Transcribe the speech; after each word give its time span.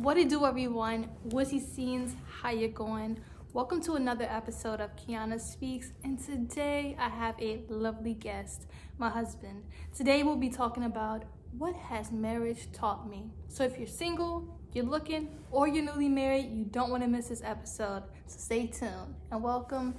What 0.00 0.16
it 0.16 0.30
do, 0.30 0.46
everyone? 0.46 1.10
Wizzy 1.28 1.60
Scenes, 1.60 2.16
how 2.40 2.48
you 2.48 2.68
going? 2.68 3.20
Welcome 3.52 3.82
to 3.82 3.92
another 3.92 4.24
episode 4.24 4.80
of 4.80 4.96
Keyona 4.96 5.38
Speaks, 5.38 5.92
and 6.02 6.18
today 6.18 6.96
I 6.98 7.10
have 7.10 7.34
a 7.38 7.60
lovely 7.68 8.14
guest, 8.14 8.66
my 8.96 9.10
husband. 9.10 9.64
Today 9.94 10.22
we'll 10.22 10.36
be 10.36 10.48
talking 10.48 10.84
about 10.84 11.24
what 11.58 11.74
has 11.74 12.10
marriage 12.10 12.72
taught 12.72 13.06
me. 13.06 13.24
So 13.48 13.64
if 13.64 13.76
you're 13.76 13.86
single, 13.86 14.58
you're 14.72 14.86
looking, 14.86 15.28
or 15.50 15.68
you're 15.68 15.84
newly 15.84 16.08
married, 16.08 16.50
you 16.50 16.64
don't 16.64 16.88
want 16.88 17.02
to 17.02 17.08
miss 17.08 17.28
this 17.28 17.42
episode. 17.44 18.04
So 18.26 18.38
stay 18.38 18.68
tuned 18.68 19.14
and 19.30 19.42
welcome 19.42 19.94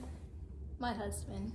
my 0.80 0.94
husband. 0.94 1.54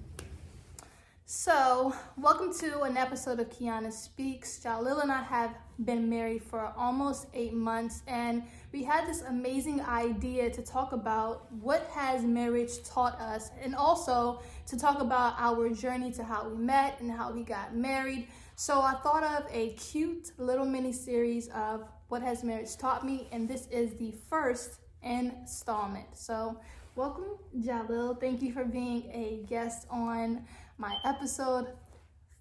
So, 1.30 1.94
welcome 2.16 2.54
to 2.60 2.84
an 2.84 2.96
episode 2.96 3.38
of 3.38 3.50
Keyona 3.50 3.92
Speaks. 3.92 4.60
Jhalil 4.64 5.02
and 5.02 5.12
I 5.12 5.22
have 5.22 5.54
been 5.84 6.08
married 6.08 6.42
for 6.42 6.72
almost 6.74 7.26
eight 7.34 7.52
months, 7.52 8.00
and 8.06 8.44
we 8.72 8.82
had 8.82 9.06
this 9.06 9.20
amazing 9.20 9.82
idea 9.82 10.48
to 10.48 10.62
talk 10.62 10.92
about 10.92 11.52
what 11.52 11.86
has 11.92 12.22
marriage 12.22 12.82
taught 12.82 13.20
us, 13.20 13.50
and 13.62 13.74
also 13.74 14.40
to 14.68 14.78
talk 14.78 15.02
about 15.02 15.34
our 15.36 15.68
journey 15.68 16.10
to 16.12 16.24
how 16.24 16.48
we 16.48 16.56
met 16.56 16.98
and 17.00 17.12
how 17.12 17.30
we 17.30 17.42
got 17.42 17.76
married. 17.76 18.26
So, 18.56 18.80
I 18.80 18.94
thought 18.94 19.22
of 19.22 19.44
a 19.52 19.74
cute 19.74 20.32
little 20.38 20.64
mini 20.64 20.94
series 20.94 21.48
of 21.48 21.84
what 22.08 22.22
has 22.22 22.42
marriage 22.42 22.74
taught 22.78 23.04
me, 23.04 23.28
and 23.32 23.46
this 23.46 23.66
is 23.66 23.92
the 23.96 24.14
first 24.30 24.80
installment. 25.02 26.06
So, 26.14 26.58
welcome, 26.96 27.36
Jhalil. 27.54 28.18
Thank 28.18 28.40
you 28.40 28.50
for 28.50 28.64
being 28.64 29.02
a 29.12 29.44
guest 29.46 29.86
on 29.90 30.46
my 30.78 30.96
episode 31.04 31.66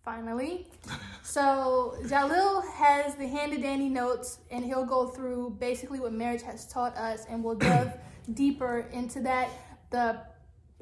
finally. 0.05 0.67
so 1.23 1.95
Jalil 2.03 2.65
has 2.73 3.15
the 3.15 3.27
handy 3.27 3.57
dandy 3.57 3.89
notes 3.89 4.39
and 4.51 4.63
he'll 4.63 4.85
go 4.85 5.07
through 5.07 5.57
basically 5.59 5.99
what 5.99 6.13
marriage 6.13 6.43
has 6.43 6.67
taught 6.67 6.95
us 6.95 7.25
and 7.29 7.43
we'll 7.43 7.55
delve 7.55 7.91
deeper 8.33 8.87
into 8.93 9.19
that. 9.21 9.49
The 9.89 10.21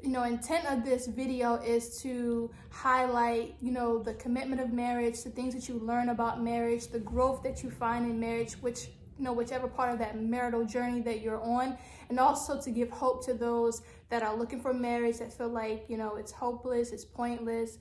you 0.02 0.10
know 0.10 0.24
intent 0.24 0.66
of 0.66 0.84
this 0.84 1.06
video 1.06 1.54
is 1.54 2.00
to 2.02 2.50
highlight 2.70 3.56
you 3.62 3.72
know 3.72 3.98
the 3.98 4.12
commitment 4.14 4.60
of 4.60 4.70
marriage 4.70 5.22
the 5.22 5.30
things 5.30 5.54
that 5.54 5.68
you 5.70 5.78
learn 5.78 6.10
about 6.10 6.42
marriage 6.42 6.88
the 6.88 6.98
growth 6.98 7.42
that 7.42 7.62
you 7.62 7.70
find 7.70 8.04
in 8.04 8.20
marriage 8.20 8.52
which 8.60 8.88
you 9.18 9.24
know 9.24 9.32
whichever 9.32 9.68
part 9.68 9.92
of 9.92 9.98
that 9.98 10.20
marital 10.20 10.64
journey 10.64 11.00
that 11.00 11.20
you're 11.20 11.42
on 11.42 11.76
and 12.08 12.18
also 12.18 12.60
to 12.60 12.70
give 12.70 12.90
hope 12.90 13.24
to 13.26 13.34
those 13.34 13.82
that 14.08 14.22
are 14.22 14.34
looking 14.36 14.60
for 14.60 14.72
marriage 14.72 15.18
that 15.18 15.32
feel 15.32 15.48
like, 15.48 15.84
you 15.88 15.96
know, 15.96 16.16
it's 16.16 16.32
hopeless, 16.32 16.92
it's 16.92 17.04
pointless. 17.04 17.78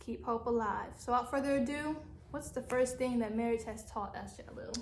Keep 0.00 0.24
hope 0.24 0.46
alive. 0.46 0.90
So, 0.96 1.12
without 1.12 1.30
further 1.30 1.56
ado, 1.56 1.96
what's 2.30 2.50
the 2.50 2.60
first 2.62 2.98
thing 2.98 3.18
that 3.20 3.34
marriage 3.34 3.64
has 3.64 3.90
taught 3.90 4.14
us, 4.16 4.36
Jhalil? 4.36 4.76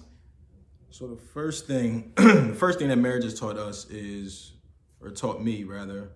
So 0.91 1.07
the 1.07 1.17
first 1.17 1.67
thing, 1.67 2.13
the 2.17 2.57
first 2.59 2.79
thing 2.79 2.89
that 2.89 2.99
marriage 2.99 3.25
has 3.25 3.39
taught 3.39 3.57
us 3.57 3.89
is, 3.89 4.53
or 5.01 5.11
taught 5.11 5.43
me 5.43 5.65
rather, 5.65 6.11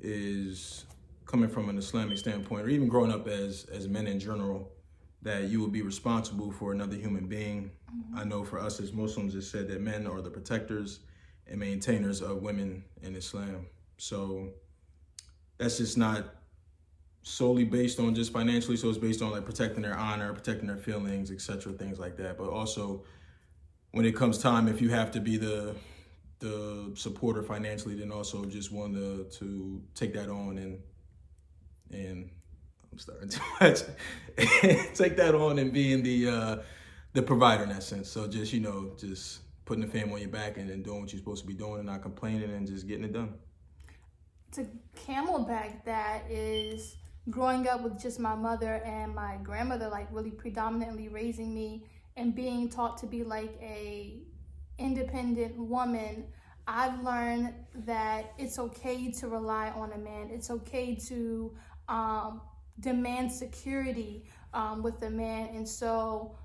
is 0.00 0.84
coming 1.24 1.48
from 1.48 1.68
an 1.68 1.78
Islamic 1.78 2.18
standpoint, 2.18 2.66
or 2.66 2.68
even 2.68 2.88
growing 2.88 3.12
up 3.12 3.28
as 3.28 3.64
as 3.72 3.88
men 3.88 4.06
in 4.06 4.18
general, 4.18 4.72
that 5.22 5.44
you 5.44 5.60
will 5.60 5.68
be 5.68 5.82
responsible 5.82 6.50
for 6.50 6.72
another 6.72 6.96
human 6.96 7.26
being. 7.26 7.70
Mm-hmm. 7.94 8.18
I 8.18 8.24
know 8.24 8.44
for 8.44 8.58
us 8.58 8.80
as 8.80 8.92
Muslims, 8.92 9.34
it 9.34 9.42
said 9.42 9.68
that 9.68 9.80
men 9.80 10.06
are 10.06 10.20
the 10.20 10.30
protectors 10.30 11.00
and 11.46 11.60
maintainers 11.60 12.20
of 12.20 12.42
women 12.42 12.84
in 13.02 13.14
Islam. 13.14 13.66
So 13.98 14.50
that's 15.58 15.78
just 15.78 15.96
not 15.96 16.24
solely 17.22 17.64
based 17.64 18.00
on 18.00 18.14
just 18.14 18.32
financially. 18.32 18.76
So 18.76 18.88
it's 18.88 18.98
based 18.98 19.22
on 19.22 19.30
like 19.30 19.44
protecting 19.44 19.82
their 19.82 19.96
honor, 19.96 20.32
protecting 20.32 20.66
their 20.66 20.76
feelings, 20.76 21.30
etc., 21.30 21.72
things 21.72 21.98
like 21.98 22.16
that. 22.16 22.36
But 22.36 22.48
also, 22.48 23.04
when 23.92 24.04
it 24.04 24.16
comes 24.16 24.38
time, 24.38 24.66
if 24.66 24.80
you 24.80 24.90
have 24.90 25.10
to 25.12 25.20
be 25.20 25.36
the 25.36 25.74
the 26.40 26.90
supporter 26.96 27.42
financially, 27.44 27.94
then 27.94 28.10
also 28.10 28.44
just 28.44 28.72
want 28.72 28.94
to 28.94 29.24
to 29.38 29.82
take 29.94 30.14
that 30.14 30.28
on 30.28 30.58
and 30.58 30.80
and 31.92 32.30
I'm 32.92 32.98
starting 32.98 33.28
to 33.30 33.40
much 33.60 33.80
take 34.94 35.16
that 35.16 35.34
on 35.34 35.58
and 35.58 35.72
being 35.72 36.02
the 36.02 36.28
uh, 36.28 36.56
the 37.14 37.22
provider 37.22 37.62
in 37.62 37.70
that 37.70 37.82
sense. 37.82 38.08
So 38.08 38.28
just 38.28 38.52
you 38.52 38.60
know 38.60 38.92
just 38.98 39.40
putting 39.64 39.84
the 39.84 39.90
family 39.90 40.14
on 40.14 40.20
your 40.20 40.28
back 40.28 40.58
and, 40.58 40.68
and 40.70 40.84
doing 40.84 41.00
what 41.00 41.12
you're 41.12 41.20
supposed 41.20 41.42
to 41.42 41.48
be 41.48 41.54
doing 41.54 41.78
and 41.78 41.86
not 41.86 42.02
complaining 42.02 42.50
and 42.50 42.66
just 42.66 42.86
getting 42.86 43.04
it 43.04 43.12
done. 43.12 43.34
To 44.52 44.66
camelback 45.06 45.84
that 45.84 46.24
is 46.28 46.96
growing 47.30 47.68
up 47.68 47.82
with 47.82 48.00
just 48.00 48.18
my 48.18 48.34
mother 48.34 48.82
and 48.84 49.14
my 49.14 49.38
grandmother 49.42 49.88
like 49.88 50.08
really 50.10 50.32
predominantly 50.32 51.08
raising 51.08 51.54
me 51.54 51.86
and 52.16 52.34
being 52.34 52.68
taught 52.68 52.98
to 52.98 53.06
be 53.06 53.22
like 53.22 53.56
a 53.62 54.20
independent 54.78 55.56
woman. 55.56 56.24
I've 56.66 57.02
learned 57.02 57.54
that 57.86 58.32
it's 58.38 58.58
okay 58.58 59.10
to 59.12 59.28
rely 59.28 59.70
on 59.70 59.92
a 59.92 59.98
man. 59.98 60.30
It's 60.30 60.50
okay 60.50 60.94
to 61.06 61.56
um, 61.88 62.40
demand 62.82 63.32
security 63.32 64.24
um, 64.52 64.82
with 64.82 65.00
a 65.02 65.10
man 65.10 65.48
and 65.54 65.66
so 65.66 66.36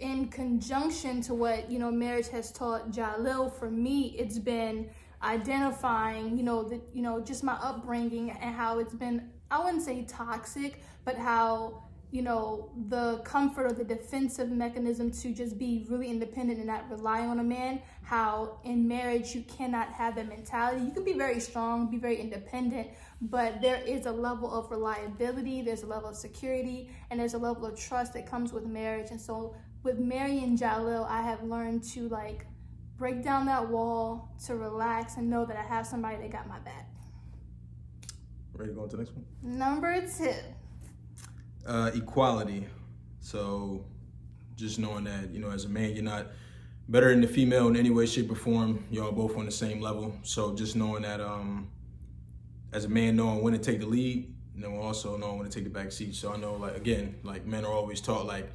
in 0.00 0.28
conjunction 0.28 1.22
to 1.22 1.32
what 1.32 1.70
you 1.70 1.78
know 1.78 1.90
marriage 1.90 2.28
has 2.28 2.52
taught 2.52 2.90
Jhalil 2.90 3.50
for 3.50 3.70
me 3.70 4.14
it's 4.18 4.38
been 4.38 4.90
identifying, 5.22 6.36
you 6.36 6.44
know, 6.44 6.62
the, 6.62 6.80
you 6.92 7.02
know, 7.02 7.20
just 7.20 7.42
my 7.42 7.54
upbringing 7.54 8.30
and 8.30 8.54
how 8.54 8.78
it's 8.78 8.94
been, 8.94 9.30
I 9.50 9.62
wouldn't 9.64 9.82
say 9.82 10.04
toxic, 10.08 10.82
but 11.04 11.16
how, 11.16 11.82
you 12.10 12.22
know, 12.22 12.70
the 12.88 13.18
comfort 13.18 13.66
or 13.66 13.72
the 13.72 13.84
defensive 13.84 14.50
mechanism 14.50 15.10
to 15.10 15.32
just 15.32 15.58
be 15.58 15.84
really 15.88 16.08
independent 16.08 16.58
and 16.58 16.68
not 16.68 16.88
rely 16.90 17.26
on 17.26 17.40
a 17.40 17.44
man, 17.44 17.80
how 18.02 18.60
in 18.64 18.86
marriage 18.86 19.34
you 19.34 19.42
cannot 19.42 19.92
have 19.92 20.14
that 20.14 20.28
mentality. 20.28 20.84
You 20.84 20.92
can 20.92 21.04
be 21.04 21.14
very 21.14 21.40
strong, 21.40 21.90
be 21.90 21.98
very 21.98 22.20
independent, 22.20 22.88
but 23.20 23.60
there 23.62 23.80
is 23.86 24.06
a 24.06 24.12
level 24.12 24.52
of 24.52 24.70
reliability, 24.70 25.62
there's 25.62 25.82
a 25.82 25.86
level 25.86 26.10
of 26.10 26.16
security, 26.16 26.90
and 27.10 27.18
there's 27.18 27.34
a 27.34 27.38
level 27.38 27.64
of 27.66 27.78
trust 27.78 28.12
that 28.14 28.26
comes 28.26 28.52
with 28.52 28.64
marriage. 28.66 29.10
And 29.10 29.20
so 29.20 29.54
with 29.82 29.98
Mary 29.98 30.38
and 30.38 30.58
Jhalil, 30.58 31.08
I 31.08 31.22
have 31.22 31.42
learned 31.42 31.82
to 31.94 32.08
like 32.08 32.46
break 32.98 33.22
down 33.22 33.46
that 33.46 33.68
wall, 33.68 34.30
to 34.46 34.56
relax 34.56 35.16
and 35.16 35.28
know 35.28 35.44
that 35.44 35.56
I 35.56 35.62
have 35.62 35.86
somebody 35.86 36.16
that 36.16 36.30
got 36.30 36.48
my 36.48 36.58
back. 36.60 36.88
Ready 38.54 38.70
to 38.70 38.74
go 38.74 38.82
on 38.82 38.88
to 38.90 38.96
the 38.96 39.02
next 39.02 39.14
one? 39.14 39.24
Number 39.42 40.00
two. 40.00 40.32
Uh, 41.66 41.90
equality. 41.94 42.66
So 43.20 43.84
just 44.56 44.78
knowing 44.78 45.04
that, 45.04 45.30
you 45.30 45.40
know, 45.40 45.50
as 45.50 45.64
a 45.64 45.68
man, 45.68 45.94
you're 45.94 46.04
not 46.04 46.28
better 46.88 47.10
than 47.10 47.20
the 47.20 47.28
female 47.28 47.68
in 47.68 47.76
any 47.76 47.90
way, 47.90 48.06
shape, 48.06 48.30
or 48.30 48.34
form. 48.34 48.84
Y'all 48.90 49.12
both 49.12 49.36
on 49.36 49.44
the 49.44 49.50
same 49.50 49.80
level. 49.80 50.14
So 50.22 50.54
just 50.54 50.76
knowing 50.76 51.02
that 51.02 51.20
um 51.20 51.68
as 52.76 52.84
a 52.84 52.88
man 52.90 53.16
knowing 53.16 53.42
when 53.42 53.54
to 53.54 53.58
take 53.58 53.80
the 53.80 53.86
lead, 53.86 54.34
and 54.54 54.62
then 54.62 54.76
also 54.76 55.16
knowing 55.16 55.38
when 55.38 55.48
to 55.48 55.52
take 55.52 55.64
the 55.64 55.70
back 55.70 55.90
seat. 55.90 56.14
So 56.14 56.32
I 56.32 56.36
know 56.36 56.54
like 56.54 56.76
again, 56.76 57.16
like 57.22 57.46
men 57.46 57.64
are 57.64 57.72
always 57.72 58.02
taught 58.02 58.26
like 58.26 58.52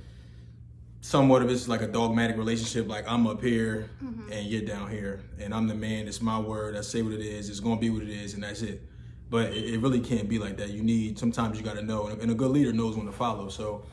somewhat 1.01 1.41
of 1.41 1.49
it's 1.49 1.67
like 1.67 1.81
a 1.81 1.87
dogmatic 1.87 2.37
relationship. 2.37 2.87
Like 2.87 3.05
I'm 3.07 3.25
up 3.25 3.41
here 3.41 3.89
mm-hmm. 4.01 4.31
and 4.31 4.45
you're 4.45 4.61
down 4.61 4.91
here, 4.91 5.23
and 5.39 5.55
I'm 5.55 5.67
the 5.67 5.73
man. 5.73 6.07
It's 6.07 6.21
my 6.21 6.39
word. 6.39 6.77
I 6.77 6.81
say 6.81 7.01
what 7.01 7.13
it 7.13 7.21
is. 7.21 7.49
It's 7.49 7.59
gonna 7.59 7.81
be 7.81 7.89
what 7.89 8.03
it 8.03 8.09
is, 8.09 8.35
and 8.35 8.43
that's 8.43 8.61
it. 8.61 8.83
But 9.31 9.53
it, 9.53 9.73
it 9.73 9.79
really 9.79 9.99
can't 9.99 10.29
be 10.29 10.37
like 10.37 10.57
that. 10.57 10.69
You 10.69 10.83
need 10.83 11.17
sometimes 11.17 11.57
you 11.57 11.65
got 11.65 11.77
to 11.77 11.81
know, 11.81 12.05
and 12.07 12.29
a 12.29 12.35
good 12.35 12.51
leader 12.51 12.71
knows 12.71 12.95
when 12.95 13.07
to 13.07 13.11
follow. 13.11 13.49
So, 13.49 13.83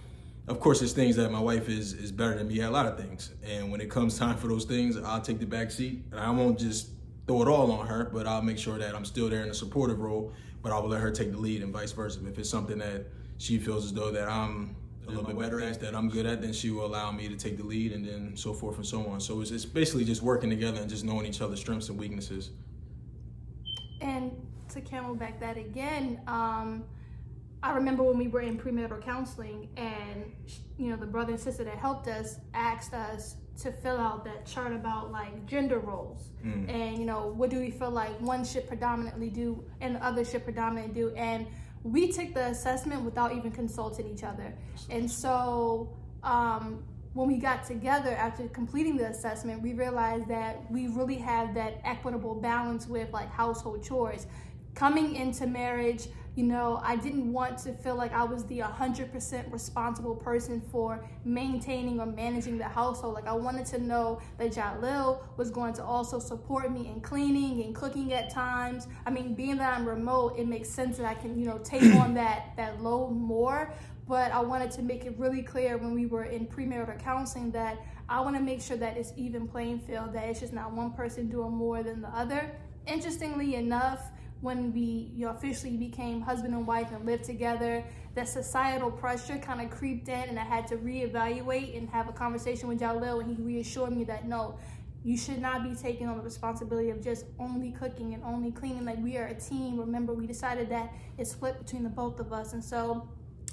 of 0.47 0.61
course, 0.61 0.81
there's 0.81 0.93
things 0.93 1.17
that 1.17 1.33
my 1.33 1.41
wife 1.41 1.71
is 1.71 1.94
is 1.94 2.12
better 2.12 2.37
than 2.37 2.49
me 2.49 2.61
at 2.61 2.69
a 2.69 2.72
lot 2.72 2.84
of 2.84 2.99
things, 2.99 3.33
and 3.43 3.72
when 3.72 3.81
it 3.81 3.91
comes 3.91 4.19
time 4.25 4.37
for 4.37 4.49
those 4.49 4.67
things, 4.67 4.99
I'll 4.99 5.22
take 5.22 5.38
the 5.38 5.47
back 5.47 5.71
seat, 5.71 6.05
and 6.11 6.21
I 6.21 6.31
won't 6.31 6.59
just 6.59 6.91
throw 7.28 7.43
it 7.43 7.49
all 7.49 7.71
on 7.71 7.87
her, 7.87 8.11
but 8.12 8.27
I'll 8.27 8.43
make 8.43 8.59
sure 8.59 8.78
that 8.78 8.94
I'm 8.94 9.05
still 9.05 9.28
there 9.28 9.43
in 9.44 9.50
a 9.50 9.55
supportive 9.55 10.00
role. 10.00 10.33
But 10.62 10.72
I 10.72 10.78
will 10.81 10.89
let 10.89 11.00
her 11.00 11.12
take 11.12 11.31
the 11.31 11.39
lead, 11.39 11.62
and 11.62 11.72
vice 11.72 11.93
versa. 11.93 12.19
If 12.27 12.39
it's 12.39 12.50
something 12.50 12.78
that 12.78 13.06
she 13.37 13.59
feels 13.59 13.84
as 13.84 13.93
though 13.93 14.11
that 14.11 14.28
I'm 14.28 14.75
a 15.06 15.11
little 15.11 15.25
bit 15.25 15.38
better 15.38 15.61
at 15.61 15.78
that 15.81 15.94
I'm 15.94 16.09
good 16.09 16.27
at, 16.27 16.43
then 16.43 16.53
she 16.53 16.71
will 16.71 16.87
allow 16.87 17.12
me 17.12 17.28
to 17.28 17.37
take 17.37 17.56
the 17.56 17.62
lead 17.62 17.93
and 17.93 18.05
then 18.05 18.37
so 18.37 18.53
forth 18.53 18.77
and 18.77 18.84
so 18.84 19.06
on. 19.06 19.21
So 19.21 19.41
it's, 19.41 19.53
it's 19.53 19.65
basically 19.65 20.05
just 20.05 20.22
working 20.22 20.50
together 20.50 20.81
and 20.81 20.91
just 20.91 21.05
knowing 21.05 21.26
each 21.26 21.41
other's 21.41 21.61
strengths 21.61 21.88
and 21.88 21.99
weaknesses. 21.99 22.50
And 24.00 24.32
to 24.70 24.81
camelback 24.81 25.38
that 25.41 25.56
again, 25.56 26.20
um, 26.26 26.85
I 27.62 27.73
remember 27.73 28.02
when 28.02 28.19
we 28.19 28.29
were 28.29 28.41
in 28.41 28.58
premarital 28.58 29.02
counseling 29.02 29.69
and 29.76 30.32
you 30.76 30.91
know 30.91 30.97
the 30.97 31.06
brother 31.06 31.32
and 31.32 31.41
sister 31.41 31.64
that 31.64 31.76
helped 31.76 32.06
us 32.06 32.38
asked 32.55 32.94
us 32.94 33.37
to 33.62 33.72
fill 33.72 33.99
out 33.99 34.25
that 34.25 34.46
chart 34.46 34.72
about 34.72 35.10
like 35.10 35.44
gender 35.46 35.78
roles 35.81 36.31
mm. 36.44 36.69
and 36.69 36.96
you 36.96 37.05
know 37.05 37.32
what 37.37 37.50
do 37.50 37.58
we 37.58 37.70
feel 37.70 37.90
like 37.90 38.10
one 38.20 38.44
should 38.44 38.66
predominantly 38.69 39.31
do 39.31 39.64
and 39.81 39.96
the 39.96 40.05
other 40.05 40.25
should 40.25 40.44
predominantly 40.44 40.94
do 40.94 41.12
and 41.16 41.46
we 41.82 42.10
took 42.12 42.34
the 42.34 42.46
assessment 42.46 43.02
without 43.02 43.34
even 43.34 43.50
consulting 43.50 44.08
each 44.08 44.25
other. 44.25 44.55
And 44.90 45.10
so 45.10 45.96
um, 46.22 46.82
when 47.14 47.28
we 47.28 47.37
got 47.38 47.64
together 47.64 48.10
after 48.10 48.49
completing 48.49 48.96
the 48.96 49.08
assessment, 49.08 49.62
we 49.62 49.75
realized 49.75 50.28
that 50.28 50.70
we 50.70 50.88
really 50.88 51.16
have 51.16 51.54
that 51.54 51.81
equitable 51.84 52.34
balance 52.34 52.87
with 52.87 53.12
like 53.12 53.31
household 53.31 53.82
chores. 53.82 54.26
Coming 54.75 55.16
into 55.16 55.46
marriage, 55.46 56.08
you 56.38 56.44
know, 56.44 56.81
I 56.85 56.94
didn't 56.94 57.32
want 57.32 57.58
to 57.64 57.73
feel 57.73 57.96
like 57.96 58.12
I 58.12 58.23
was 58.23 58.44
the 58.44 58.61
100% 58.61 59.52
responsible 59.52 60.14
person 60.14 60.62
for 60.70 61.05
maintaining 61.25 61.99
or 61.99 62.06
managing 62.06 62.58
the 62.58 62.69
household. 62.69 63.14
Like 63.14 63.26
I 63.26 63.32
wanted 63.32 63.67
to 63.67 63.79
know 63.82 64.20
that 64.38 64.52
Jhalil 64.52 65.19
was 65.37 65.50
going 65.50 65.73
to 65.75 65.85
also 65.85 66.20
support 66.20 66.70
me 66.70 66.87
in 66.87 67.00
cleaning 67.00 67.64
and 67.64 67.75
cooking 67.75 68.12
at 68.12 68.31
times. 68.31 68.87
I 69.05 69.11
mean, 69.11 69.35
being 69.35 69.56
that 69.56 69.76
I'm 69.76 69.85
remote, 69.85 70.38
it 70.38 70.46
makes 70.46 70.69
sense 70.69 70.96
that 70.99 71.06
I 71.06 71.14
can, 71.14 71.37
you 71.37 71.44
know, 71.44 71.58
take 71.58 71.82
on 71.96 72.14
that 72.23 72.52
that 72.56 72.81
load 72.81 73.11
more. 73.11 73.75
But 74.06 74.31
I 74.31 74.40
wanted 74.40 74.70
to 74.70 74.82
make 74.82 75.06
it 75.06 75.19
really 75.19 75.43
clear 75.43 75.76
when 75.76 75.93
we 75.93 76.06
were 76.06 76.26
in 76.26 76.46
premarital 76.46 77.02
counseling 77.02 77.50
that 77.50 77.79
I 78.08 78.20
want 78.20 78.37
to 78.37 78.43
make 78.43 78.62
sure 78.62 78.76
that 78.76 78.96
it's 78.96 79.12
even 79.17 79.49
playing 79.49 79.81
field, 79.81 80.12
that 80.12 80.29
it's 80.29 80.38
just 80.38 80.52
not 80.52 80.70
one 80.70 80.93
person 80.93 81.29
doing 81.29 81.50
more 81.50 81.82
than 81.82 82.00
the 82.00 82.08
other. 82.11 82.52
Interestingly 82.87 83.56
enough, 83.56 84.12
when 84.40 84.73
we 84.73 85.11
you 85.17 85.29
officially 85.29 85.76
became 85.76 86.20
husband 86.20 86.55
and 86.55 86.67
wife 86.67 86.90
and 86.93 87.05
lived 87.05 87.25
together, 87.25 87.85
that 88.14 88.29
societal 88.29 88.90
pressure 88.90 89.38
kind 89.38 89.61
of 89.61 89.70
creeped 89.70 90.08
in, 90.08 90.29
and 90.29 90.38
I 90.38 90.44
had 90.44 90.67
to 90.69 90.76
reevaluate 90.76 91.76
and 91.76 91.88
have 91.90 92.08
a 92.08 92.12
conversation 92.12 92.69
with 92.69 92.81
Jhalil, 92.81 93.20
and 93.23 93.37
he 93.37 93.43
reassured 93.43 93.93
me 93.96 94.05
that 94.05 94.26
no, 94.26 94.58
you 95.05 95.17
should 95.17 95.40
not 95.40 95.62
be 95.62 95.75
taking 95.75 96.08
on 96.08 96.17
the 96.17 96.23
responsibility 96.23 96.90
of 96.90 97.02
just 97.02 97.25
only 97.38 97.73
cooking 97.73 98.14
and 98.14 98.23
only 98.25 98.50
cleaning. 98.50 98.85
Like 98.85 99.02
we 99.02 99.17
are 99.17 99.26
a 99.26 99.35
team. 99.35 99.79
Remember, 99.79 100.12
we 100.12 100.26
decided 100.26 100.69
that 100.70 100.93
it's 101.17 101.32
split 101.32 101.58
between 101.58 101.82
the 101.82 101.88
both 101.88 102.20
of 102.20 102.32
us, 102.32 102.52
and 102.52 102.64
so 102.64 103.08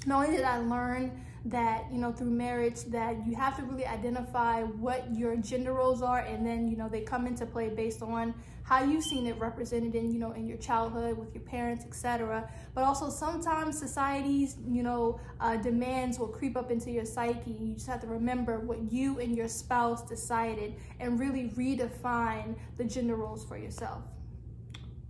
not 0.06 0.24
only 0.24 0.36
did 0.36 0.46
I 0.46 0.58
learn 0.58 1.20
that 1.46 1.84
you 1.92 1.98
know 1.98 2.12
through 2.12 2.30
marriage 2.30 2.82
that 2.84 3.16
you 3.26 3.34
have 3.34 3.56
to 3.56 3.62
really 3.62 3.86
identify 3.86 4.62
what 4.62 5.06
your 5.14 5.36
gender 5.36 5.72
roles 5.72 6.02
are 6.02 6.20
and 6.20 6.44
then 6.46 6.68
you 6.68 6.76
know 6.76 6.88
they 6.88 7.00
come 7.00 7.26
into 7.26 7.46
play 7.46 7.68
based 7.68 8.02
on 8.02 8.34
how 8.64 8.82
you've 8.82 9.04
seen 9.04 9.26
it 9.26 9.38
represented 9.38 9.94
in 9.94 10.12
you 10.12 10.18
know 10.18 10.32
in 10.32 10.46
your 10.46 10.58
childhood 10.58 11.16
with 11.16 11.32
your 11.34 11.44
parents 11.44 11.84
etc 11.84 12.48
but 12.74 12.82
also 12.82 13.08
sometimes 13.08 13.78
society's 13.78 14.56
you 14.66 14.82
know 14.82 15.20
uh, 15.40 15.56
demands 15.56 16.18
will 16.18 16.28
creep 16.28 16.56
up 16.56 16.70
into 16.70 16.90
your 16.90 17.04
psyche. 17.04 17.56
You 17.60 17.74
just 17.74 17.86
have 17.86 18.00
to 18.00 18.06
remember 18.06 18.58
what 18.58 18.92
you 18.92 19.18
and 19.20 19.36
your 19.36 19.48
spouse 19.48 20.06
decided 20.08 20.74
and 21.00 21.18
really 21.18 21.50
redefine 21.50 22.56
the 22.76 22.84
gender 22.84 23.16
roles 23.16 23.44
for 23.44 23.56
yourself. 23.56 24.02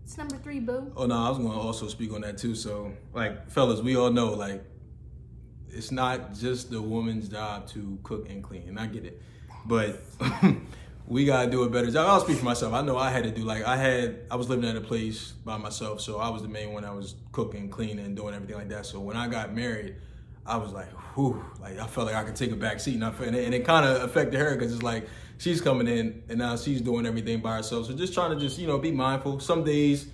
It's 0.05 0.17
number 0.17 0.37
three 0.37 0.61
boo. 0.61 0.93
Oh 0.97 1.07
no 1.07 1.17
i 1.17 1.29
was 1.29 1.39
going 1.39 1.51
to 1.51 1.59
also 1.59 1.89
speak 1.89 2.13
on 2.13 2.21
that 2.21 2.39
too. 2.39 2.55
So 2.55 2.93
like 3.13 3.51
fellas 3.51 3.81
we 3.81 3.97
all 3.97 4.11
know 4.11 4.33
like 4.35 4.65
it's 5.77 5.93
not 5.93 6.35
just 6.35 6.71
the 6.71 6.81
woman's 6.81 7.29
job 7.29 7.69
to 7.69 7.99
cook 8.03 8.29
and 8.31 8.43
clean, 8.43 8.69
and 8.69 8.79
I 8.79 8.87
get 8.87 9.05
it, 9.05 9.21
but 9.65 10.01
we 11.07 11.25
gotta 11.25 11.51
do 11.51 11.63
a 11.63 11.71
better 11.71 11.91
job. 11.91 12.09
I'll 12.09 12.21
speak 12.21 12.39
for 12.39 12.45
myself. 12.45 12.73
I 12.73 12.83
know 12.83 12.97
I 12.97 13.11
had 13.11 13.25
to 13.25 13.31
do 13.31 13.43
like 13.43 13.65
I 13.65 13.77
had. 13.77 14.21
I 14.31 14.37
was 14.37 14.49
living 14.49 14.69
at 14.69 14.77
a 14.77 14.81
place 14.81 15.33
by 15.45 15.57
myself, 15.57 16.01
so 16.01 16.19
I 16.19 16.29
was 16.29 16.43
the 16.43 16.49
main 16.49 16.73
one. 16.73 16.85
I 16.85 16.93
was 16.93 17.15
cooking, 17.33 17.69
cleaning, 17.69 18.05
and 18.05 18.17
doing 18.17 18.35
everything 18.35 18.57
like 18.57 18.69
that. 18.71 18.87
So 18.87 19.01
when 19.01 19.17
I 19.17 19.29
got 19.29 19.55
married, 19.55 19.97
I 20.47 20.57
was 20.57 20.73
like, 20.73 20.91
whew, 21.15 21.45
like 21.61 21.79
I 21.79 21.87
felt 21.87 22.07
like 22.07 22.17
I 22.17 22.25
could 22.25 22.37
take 22.37 22.53
a 22.53 22.57
back 22.57 22.81
seat, 22.81 22.95
and, 22.95 23.05
I, 23.05 23.13
and 23.25 23.37
it, 23.37 23.53
it 23.53 23.65
kind 23.65 23.85
of 23.85 24.03
affected 24.03 24.41
her 24.41 24.55
because 24.55 24.73
it's 24.73 24.83
like 24.83 25.09
she's 25.39 25.61
coming 25.61 25.87
in 25.87 26.23
and 26.29 26.39
now 26.39 26.57
she's 26.57 26.81
doing 26.81 27.07
everything 27.07 27.41
by 27.41 27.57
herself. 27.57 27.87
So 27.87 27.93
just 27.93 28.15
trying 28.15 28.31
to 28.31 28.41
just 28.41 28.59
you 28.59 28.67
know 28.67 28.79
be 28.79 28.93
mindful. 28.93 29.41
Some 29.41 29.65
days 29.65 30.07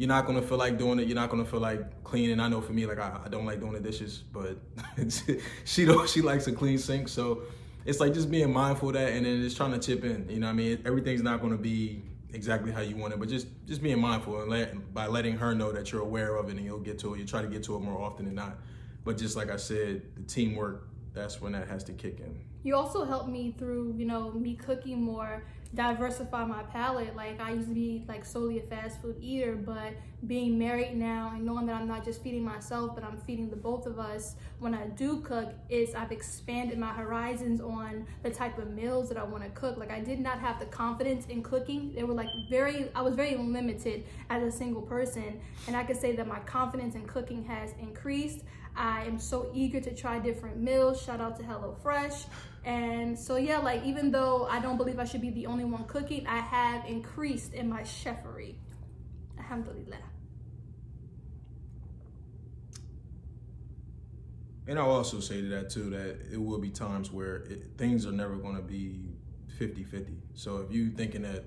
you're 0.00 0.08
not 0.08 0.24
gonna 0.24 0.40
feel 0.40 0.56
like 0.56 0.78
doing 0.78 0.98
it. 0.98 1.08
You're 1.08 1.14
not 1.14 1.28
gonna 1.28 1.44
feel 1.44 1.60
like 1.60 2.04
cleaning. 2.04 2.40
I 2.40 2.48
know 2.48 2.62
for 2.62 2.72
me, 2.72 2.86
like 2.86 2.98
I, 2.98 3.20
I 3.22 3.28
don't 3.28 3.44
like 3.44 3.60
doing 3.60 3.74
the 3.74 3.80
dishes, 3.80 4.24
but 4.32 4.56
she 5.66 5.84
don't. 5.84 6.08
She 6.08 6.22
likes 6.22 6.46
a 6.46 6.52
clean 6.52 6.78
sink, 6.78 7.06
so 7.06 7.42
it's 7.84 8.00
like 8.00 8.14
just 8.14 8.30
being 8.30 8.50
mindful 8.50 8.88
of 8.88 8.94
that, 8.94 9.12
and 9.12 9.26
then 9.26 9.42
just 9.42 9.58
trying 9.58 9.72
to 9.72 9.78
chip 9.78 10.02
in. 10.02 10.26
You 10.30 10.40
know, 10.40 10.48
I 10.48 10.54
mean, 10.54 10.80
everything's 10.86 11.20
not 11.20 11.42
gonna 11.42 11.58
be 11.58 12.02
exactly 12.32 12.72
how 12.72 12.80
you 12.80 12.96
want 12.96 13.12
it, 13.12 13.20
but 13.20 13.28
just 13.28 13.48
just 13.66 13.82
being 13.82 14.00
mindful 14.00 14.40
and 14.40 14.50
let, 14.50 14.94
by 14.94 15.06
letting 15.06 15.36
her 15.36 15.54
know 15.54 15.70
that 15.70 15.92
you're 15.92 16.00
aware 16.00 16.36
of 16.36 16.48
it, 16.48 16.56
and 16.56 16.64
you'll 16.64 16.78
get 16.78 16.98
to 17.00 17.12
it. 17.12 17.18
You 17.18 17.26
try 17.26 17.42
to 17.42 17.48
get 17.48 17.62
to 17.64 17.76
it 17.76 17.80
more 17.80 18.00
often 18.00 18.24
than 18.24 18.36
not. 18.36 18.56
But 19.04 19.18
just 19.18 19.36
like 19.36 19.50
I 19.50 19.56
said, 19.56 20.00
the 20.16 20.22
teamwork. 20.22 20.86
That's 21.12 21.42
when 21.42 21.52
that 21.52 21.68
has 21.68 21.84
to 21.84 21.92
kick 21.92 22.20
in. 22.20 22.40
You 22.62 22.76
also 22.76 23.04
helped 23.04 23.28
me 23.28 23.54
through, 23.58 23.94
you 23.98 24.06
know, 24.06 24.30
me 24.30 24.54
cooking 24.54 25.02
more 25.02 25.42
diversify 25.74 26.44
my 26.44 26.62
palate. 26.64 27.14
Like 27.14 27.40
I 27.40 27.52
used 27.52 27.68
to 27.68 27.74
be 27.74 28.04
like 28.08 28.24
solely 28.24 28.58
a 28.58 28.62
fast 28.62 29.00
food 29.00 29.16
eater, 29.20 29.54
but 29.54 29.94
being 30.26 30.58
married 30.58 30.96
now 30.96 31.32
and 31.34 31.46
knowing 31.46 31.66
that 31.66 31.76
I'm 31.76 31.86
not 31.86 32.04
just 32.04 32.22
feeding 32.22 32.44
myself, 32.44 32.94
but 32.94 33.04
I'm 33.04 33.16
feeding 33.18 33.48
the 33.48 33.56
both 33.56 33.86
of 33.86 33.98
us 33.98 34.34
when 34.58 34.74
I 34.74 34.88
do 34.88 35.20
cook, 35.20 35.54
is 35.68 35.94
I've 35.94 36.12
expanded 36.12 36.78
my 36.78 36.92
horizons 36.92 37.60
on 37.60 38.06
the 38.22 38.30
type 38.30 38.58
of 38.58 38.70
meals 38.72 39.08
that 39.08 39.16
I 39.16 39.22
want 39.22 39.44
to 39.44 39.50
cook. 39.50 39.76
Like 39.76 39.90
I 39.90 40.00
did 40.00 40.18
not 40.20 40.40
have 40.40 40.58
the 40.58 40.66
confidence 40.66 41.26
in 41.26 41.42
cooking. 41.42 41.92
They 41.94 42.02
were 42.02 42.14
like 42.14 42.28
very 42.50 42.90
I 42.94 43.02
was 43.02 43.14
very 43.14 43.36
limited 43.36 44.04
as 44.28 44.42
a 44.42 44.56
single 44.56 44.82
person. 44.82 45.40
And 45.66 45.76
I 45.76 45.84
could 45.84 45.96
say 45.96 46.16
that 46.16 46.26
my 46.26 46.40
confidence 46.40 46.94
in 46.94 47.06
cooking 47.06 47.44
has 47.44 47.72
increased. 47.80 48.40
I 48.76 49.04
am 49.04 49.18
so 49.18 49.50
eager 49.54 49.80
to 49.80 49.94
try 49.94 50.18
different 50.18 50.58
meals. 50.58 51.02
Shout 51.02 51.20
out 51.20 51.36
to 51.38 51.42
HelloFresh. 51.42 52.26
And 52.64 53.18
so, 53.18 53.36
yeah, 53.36 53.58
like 53.58 53.84
even 53.84 54.10
though 54.10 54.46
I 54.46 54.60
don't 54.60 54.76
believe 54.76 54.98
I 54.98 55.04
should 55.04 55.22
be 55.22 55.30
the 55.30 55.46
only 55.46 55.64
one 55.64 55.84
cooking, 55.84 56.26
I 56.26 56.38
have 56.38 56.84
increased 56.86 57.54
in 57.54 57.68
my 57.68 57.82
chefery. 57.82 58.56
Alhamdulillah. 59.38 59.96
And 64.66 64.78
I'll 64.78 64.90
also 64.90 65.18
say 65.20 65.40
to 65.40 65.48
that 65.48 65.70
too 65.70 65.90
that 65.90 66.32
it 66.32 66.40
will 66.40 66.58
be 66.58 66.70
times 66.70 67.10
where 67.10 67.36
it, 67.36 67.76
things 67.76 68.06
are 68.06 68.12
never 68.12 68.36
going 68.36 68.56
to 68.56 68.62
be 68.62 69.16
50 69.58 69.82
50. 69.82 70.12
So 70.34 70.58
if 70.58 70.72
you 70.72 70.90
thinking 70.90 71.22
that 71.22 71.44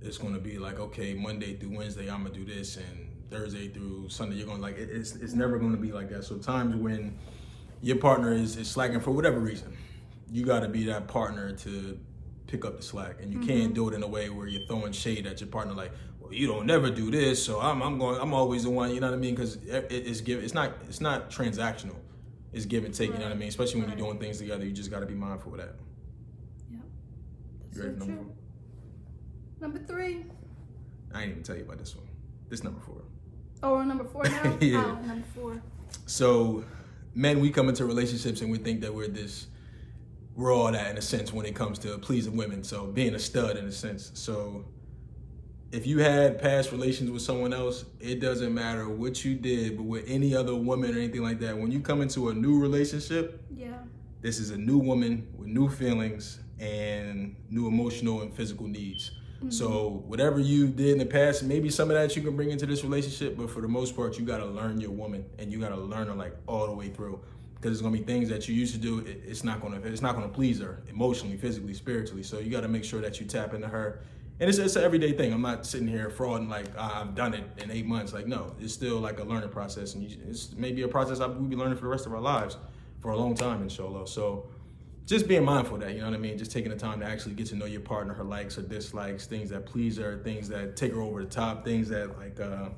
it's 0.00 0.18
going 0.18 0.34
to 0.34 0.40
be 0.40 0.58
like, 0.58 0.78
okay, 0.78 1.14
Monday 1.14 1.56
through 1.56 1.76
Wednesday, 1.76 2.10
I'm 2.10 2.22
going 2.22 2.32
to 2.32 2.44
do 2.44 2.46
this, 2.46 2.76
and 2.76 3.10
Thursday 3.30 3.68
through 3.68 4.08
Sunday, 4.08 4.36
you're 4.36 4.46
going 4.46 4.58
to 4.58 4.62
like, 4.62 4.78
it, 4.78 4.88
it's, 4.90 5.14
it's 5.16 5.34
never 5.34 5.58
going 5.58 5.72
to 5.72 5.78
be 5.78 5.92
like 5.92 6.08
that. 6.10 6.24
So 6.24 6.36
times 6.38 6.74
when 6.76 7.18
your 7.82 7.96
partner 7.96 8.32
is, 8.32 8.56
is 8.56 8.68
slacking 8.68 9.00
for 9.00 9.10
whatever 9.10 9.38
reason, 9.38 9.76
you 10.30 10.44
got 10.44 10.60
to 10.60 10.68
be 10.68 10.84
that 10.84 11.08
partner 11.08 11.52
to 11.52 11.98
pick 12.46 12.64
up 12.64 12.76
the 12.76 12.82
slack, 12.82 13.16
and 13.20 13.30
you 13.32 13.38
mm-hmm. 13.38 13.48
can't 13.48 13.74
do 13.74 13.88
it 13.88 13.94
in 13.94 14.02
a 14.02 14.06
way 14.06 14.30
where 14.30 14.46
you're 14.46 14.66
throwing 14.66 14.92
shade 14.92 15.26
at 15.26 15.40
your 15.40 15.48
partner, 15.48 15.74
like, 15.74 15.92
well, 16.18 16.32
you 16.32 16.46
don't 16.46 16.66
never 16.66 16.90
do 16.90 17.10
this, 17.10 17.44
so 17.44 17.60
I'm, 17.60 17.82
I'm 17.82 17.98
going, 17.98 18.18
I'm 18.20 18.32
always 18.32 18.64
the 18.64 18.70
one, 18.70 18.94
you 18.94 19.00
know 19.00 19.08
what 19.08 19.16
I 19.16 19.18
mean? 19.18 19.34
Because 19.34 19.56
it, 19.56 19.86
it's 19.90 20.22
give, 20.22 20.42
it's 20.42 20.54
not, 20.54 20.72
it's 20.88 21.00
not 21.00 21.30
transactional. 21.30 21.96
It's 22.52 22.64
give 22.64 22.84
and 22.84 22.94
take, 22.94 23.10
right. 23.10 23.18
you 23.18 23.20
know 23.20 23.28
what 23.28 23.36
I 23.36 23.38
mean? 23.38 23.48
Especially 23.48 23.80
when 23.80 23.90
right. 23.90 23.98
you're 23.98 24.06
doing 24.06 24.18
things 24.18 24.38
together, 24.38 24.64
you 24.64 24.72
just 24.72 24.90
got 24.90 25.00
to 25.00 25.06
be 25.06 25.14
mindful 25.14 25.52
of 25.52 25.58
that. 25.58 25.74
Yep. 26.70 26.80
That's 27.72 27.76
so 27.76 27.88
number 27.90 28.04
true. 28.04 28.32
Number 29.60 29.78
three. 29.80 30.24
I 31.14 31.22
ain't 31.22 31.30
even 31.32 31.42
tell 31.42 31.56
you 31.56 31.62
about 31.62 31.78
this 31.78 31.94
one. 31.94 32.08
This 32.48 32.64
number 32.64 32.80
four. 32.80 33.02
Oh, 33.62 33.74
we're 33.74 33.84
number 33.84 34.04
four 34.04 34.24
now. 34.28 34.56
yeah. 34.60 34.84
Oh, 34.84 35.06
number 35.06 35.26
four. 35.34 35.62
So, 36.06 36.64
men, 37.14 37.40
we 37.40 37.50
come 37.50 37.68
into 37.68 37.84
relationships 37.84 38.40
and 38.40 38.50
we 38.50 38.58
think 38.58 38.80
that 38.82 38.94
we're 38.94 39.08
this 39.08 39.46
we're 40.38 40.54
all 40.54 40.70
that 40.70 40.88
in 40.88 40.96
a 40.96 41.02
sense 41.02 41.32
when 41.32 41.44
it 41.44 41.56
comes 41.56 41.80
to 41.80 41.98
pleasing 41.98 42.36
women. 42.36 42.62
So 42.62 42.86
being 42.86 43.12
a 43.16 43.18
stud 43.18 43.56
in 43.56 43.64
a 43.64 43.72
sense. 43.72 44.12
So 44.14 44.66
if 45.72 45.84
you 45.84 45.98
had 45.98 46.40
past 46.40 46.70
relations 46.70 47.10
with 47.10 47.22
someone 47.22 47.52
else, 47.52 47.84
it 47.98 48.20
doesn't 48.20 48.54
matter 48.54 48.88
what 48.88 49.24
you 49.24 49.34
did, 49.34 49.76
but 49.76 49.82
with 49.82 50.04
any 50.06 50.36
other 50.36 50.54
woman 50.54 50.94
or 50.94 50.98
anything 50.98 51.22
like 51.22 51.40
that, 51.40 51.58
when 51.58 51.72
you 51.72 51.80
come 51.80 52.00
into 52.02 52.28
a 52.28 52.34
new 52.34 52.60
relationship, 52.60 53.44
yeah, 53.52 53.78
this 54.20 54.38
is 54.38 54.50
a 54.50 54.56
new 54.56 54.78
woman 54.78 55.26
with 55.36 55.48
new 55.48 55.68
feelings 55.68 56.38
and 56.60 57.34
new 57.50 57.66
emotional 57.66 58.22
and 58.22 58.32
physical 58.32 58.68
needs. 58.68 59.10
Mm-hmm. 59.38 59.50
So 59.50 60.02
whatever 60.06 60.40
you 60.40 60.66
did 60.66 60.88
in 60.88 60.98
the 60.98 61.06
past, 61.06 61.44
maybe 61.44 61.70
some 61.70 61.90
of 61.90 61.96
that 61.96 62.16
you 62.16 62.22
can 62.22 62.34
bring 62.34 62.50
into 62.50 62.66
this 62.66 62.82
relationship, 62.82 63.36
but 63.36 63.50
for 63.50 63.60
the 63.60 63.68
most 63.68 63.94
part, 63.94 64.18
you 64.18 64.24
got 64.24 64.38
to 64.38 64.46
learn 64.46 64.80
your 64.80 64.90
woman 64.90 65.24
and 65.38 65.52
you 65.52 65.60
got 65.60 65.68
to 65.68 65.76
learn 65.76 66.08
her 66.08 66.14
like 66.14 66.34
all 66.46 66.66
the 66.66 66.74
way 66.74 66.88
through 66.88 67.20
because 67.60 67.72
it's 67.72 67.82
gonna 67.82 67.96
be 67.96 68.02
things 68.02 68.28
that 68.28 68.48
you 68.48 68.54
used 68.54 68.72
to 68.74 68.80
do. 68.80 69.00
It, 69.00 69.22
it's 69.26 69.44
not 69.44 69.60
gonna 69.60 69.80
it's 69.82 70.02
not 70.02 70.14
gonna 70.14 70.28
please 70.28 70.60
her 70.60 70.82
emotionally, 70.88 71.36
physically, 71.36 71.74
spiritually. 71.74 72.22
So 72.22 72.38
you 72.38 72.50
got 72.50 72.60
to 72.60 72.68
make 72.68 72.84
sure 72.84 73.00
that 73.00 73.20
you 73.20 73.26
tap 73.26 73.54
into 73.54 73.68
her. 73.68 74.00
And 74.40 74.48
it's, 74.48 74.58
it's 74.58 74.76
an 74.76 74.84
everyday 74.84 75.12
thing. 75.12 75.32
I'm 75.32 75.42
not 75.42 75.66
sitting 75.66 75.88
here 75.88 76.08
frauding 76.10 76.48
like 76.48 76.66
I've 76.78 77.16
done 77.16 77.34
it 77.34 77.44
in 77.58 77.70
eight 77.72 77.86
months. 77.86 78.12
Like 78.12 78.26
no, 78.26 78.54
it's 78.60 78.72
still 78.72 79.00
like 79.00 79.18
a 79.18 79.24
learning 79.24 79.50
process, 79.50 79.94
and 79.94 80.08
you, 80.08 80.16
it's 80.28 80.52
maybe 80.56 80.82
a 80.82 80.88
process 80.88 81.18
we'll 81.18 81.30
be 81.30 81.56
learning 81.56 81.76
for 81.76 81.82
the 81.82 81.88
rest 81.88 82.06
of 82.06 82.14
our 82.14 82.20
lives 82.20 82.56
for 83.00 83.10
a 83.10 83.16
long 83.16 83.34
time, 83.34 83.62
inshallah. 83.62 84.06
So 84.06 84.48
just 85.08 85.26
being 85.26 85.42
mindful 85.42 85.76
of 85.76 85.80
that, 85.80 85.94
you 85.94 86.00
know 86.00 86.06
what 86.06 86.14
I 86.14 86.18
mean? 86.18 86.36
Just 86.36 86.52
taking 86.52 86.70
the 86.70 86.76
time 86.76 87.00
to 87.00 87.06
actually 87.06 87.34
get 87.34 87.46
to 87.46 87.56
know 87.56 87.64
your 87.64 87.80
partner, 87.80 88.12
her 88.12 88.24
likes, 88.24 88.56
her 88.56 88.62
dislikes, 88.62 89.26
things 89.26 89.48
that 89.48 89.64
please 89.64 89.96
her, 89.96 90.18
things 90.22 90.50
that 90.50 90.76
take 90.76 90.92
her 90.92 91.00
over 91.00 91.24
the 91.24 91.30
top, 91.30 91.64
things 91.64 91.88
that 91.88 92.18
like 92.18 92.38
uh, 92.38 92.68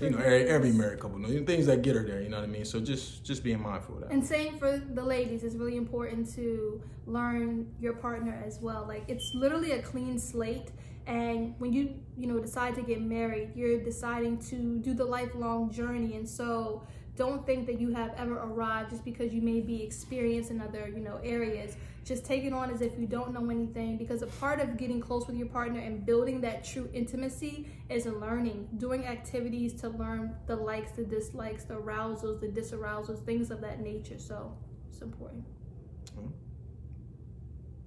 you 0.00 0.10
know, 0.10 0.18
every, 0.18 0.48
every, 0.48 0.72
married 0.72 0.98
couple 0.98 1.16
knows 1.18 1.40
things 1.46 1.66
that 1.66 1.82
get 1.82 1.94
her 1.94 2.02
there. 2.02 2.20
You 2.20 2.28
know 2.28 2.38
what 2.38 2.48
I 2.48 2.52
mean? 2.52 2.64
So 2.64 2.80
just 2.80 3.24
just 3.24 3.44
being 3.44 3.62
mindful 3.62 3.94
of 3.94 4.00
that. 4.00 4.10
And 4.10 4.26
same 4.26 4.58
for 4.58 4.78
the 4.78 5.02
ladies, 5.02 5.44
it's 5.44 5.54
really 5.54 5.76
important 5.76 6.34
to 6.34 6.82
learn 7.06 7.72
your 7.80 7.92
partner 7.92 8.42
as 8.44 8.58
well. 8.60 8.84
Like 8.86 9.04
it's 9.06 9.30
literally 9.32 9.70
a 9.72 9.82
clean 9.82 10.18
slate. 10.18 10.72
And 11.06 11.54
when 11.58 11.72
you 11.72 11.94
you 12.16 12.26
know 12.26 12.40
decide 12.40 12.74
to 12.74 12.82
get 12.82 13.00
married, 13.00 13.52
you're 13.54 13.80
deciding 13.80 14.38
to 14.50 14.80
do 14.80 14.92
the 14.92 15.04
lifelong 15.04 15.70
journey. 15.70 16.16
And 16.16 16.28
so 16.28 16.82
don't 17.22 17.42
think 17.48 17.66
that 17.68 17.78
you 17.82 17.90
have 18.00 18.12
ever 18.22 18.36
arrived 18.48 18.88
just 18.90 19.04
because 19.10 19.28
you 19.36 19.42
may 19.42 19.60
be 19.60 19.76
experienced 19.88 20.50
in 20.50 20.58
other 20.66 20.84
you 20.96 21.02
know 21.08 21.18
areas 21.36 21.70
just 22.04 22.24
take 22.24 22.44
it 22.44 22.52
on 22.52 22.70
as 22.70 22.80
if 22.80 22.98
you 22.98 23.06
don't 23.06 23.32
know 23.32 23.50
anything 23.50 23.96
because 23.96 24.22
a 24.22 24.26
part 24.26 24.58
of 24.60 24.76
getting 24.76 25.00
close 25.00 25.26
with 25.26 25.36
your 25.36 25.46
partner 25.48 25.80
and 25.80 26.06
building 26.06 26.40
that 26.40 26.64
true 26.64 26.88
intimacy 26.92 27.68
is 27.88 28.06
learning, 28.06 28.68
doing 28.78 29.06
activities 29.06 29.72
to 29.74 29.88
learn 29.90 30.34
the 30.46 30.56
likes, 30.56 30.92
the 30.92 31.04
dislikes, 31.04 31.64
the 31.64 31.74
arousals, 31.74 32.40
the 32.40 32.48
disarousals, 32.48 33.24
things 33.24 33.50
of 33.50 33.60
that 33.60 33.80
nature. 33.80 34.18
So 34.18 34.56
it's 34.88 35.02
important. 35.02 35.44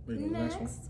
Next. 0.07 0.89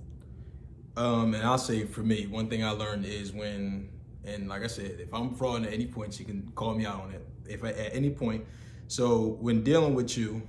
Um, 0.95 1.33
and 1.33 1.43
I'll 1.43 1.57
say 1.57 1.85
for 1.85 2.01
me, 2.01 2.27
one 2.27 2.49
thing 2.49 2.63
I 2.63 2.71
learned 2.71 3.05
is 3.05 3.31
when, 3.31 3.89
and 4.25 4.47
like 4.47 4.63
I 4.63 4.67
said, 4.67 4.99
if 4.99 5.13
I'm 5.13 5.35
frauding 5.35 5.65
at 5.65 5.73
any 5.73 5.87
point, 5.87 6.13
she 6.13 6.23
can 6.23 6.51
call 6.55 6.75
me 6.75 6.85
out 6.85 7.01
on 7.01 7.11
it. 7.11 7.25
If 7.47 7.63
I, 7.63 7.69
at 7.69 7.95
any 7.95 8.09
point, 8.09 8.45
so 8.87 9.37
when 9.39 9.63
dealing 9.63 9.95
with 9.95 10.17
you, 10.17 10.41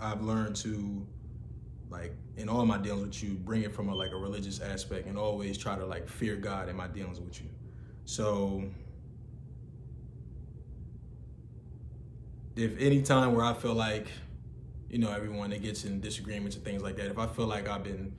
I've 0.00 0.22
learned 0.22 0.56
to 0.56 1.06
like 1.90 2.14
in 2.36 2.48
all 2.48 2.64
my 2.64 2.78
dealings 2.78 3.20
with 3.20 3.22
you, 3.22 3.34
bring 3.36 3.62
it 3.62 3.74
from 3.74 3.88
a 3.88 3.94
like 3.94 4.12
a 4.12 4.16
religious 4.16 4.60
aspect 4.60 5.06
and 5.06 5.18
always 5.18 5.58
try 5.58 5.76
to 5.76 5.84
like 5.84 6.08
fear 6.08 6.36
God 6.36 6.68
in 6.68 6.76
my 6.76 6.86
dealings 6.86 7.20
with 7.20 7.40
you. 7.40 7.48
So 8.04 8.64
if 12.56 12.72
any 12.78 13.02
time 13.02 13.34
where 13.34 13.44
I 13.44 13.54
feel 13.54 13.74
like, 13.74 14.08
you 14.88 14.98
know, 14.98 15.12
everyone 15.12 15.50
that 15.50 15.62
gets 15.62 15.84
in 15.84 16.00
disagreements 16.00 16.56
and 16.56 16.64
things 16.64 16.82
like 16.82 16.96
that, 16.96 17.06
if 17.06 17.18
I 17.18 17.26
feel 17.26 17.46
like 17.46 17.68
I've 17.68 17.84
been 17.84 18.12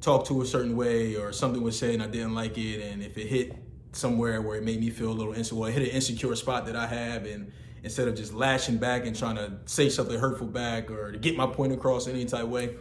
talked 0.00 0.28
to 0.28 0.42
a 0.42 0.46
certain 0.46 0.76
way 0.76 1.16
or 1.16 1.32
something 1.32 1.62
was 1.62 1.78
said 1.78 1.94
and 1.94 2.02
I 2.02 2.06
didn't 2.06 2.34
like 2.34 2.56
it, 2.58 2.80
and 2.82 3.02
if 3.02 3.16
it 3.18 3.26
hit 3.26 3.56
somewhere 3.94 4.42
where 4.42 4.56
it 4.56 4.64
made 4.64 4.80
me 4.80 4.90
feel 4.90 5.10
a 5.10 5.12
little 5.12 5.32
insecure, 5.32 5.68
it 5.68 5.72
hit 5.72 5.82
an 5.82 5.88
insecure 5.88 6.34
spot 6.36 6.66
that 6.66 6.76
I 6.76 6.86
have, 6.86 7.26
and 7.26 7.52
instead 7.82 8.08
of 8.08 8.14
just 8.14 8.32
lashing 8.32 8.78
back 8.78 9.06
and 9.06 9.16
trying 9.16 9.36
to 9.36 9.52
say 9.66 9.88
something 9.88 10.18
hurtful 10.18 10.46
back 10.46 10.90
or 10.90 11.12
to 11.12 11.18
get 11.18 11.36
my 11.36 11.46
point 11.46 11.72
across 11.72 12.08
any 12.08 12.24
type 12.24 12.44
of 12.44 12.48
way, 12.48 12.74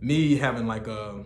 me 0.00 0.36
having 0.36 0.66
like 0.66 0.86
a, 0.86 1.24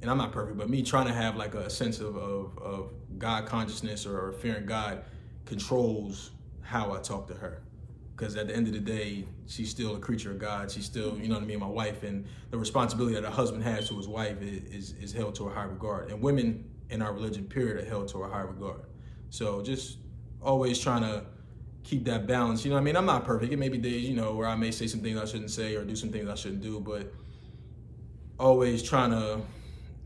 and 0.00 0.10
I'm 0.10 0.18
not 0.18 0.32
perfect, 0.32 0.56
but 0.56 0.70
me 0.70 0.82
trying 0.82 1.08
to 1.08 1.12
have 1.12 1.36
like 1.36 1.54
a 1.54 1.68
sense 1.68 2.00
of, 2.00 2.16
of, 2.16 2.56
of 2.58 2.90
God 3.18 3.46
consciousness 3.46 4.06
or, 4.06 4.28
or 4.28 4.32
fearing 4.32 4.66
God 4.66 5.02
controls 5.46 6.30
how 6.62 6.92
I 6.92 7.00
talk 7.00 7.26
to 7.28 7.34
her. 7.34 7.62
Because 8.16 8.36
at 8.36 8.48
the 8.48 8.54
end 8.54 8.66
of 8.66 8.74
the 8.74 8.80
day, 8.80 9.24
she's 9.46 9.70
still 9.70 9.96
a 9.96 9.98
creature 9.98 10.30
of 10.30 10.38
God. 10.38 10.70
She's 10.70 10.84
still, 10.84 11.18
you 11.18 11.26
know 11.26 11.34
what 11.34 11.42
I 11.42 11.46
mean, 11.46 11.58
my 11.58 11.66
wife. 11.66 12.02
And 12.02 12.26
the 12.50 12.58
responsibility 12.58 13.14
that 13.14 13.24
a 13.24 13.30
husband 13.30 13.64
has 13.64 13.88
to 13.88 13.96
his 13.96 14.06
wife 14.06 14.42
is, 14.42 14.92
is, 14.92 14.94
is 15.02 15.12
held 15.12 15.34
to 15.36 15.48
a 15.48 15.50
high 15.50 15.64
regard. 15.64 16.10
And 16.10 16.20
women 16.20 16.70
in 16.90 17.02
our 17.02 17.12
religion, 17.12 17.44
period, 17.44 17.84
are 17.84 17.88
held 17.88 18.08
to 18.08 18.18
a 18.18 18.28
high 18.28 18.42
regard. 18.42 18.82
So 19.30 19.62
just 19.62 19.98
always 20.42 20.78
trying 20.78 21.02
to 21.02 21.24
keep 21.84 22.04
that 22.04 22.26
balance. 22.26 22.64
You 22.64 22.72
know, 22.72 22.76
I 22.76 22.80
mean, 22.80 22.96
I'm 22.96 23.06
not 23.06 23.24
perfect. 23.24 23.52
It 23.52 23.58
may 23.58 23.68
be 23.68 23.78
days, 23.78 24.08
you 24.08 24.14
know, 24.14 24.34
where 24.34 24.48
I 24.48 24.56
may 24.56 24.70
say 24.70 24.86
some 24.86 25.00
things 25.00 25.18
I 25.18 25.24
shouldn't 25.24 25.50
say 25.50 25.76
or 25.76 25.84
do 25.84 25.96
some 25.96 26.10
things 26.10 26.28
I 26.28 26.34
shouldn't 26.34 26.62
do, 26.62 26.80
but 26.80 27.12
always 28.38 28.82
trying 28.82 29.10
to 29.10 29.40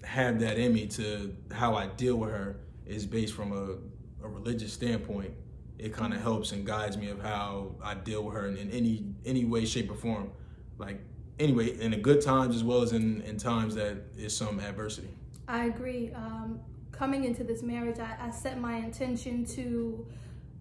have 0.04 0.40
that 0.40 0.58
in 0.58 0.72
me 0.72 0.86
to 0.86 1.34
how 1.52 1.74
I 1.74 1.86
deal 1.86 2.16
with 2.16 2.30
her 2.30 2.56
is 2.86 3.06
based 3.06 3.34
from 3.34 3.52
a, 3.52 4.24
a 4.24 4.28
religious 4.28 4.72
standpoint. 4.72 5.32
It 5.78 5.92
kind 5.92 6.12
of 6.12 6.20
helps 6.20 6.52
and 6.52 6.64
guides 6.64 6.96
me 6.96 7.08
of 7.08 7.20
how 7.20 7.74
I 7.82 7.94
deal 7.94 8.22
with 8.24 8.34
her 8.34 8.46
in, 8.46 8.56
in, 8.56 8.70
any 8.70 9.04
any 9.24 9.44
way, 9.44 9.64
shape, 9.64 9.90
or 9.90 9.94
form. 9.94 10.30
Like 10.78 11.00
anyway, 11.38 11.78
in 11.80 11.90
the 11.90 11.96
good 11.96 12.20
times 12.20 12.54
as 12.54 12.62
well 12.62 12.82
as 12.82 12.92
in, 12.92 13.22
in 13.22 13.38
times 13.38 13.74
that 13.74 13.96
is 14.16 14.36
some 14.36 14.60
adversity. 14.60 15.08
I 15.48 15.66
agree. 15.66 16.12
Um, 16.14 16.60
coming 16.96 17.24
into 17.24 17.44
this 17.44 17.62
marriage, 17.62 17.98
I, 17.98 18.16
I 18.20 18.30
set 18.30 18.60
my 18.60 18.76
intention 18.76 19.44
to 19.46 20.06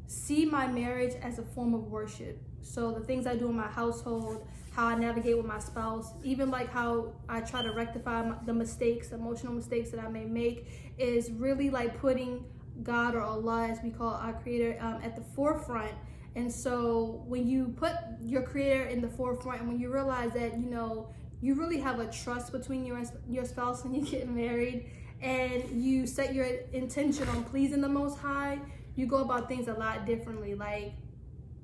see 0.07 0.45
my 0.45 0.67
marriage 0.67 1.13
as 1.21 1.39
a 1.39 1.43
form 1.43 1.73
of 1.73 1.87
worship. 1.87 2.41
So 2.61 2.91
the 2.91 3.01
things 3.01 3.27
I 3.27 3.35
do 3.35 3.49
in 3.49 3.55
my 3.55 3.67
household, 3.67 4.47
how 4.71 4.87
I 4.87 4.95
navigate 4.95 5.37
with 5.37 5.45
my 5.45 5.59
spouse, 5.59 6.13
even 6.23 6.49
like 6.49 6.71
how 6.71 7.13
I 7.29 7.41
try 7.41 7.61
to 7.61 7.71
rectify 7.71 8.31
the 8.45 8.53
mistakes, 8.53 9.11
emotional 9.11 9.53
mistakes 9.53 9.91
that 9.91 9.99
I 9.99 10.07
may 10.07 10.25
make, 10.25 10.67
is 10.97 11.31
really 11.31 11.69
like 11.69 11.99
putting 11.99 12.45
God 12.81 13.15
or 13.15 13.21
Allah, 13.21 13.67
as 13.67 13.79
we 13.83 13.91
call 13.91 14.13
our 14.13 14.33
Creator, 14.33 14.77
um, 14.79 14.99
at 15.03 15.15
the 15.15 15.21
forefront. 15.21 15.93
And 16.35 16.51
so 16.51 17.23
when 17.27 17.47
you 17.47 17.73
put 17.77 17.93
your 18.21 18.41
Creator 18.41 18.85
in 18.85 19.01
the 19.01 19.09
forefront, 19.09 19.59
and 19.59 19.69
when 19.69 19.79
you 19.79 19.93
realize 19.93 20.31
that 20.33 20.57
you 20.57 20.69
know 20.69 21.09
you 21.41 21.53
really 21.53 21.79
have 21.79 21.99
a 21.99 22.09
trust 22.09 22.51
between 22.51 22.85
your 22.85 23.03
your 23.29 23.45
spouse 23.45 23.83
when 23.83 23.93
you 23.93 24.01
get 24.01 24.27
married, 24.29 24.89
and 25.23 25.81
you 25.81 26.05
set 26.05 26.33
your 26.33 26.45
intention 26.73 27.27
on 27.29 27.43
pleasing 27.45 27.81
the 27.81 27.89
Most 27.89 28.19
High, 28.19 28.59
you 28.95 29.07
go 29.07 29.17
about 29.17 29.47
things 29.47 29.67
a 29.67 29.73
lot 29.73 30.05
differently. 30.05 30.53
Like 30.53 30.93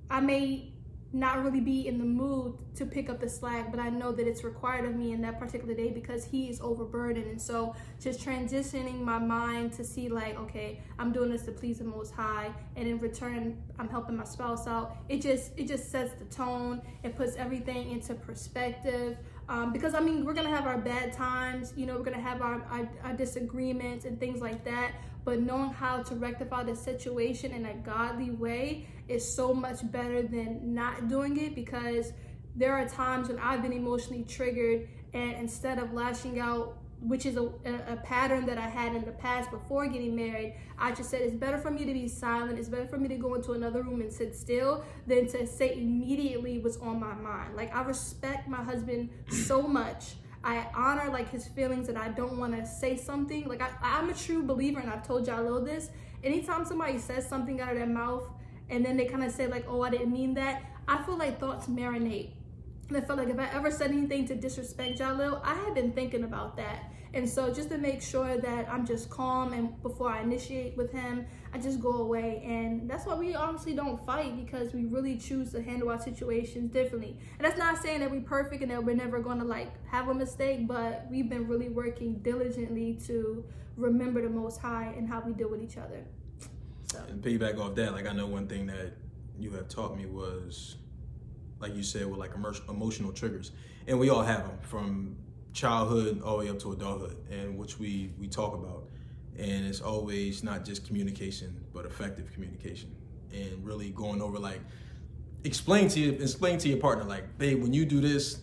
I 0.10 0.22
may 0.22 0.74
not 1.12 1.44
really 1.44 1.60
be 1.60 1.88
in 1.88 1.98
the 1.98 2.06
mood 2.06 2.56
to 2.76 2.86
pick 2.86 3.10
up 3.10 3.20
the 3.20 3.28
slack, 3.28 3.72
but 3.72 3.80
I 3.80 3.90
know 3.90 4.12
that 4.12 4.28
it's 4.28 4.44
required 4.44 4.86
of 4.86 4.96
me 4.96 5.12
in 5.12 5.22
that 5.22 5.40
particular 5.40 5.74
day 5.74 5.90
because 5.90 6.24
he 6.24 6.50
is 6.50 6.62
overburdened. 6.62 7.26
And 7.26 7.42
so 7.42 7.76
just 8.00 8.24
transitioning 8.24 9.02
my 9.02 9.18
mind 9.18 9.74
to 9.74 9.84
see 9.84 10.08
like, 10.08 10.38
okay, 10.40 10.82
I'm 11.00 11.12
doing 11.12 11.32
this 11.32 11.42
to 11.44 11.52
please 11.52 11.80
the 11.80 11.86
most 11.86 12.14
high 12.14 12.54
and 12.76 12.88
in 12.88 13.00
return 13.00 13.62
I'm 13.80 13.90
helping 13.90 14.18
my 14.18 14.24
spouse 14.24 14.68
out. 14.68 14.98
It 15.10 15.22
just 15.22 15.52
it 15.58 15.68
just 15.68 15.92
sets 15.92 16.14
the 16.14 16.26
tone. 16.26 16.82
It 17.04 17.16
puts 17.16 17.36
everything 17.36 17.92
into 17.92 18.14
perspective. 18.14 19.18
Um, 19.50 19.74
because 19.74 19.96
I 19.96 20.00
mean, 20.00 20.24
we're 20.26 20.36
gonna 20.36 20.56
have 20.56 20.68
our 20.68 20.78
bad 20.78 21.12
times, 21.12 21.74
you 21.76 21.88
know, 21.88 21.98
we're 21.98 22.04
gonna 22.04 22.22
have 22.22 22.44
our, 22.44 22.62
our, 22.70 22.88
our 23.04 23.14
disagreements 23.14 24.06
and 24.06 24.20
things 24.20 24.42
like 24.42 24.64
that. 24.64 24.92
But 25.26 25.42
knowing 25.42 25.72
how 25.72 26.04
to 26.04 26.16
rectify 26.16 26.64
the 26.64 26.76
situation 26.76 27.52
in 27.52 27.66
a 27.66 27.74
godly 27.74 28.30
way 28.30 28.88
is 29.08 29.28
so 29.28 29.54
much 29.54 29.92
better 29.92 30.22
than 30.22 30.74
not 30.76 31.08
doing 31.08 31.38
it 31.38 31.56
because 31.56 32.14
there 32.56 32.74
are 32.74 32.88
times 32.88 33.28
when 33.28 33.40
I've 33.40 33.64
been 33.64 33.74
emotionally 33.74 34.24
triggered 34.24 34.88
and 35.14 35.34
instead 35.34 35.80
of 35.80 35.94
lashing 35.94 36.40
out 36.40 36.78
which 37.02 37.26
is 37.26 37.38
a, 37.38 37.50
a, 37.88 37.96
pattern 38.04 38.46
that 38.46 38.58
I 38.58 38.68
had 38.68 38.94
in 38.94 39.06
the 39.06 39.12
past 39.12 39.52
before 39.52 39.88
getting 39.88 40.16
married. 40.16 40.56
I 40.78 40.92
just 40.92 41.10
said 41.10 41.22
it's 41.22 41.34
better 41.34 41.58
for 41.58 41.72
me 41.72 41.86
to 41.86 41.94
be 41.94 42.08
silent. 42.08 42.60
It's 42.60 42.68
better 42.68 42.88
for 42.88 42.98
me 42.98 43.08
to 43.08 43.16
go 43.16 43.36
into 43.36 43.54
another 43.54 43.84
room 43.84 44.02
and 44.02 44.12
sit 44.12 44.36
still 44.36 44.84
than 45.08 45.28
to 45.28 45.48
say 45.48 45.78
immediately 45.78 46.60
what's 46.60 46.78
on 46.78 47.00
my 47.00 47.14
mind. 47.14 47.56
Like 47.56 47.74
I 47.74 47.84
respect 47.84 48.50
my 48.50 48.62
husband 48.62 49.10
so 49.30 49.62
much. 49.62 50.16
I 50.44 50.68
honor 50.76 51.10
like 51.10 51.30
his 51.30 51.48
feelings 51.48 51.90
and 51.90 51.98
I 51.98 52.10
don't 52.10 52.38
want 52.38 52.56
to 52.58 52.66
say 52.66 52.98
something. 52.98 53.48
Like 53.48 53.62
I, 53.62 53.70
I'm 53.82 54.10
a 54.10 54.14
true 54.14 54.44
believer 54.44 54.80
and 54.80 54.90
I've 54.90 55.06
told 55.06 55.28
y'all 55.28 55.48
all 55.54 55.62
this. 55.62 55.90
Anytime 56.24 56.66
somebody 56.66 56.98
says 56.98 57.28
something 57.28 57.62
out 57.62 57.72
of 57.72 57.78
their 57.78 57.88
mouth 57.88 58.28
and 58.70 58.86
then 58.86 58.98
they 58.98 59.06
kind 59.06 59.24
of 59.24 59.32
say 59.32 59.48
like, 59.48 59.66
oh, 59.70 59.84
I 59.84 59.90
didn't 59.90 60.12
mean 60.12 60.34
that, 60.34 60.64
I 60.88 61.02
feel 61.04 61.18
like 61.18 61.40
thoughts 61.40 61.68
marinate 61.68 62.32
and 62.90 62.98
I 62.98 63.02
felt 63.02 63.20
like 63.20 63.30
if 63.30 63.40
I 63.40 63.48
ever 63.54 63.70
said 63.70 63.92
anything 63.92 64.28
to 64.28 64.36
disrespect 64.36 65.00
Jhalil, 65.00 65.42
I 65.44 65.54
had 65.54 65.76
been 65.76 65.92
thinking 65.92 66.24
about 66.24 66.58
that. 66.58 66.92
And 67.14 67.28
so 67.28 67.52
just 67.52 67.70
to 67.70 67.78
make 67.78 68.02
sure 68.02 68.38
that 68.38 68.70
I'm 68.70 68.86
just 68.86 69.10
calm 69.10 69.54
and 69.54 69.82
before 69.82 70.10
I 70.10 70.22
initiate 70.22 70.78
with 70.78 70.92
him, 70.92 71.26
I 71.54 71.58
just 71.58 71.80
go 71.80 71.94
away. 71.94 72.44
And 72.46 72.90
that's 72.90 73.06
why 73.06 73.16
we 73.16 73.34
honestly 73.34 73.74
don't 73.74 74.04
fight 74.06 74.36
because 74.44 74.74
we 74.74 74.86
really 74.86 75.18
choose 75.18 75.52
to 75.52 75.62
handle 75.62 75.90
our 75.90 76.00
situations 76.00 76.72
differently. 76.72 77.18
And 77.38 77.46
that's 77.46 77.58
not 77.58 77.82
saying 77.82 78.02
that 78.02 78.12
we're 78.12 78.22
perfect 78.22 78.62
and 78.62 78.72
that 78.72 78.84
we're 78.84 78.96
never 78.96 79.20
gonna 79.20 79.46
like 79.46 79.72
have 79.88 80.10
a 80.10 80.14
mistake, 80.14 80.68
but 80.68 81.08
we've 81.10 81.30
been 81.30 81.48
really 81.48 81.70
working 81.70 82.20
diligently 82.20 83.00
to 83.08 83.44
remember 83.76 84.22
the 84.22 84.30
most 84.30 84.60
high 84.60 84.94
and 84.96 85.08
how 85.08 85.22
we 85.22 85.34
deal 85.34 85.50
with 85.50 85.64
each 85.64 85.78
other. 85.78 86.04
So. 86.92 87.04
And 87.08 87.24
piggyback 87.24 87.60
off 87.60 87.76
that, 87.76 87.94
like 87.94 88.08
I 88.08 88.14
know 88.14 88.28
one 88.28 88.48
thing 88.48 88.68
that 88.68 88.94
you 89.40 89.52
have 89.52 89.68
taught 89.68 89.98
me 89.98 90.06
was 90.06 90.76
like 91.60 91.76
you 91.76 91.84
said, 91.84 92.06
with 92.06 92.20
like 92.20 92.32
emotional 92.70 93.12
triggers, 93.12 93.52
and 93.88 94.00
we 94.00 94.10
all 94.10 94.24
have 94.24 94.48
them 94.48 94.58
from 94.62 95.18
childhood 95.54 96.22
all 96.22 96.38
the 96.38 96.46
way 96.46 96.50
up 96.50 96.60
to 96.60 96.72
adulthood, 96.72 97.18
and 97.30 97.58
which 97.58 97.80
we 97.80 98.14
we 98.20 98.28
talk 98.28 98.54
about, 98.54 98.84
and 99.38 99.66
it's 99.66 99.82
always 99.82 100.44
not 100.44 100.66
just 100.66 100.86
communication, 100.86 101.64
but 101.74 101.86
effective 101.86 102.32
communication, 102.34 102.96
and 103.34 103.66
really 103.66 103.92
going 103.92 104.22
over 104.22 104.40
like 104.40 104.62
explain 105.44 105.88
to 105.90 106.00
you 106.00 106.12
explain 106.12 106.58
to 106.60 106.70
your 106.70 106.78
partner 106.78 107.04
like, 107.04 107.38
babe, 107.38 107.62
when 107.62 107.74
you 107.74 107.86
do 107.86 108.02
this, 108.02 108.42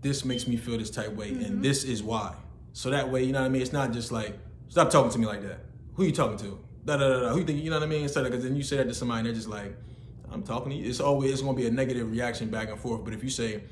this 0.00 0.24
makes 0.24 0.46
me 0.46 0.56
feel 0.56 0.78
this 0.78 0.90
type 0.90 1.12
way, 1.12 1.30
mm-hmm. 1.30 1.44
and 1.44 1.62
this 1.62 1.84
is 1.84 2.02
why. 2.02 2.34
So 2.72 2.90
that 2.90 3.10
way, 3.10 3.22
you 3.24 3.32
know 3.32 3.40
what 3.40 3.46
I 3.46 3.50
mean. 3.50 3.62
It's 3.62 3.72
not 3.72 3.92
just 3.92 4.12
like 4.12 4.38
stop 4.68 4.90
talking 4.90 5.10
to 5.10 5.18
me 5.18 5.26
like 5.26 5.42
that. 5.42 5.60
Who 5.94 6.04
you 6.04 6.12
talking 6.12 6.38
to? 6.38 6.58
Da 6.84 6.96
da 6.96 7.08
da 7.08 7.20
da. 7.20 7.28
Who 7.30 7.38
you 7.38 7.44
think? 7.44 7.62
You 7.62 7.70
know 7.70 7.76
what 7.76 7.84
I 7.84 7.88
mean? 7.88 8.02
Instead 8.02 8.24
because 8.24 8.44
then 8.44 8.56
you 8.56 8.62
say 8.62 8.76
that 8.76 8.88
to 8.88 8.94
somebody, 8.94 9.20
and 9.20 9.26
they're 9.26 9.34
just 9.34 9.48
like 9.48 9.76
I'm 10.34 10.42
talking 10.42 10.70
to 10.70 10.76
you. 10.76 10.88
It's 10.88 11.00
always 11.00 11.32
it's 11.32 11.42
gonna 11.42 11.56
be 11.56 11.66
a 11.66 11.70
negative 11.70 12.10
reaction 12.10 12.50
back 12.50 12.68
and 12.68 12.78
forth. 12.78 13.04
But 13.04 13.14
if 13.14 13.22
you 13.22 13.30
say, 13.30 13.62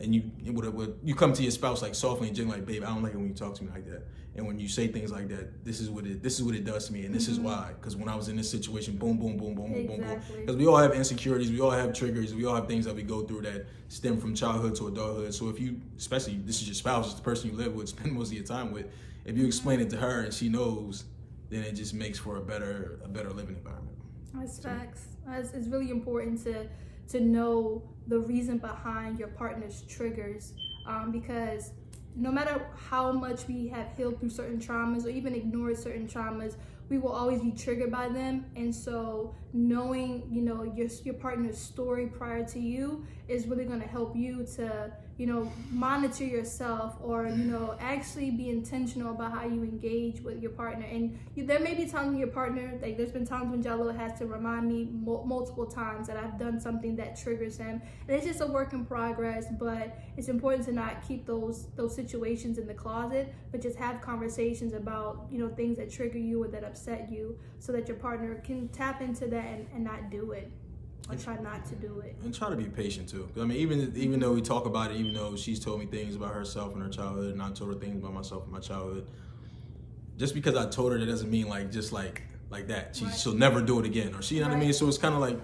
and 0.00 0.14
you 0.14 0.30
would, 0.52 0.72
would 0.74 0.98
you 1.02 1.14
come 1.14 1.32
to 1.32 1.42
your 1.42 1.50
spouse 1.50 1.80
like 1.80 1.94
softly 1.94 2.28
and 2.28 2.36
gently, 2.36 2.56
like, 2.56 2.66
babe, 2.66 2.82
I 2.84 2.88
don't 2.88 3.02
like 3.02 3.14
it 3.14 3.16
when 3.16 3.28
you 3.28 3.34
talk 3.34 3.54
to 3.54 3.64
me 3.64 3.70
like 3.70 3.86
that. 3.86 4.02
And 4.34 4.46
when 4.46 4.60
you 4.60 4.68
say 4.68 4.86
things 4.86 5.10
like 5.10 5.28
that, 5.28 5.64
this 5.64 5.80
is 5.80 5.90
what 5.90 6.06
it 6.06 6.22
this 6.22 6.38
is 6.38 6.44
what 6.44 6.54
it 6.54 6.64
does 6.64 6.86
to 6.86 6.92
me, 6.92 7.04
and 7.04 7.14
this 7.14 7.24
mm-hmm. 7.24 7.32
is 7.32 7.40
why. 7.40 7.72
Because 7.78 7.96
when 7.96 8.08
I 8.08 8.14
was 8.14 8.28
in 8.28 8.36
this 8.36 8.50
situation, 8.50 8.96
boom, 8.96 9.18
boom, 9.18 9.36
boom, 9.36 9.54
boom, 9.54 9.72
exactly. 9.72 9.96
boom, 9.96 10.06
boom, 10.06 10.18
boom. 10.28 10.40
Because 10.40 10.56
we 10.56 10.66
all 10.66 10.76
have 10.76 10.92
insecurities, 10.92 11.50
we 11.50 11.60
all 11.60 11.70
have 11.70 11.92
triggers, 11.92 12.34
we 12.34 12.44
all 12.44 12.54
have 12.54 12.68
things 12.68 12.84
that 12.84 12.94
we 12.94 13.02
go 13.02 13.22
through 13.22 13.42
that 13.42 13.66
stem 13.88 14.18
from 14.18 14.34
childhood 14.34 14.76
to 14.76 14.88
adulthood. 14.88 15.34
So 15.34 15.48
if 15.48 15.58
you, 15.58 15.80
especially 15.96 16.36
this 16.36 16.60
is 16.60 16.68
your 16.68 16.74
spouse, 16.74 17.06
it's 17.06 17.14
the 17.14 17.22
person 17.22 17.50
you 17.50 17.56
live 17.56 17.74
with, 17.74 17.88
spend 17.96 18.12
most 18.12 18.28
of 18.28 18.34
your 18.34 18.44
time 18.44 18.70
with. 18.72 18.86
If 19.24 19.36
you 19.36 19.46
explain 19.46 19.80
it 19.80 19.90
to 19.90 19.96
her 19.96 20.22
and 20.22 20.32
she 20.32 20.48
knows, 20.48 21.04
then 21.50 21.62
it 21.62 21.72
just 21.72 21.94
makes 21.94 22.18
for 22.18 22.36
a 22.36 22.40
better 22.40 23.00
a 23.04 23.08
better 23.08 23.30
living 23.30 23.56
environment. 23.56 23.96
That's 24.34 24.58
facts. 24.58 25.06
It's, 25.32 25.52
it's 25.52 25.68
really 25.68 25.90
important 25.90 26.42
to 26.44 26.66
to 27.08 27.20
know 27.20 27.82
the 28.06 28.18
reason 28.18 28.58
behind 28.58 29.18
your 29.18 29.28
partner's 29.28 29.82
triggers 29.88 30.52
um, 30.86 31.10
because 31.10 31.72
no 32.14 32.30
matter 32.30 32.66
how 32.76 33.12
much 33.12 33.46
we 33.46 33.68
have 33.68 33.96
healed 33.96 34.18
through 34.18 34.30
certain 34.30 34.58
traumas 34.58 35.06
or 35.06 35.08
even 35.08 35.34
ignored 35.34 35.78
certain 35.78 36.06
traumas, 36.06 36.56
we 36.88 36.98
will 36.98 37.12
always 37.12 37.40
be 37.40 37.52
triggered 37.52 37.90
by 37.90 38.08
them. 38.08 38.46
And 38.56 38.74
so 38.74 39.34
knowing, 39.52 40.26
you 40.30 40.42
know, 40.42 40.64
your 40.64 40.88
your 41.04 41.14
partner's 41.14 41.58
story 41.58 42.06
prior 42.06 42.44
to 42.46 42.58
you 42.58 43.06
is 43.28 43.46
really 43.46 43.64
going 43.64 43.80
to 43.80 43.86
help 43.86 44.16
you 44.16 44.44
to 44.56 44.92
you 45.18 45.26
know, 45.26 45.50
monitor 45.72 46.24
yourself 46.24 46.94
or, 47.02 47.26
you 47.26 47.44
know, 47.44 47.76
actually 47.80 48.30
be 48.30 48.50
intentional 48.50 49.10
about 49.10 49.32
how 49.32 49.44
you 49.44 49.64
engage 49.64 50.20
with 50.20 50.40
your 50.40 50.52
partner. 50.52 50.86
And 50.86 51.18
you, 51.34 51.44
there 51.44 51.58
may 51.58 51.74
be 51.74 51.86
times 51.86 52.10
when 52.10 52.18
your 52.18 52.28
partner, 52.28 52.78
like 52.80 52.96
there's 52.96 53.10
been 53.10 53.26
times 53.26 53.50
when 53.50 53.60
Jello 53.60 53.92
has 53.92 54.16
to 54.20 54.26
remind 54.26 54.68
me 54.68 54.88
mo- 54.92 55.24
multiple 55.24 55.66
times 55.66 56.06
that 56.06 56.16
I've 56.16 56.38
done 56.38 56.60
something 56.60 56.94
that 56.96 57.18
triggers 57.18 57.58
him. 57.58 57.82
And 58.06 58.16
it's 58.16 58.26
just 58.26 58.40
a 58.40 58.46
work 58.46 58.72
in 58.72 58.84
progress, 58.84 59.46
but 59.58 59.98
it's 60.16 60.28
important 60.28 60.64
to 60.66 60.72
not 60.72 61.06
keep 61.06 61.26
those 61.26 61.66
those 61.74 61.96
situations 61.96 62.56
in 62.56 62.68
the 62.68 62.74
closet, 62.74 63.34
but 63.50 63.60
just 63.60 63.76
have 63.76 64.00
conversations 64.00 64.72
about, 64.72 65.26
you 65.32 65.38
know, 65.38 65.48
things 65.48 65.78
that 65.78 65.90
trigger 65.90 66.18
you 66.18 66.44
or 66.44 66.48
that 66.48 66.62
upset 66.62 67.10
you 67.10 67.36
so 67.58 67.72
that 67.72 67.88
your 67.88 67.96
partner 67.96 68.36
can 68.44 68.68
tap 68.68 69.02
into 69.02 69.26
that 69.26 69.44
and, 69.44 69.66
and 69.74 69.82
not 69.82 70.10
do 70.10 70.30
it 70.30 70.48
or 71.10 71.16
try 71.16 71.36
not 71.38 71.64
to 71.66 71.74
do 71.74 72.00
it. 72.00 72.16
And 72.22 72.34
try 72.34 72.50
to 72.50 72.56
be 72.56 72.64
patient 72.64 73.08
too. 73.08 73.28
I 73.40 73.44
mean, 73.44 73.58
even 73.58 73.92
even 73.96 74.20
though 74.20 74.32
we 74.32 74.42
talk 74.42 74.66
about 74.66 74.90
it, 74.90 74.96
even 74.98 75.14
though 75.14 75.36
she's 75.36 75.58
told 75.58 75.80
me 75.80 75.86
things 75.86 76.14
about 76.14 76.34
herself 76.34 76.74
and 76.74 76.82
her 76.82 76.88
childhood, 76.88 77.32
and 77.32 77.42
I 77.42 77.50
told 77.50 77.72
her 77.72 77.80
things 77.80 77.96
about 77.98 78.14
myself 78.14 78.44
and 78.44 78.52
my 78.52 78.60
childhood. 78.60 79.08
Just 80.16 80.34
because 80.34 80.56
I 80.56 80.68
told 80.68 80.92
her, 80.92 80.98
that 80.98 81.06
doesn't 81.06 81.30
mean 81.30 81.48
like 81.48 81.70
just 81.70 81.92
like 81.92 82.22
like 82.50 82.68
that. 82.68 82.96
She 82.96 83.04
right. 83.04 83.14
she'll 83.14 83.34
never 83.34 83.62
do 83.62 83.78
it 83.80 83.86
again, 83.86 84.14
or 84.14 84.22
she, 84.22 84.36
you 84.36 84.40
know 84.40 84.48
right. 84.48 84.54
what 84.54 84.62
I 84.62 84.64
mean. 84.64 84.72
So 84.72 84.88
it's 84.88 84.98
kind 84.98 85.14
of 85.14 85.20
like 85.20 85.38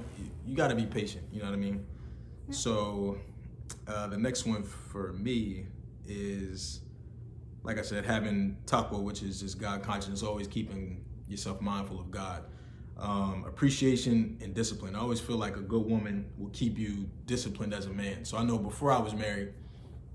you 0.45 0.55
got 0.55 0.69
to 0.69 0.75
be 0.75 0.87
patient. 0.87 1.25
You 1.33 1.41
know 1.41 1.47
what 1.47 1.55
I 1.55 1.59
mean. 1.59 1.87
Yeah. 2.49 2.55
So 2.55 3.19
uh, 3.87 4.09
the 4.09 4.19
next 4.19 4.47
one 4.47 4.65
for 4.65 5.13
me 5.15 5.67
is, 6.07 6.81
like 7.63 7.79
I 7.79 7.83
said, 7.83 8.05
having 8.05 8.59
taqwa, 8.67 9.03
which 9.03 9.23
is 9.23 9.41
just 9.41 9.59
God 9.59 9.83
consciousness, 9.83 10.23
always 10.23 10.49
keeping 10.49 11.05
yourself 11.27 11.61
mindful 11.63 12.01
of 12.01 12.11
God 12.11 12.45
um, 12.99 13.45
appreciation 13.47 14.39
and 14.43 14.55
discipline. 14.55 14.95
I 14.95 15.01
always 15.01 15.21
feel 15.21 15.37
like 15.37 15.57
a 15.57 15.61
good 15.61 15.85
woman 15.85 16.27
will 16.39 16.51
keep 16.51 16.79
you 16.79 17.09
disciplined 17.27 17.75
as 17.75 17.87
a 17.87 17.91
man. 17.91 18.25
So 18.25 18.37
I 18.37 18.45
know 18.45 18.59
before 18.59 18.93
I 18.93 18.99
was 18.99 19.15
married, 19.15 19.53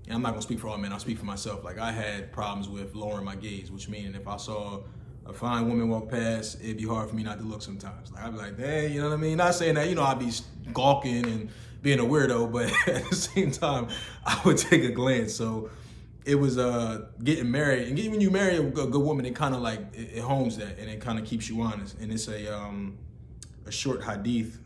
and 0.06 0.14
I'm 0.14 0.22
not 0.22 0.30
gonna 0.30 0.42
speak 0.42 0.60
for 0.60 0.68
all 0.68 0.78
men, 0.78 0.92
I'll 0.92 0.98
speak 0.98 1.18
for 1.18 1.26
myself. 1.26 1.62
Like 1.62 1.78
I 1.78 1.92
had 1.92 2.32
problems 2.32 2.68
with 2.68 2.94
lowering 2.94 3.24
my 3.24 3.36
gaze, 3.36 3.70
which 3.70 3.88
means 3.88 4.16
if 4.16 4.26
I 4.26 4.36
saw 4.36 4.80
a 5.26 5.32
fine 5.32 5.68
woman 5.68 5.88
walk 5.88 6.10
past, 6.10 6.58
it'd 6.62 6.78
be 6.78 6.86
hard 6.86 7.08
for 7.08 7.14
me 7.14 7.22
not 7.22 7.38
to 7.38 7.44
look 7.44 7.62
sometimes. 7.62 8.10
Like 8.10 8.24
I'd 8.24 8.32
be 8.32 8.38
like, 8.38 8.58
hey, 8.58 8.88
you 8.90 9.00
know 9.00 9.08
what 9.08 9.14
I 9.14 9.18
mean? 9.18 9.36
Not 9.36 9.54
saying 9.54 9.74
that, 9.74 9.88
you 9.88 9.94
know, 9.94 10.02
I'd 10.02 10.18
be 10.18 10.32
gawking 10.72 11.26
and 11.26 11.50
being 11.82 12.00
a 12.00 12.04
weirdo, 12.04 12.50
but 12.50 12.72
at 12.88 13.08
the 13.08 13.16
same 13.16 13.50
time, 13.50 13.88
I 14.24 14.40
would 14.44 14.58
take 14.58 14.84
a 14.84 14.90
glance. 14.90 15.34
So 15.34 15.70
it 16.30 16.36
was 16.36 16.58
uh 16.58 17.06
getting 17.24 17.50
married 17.50 17.88
and 17.88 17.96
getting, 17.96 18.12
when 18.12 18.20
you 18.20 18.30
marry 18.30 18.56
a 18.56 18.62
good, 18.62 18.94
woman 18.94 19.26
it 19.26 19.34
kind 19.34 19.52
of 19.52 19.60
like 19.60 19.80
it, 19.92 20.10
it, 20.14 20.20
homes 20.20 20.56
that 20.58 20.78
and 20.78 20.88
it 20.88 21.00
kind 21.00 21.18
of 21.18 21.24
keeps 21.24 21.48
you 21.48 21.60
honest 21.60 21.98
and 21.98 22.12
it's 22.12 22.28
a 22.28 22.56
um 22.56 22.96
a 23.66 23.72
short 23.72 24.04
hadith 24.04 24.60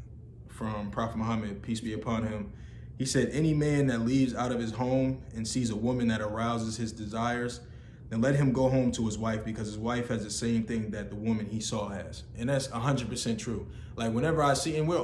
from 0.48 0.90
prophet 0.90 1.16
muhammad 1.16 1.62
peace 1.62 1.80
be 1.80 1.94
upon 1.94 2.26
him. 2.26 2.52
He 2.98 3.06
said 3.06 3.30
any 3.32 3.54
man 3.54 3.86
that 3.88 4.02
leaves 4.02 4.34
out 4.34 4.52
of 4.52 4.60
his 4.60 4.72
home 4.72 5.22
and 5.34 5.48
sees 5.48 5.70
a 5.70 5.76
woman 5.76 6.08
that 6.08 6.20
arouses 6.20 6.76
his 6.76 6.92
desires 6.92 7.60
then 8.10 8.20
let 8.20 8.36
him 8.36 8.52
go 8.52 8.68
home 8.68 8.92
to 8.92 9.06
his 9.06 9.16
wife 9.16 9.42
because 9.44 9.66
his 9.66 9.78
wife 9.78 10.08
has 10.08 10.22
the 10.22 10.30
same 10.30 10.64
thing 10.64 10.90
that 10.90 11.08
the 11.08 11.16
woman 11.16 11.46
he 11.46 11.58
saw 11.58 11.88
has. 11.88 12.24
And 12.36 12.50
that's 12.50 12.68
100% 12.68 13.38
true. 13.38 13.66
Like 13.96 14.12
whenever 14.12 14.42
i 14.42 14.52
see 14.52 14.76
and 14.76 14.86
we 14.86 14.98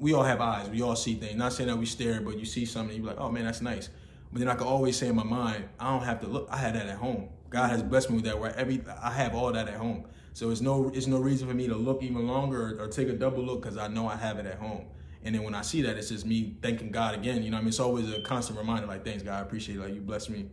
we 0.00 0.14
all 0.14 0.22
have 0.22 0.40
eyes 0.40 0.70
we 0.70 0.80
all 0.80 0.96
see 0.96 1.16
things. 1.16 1.36
Not 1.36 1.52
saying 1.52 1.68
that 1.68 1.76
we 1.76 1.84
stare 1.84 2.22
but 2.22 2.38
you 2.38 2.46
see 2.46 2.64
something 2.64 2.96
you're 2.96 3.06
like 3.06 3.20
oh 3.20 3.30
man 3.30 3.44
that's 3.44 3.60
nice 3.60 3.90
but 4.32 4.40
then 4.40 4.48
I 4.48 4.54
can 4.54 4.66
always 4.66 4.96
say 4.96 5.08
in 5.08 5.16
my 5.16 5.24
mind, 5.24 5.64
I 5.80 5.90
don't 5.90 6.04
have 6.04 6.20
to 6.20 6.26
look. 6.26 6.48
I 6.50 6.58
had 6.58 6.74
that 6.74 6.86
at 6.86 6.96
home. 6.96 7.28
God 7.50 7.70
has 7.70 7.82
blessed 7.82 8.10
me 8.10 8.16
with 8.16 8.24
that. 8.26 8.38
Where 8.38 8.54
every 8.56 8.82
I 9.02 9.10
have 9.10 9.34
all 9.34 9.52
that 9.52 9.68
at 9.68 9.74
home. 9.74 10.04
So 10.34 10.50
it's 10.50 10.60
no 10.60 10.90
it's 10.94 11.06
no 11.06 11.18
reason 11.18 11.48
for 11.48 11.54
me 11.54 11.66
to 11.66 11.74
look 11.74 12.02
even 12.02 12.26
longer 12.26 12.78
or, 12.78 12.84
or 12.84 12.88
take 12.88 13.08
a 13.08 13.14
double 13.14 13.42
look 13.42 13.62
because 13.62 13.76
I 13.76 13.88
know 13.88 14.06
I 14.06 14.16
have 14.16 14.38
it 14.38 14.46
at 14.46 14.58
home. 14.58 14.84
And 15.24 15.34
then 15.34 15.42
when 15.42 15.54
I 15.54 15.62
see 15.62 15.82
that, 15.82 15.96
it's 15.96 16.10
just 16.10 16.24
me 16.26 16.56
thanking 16.62 16.90
God 16.90 17.14
again. 17.14 17.42
You 17.42 17.50
know, 17.50 17.56
I 17.56 17.60
mean, 17.60 17.68
it's 17.68 17.80
always 17.80 18.12
a 18.12 18.22
constant 18.22 18.58
reminder. 18.58 18.86
Like, 18.86 19.04
thanks 19.04 19.22
God, 19.22 19.38
I 19.38 19.40
appreciate 19.40 19.76
it. 19.76 19.80
Like 19.80 19.94
you 19.94 20.00
blessed 20.00 20.30
me. 20.30 20.46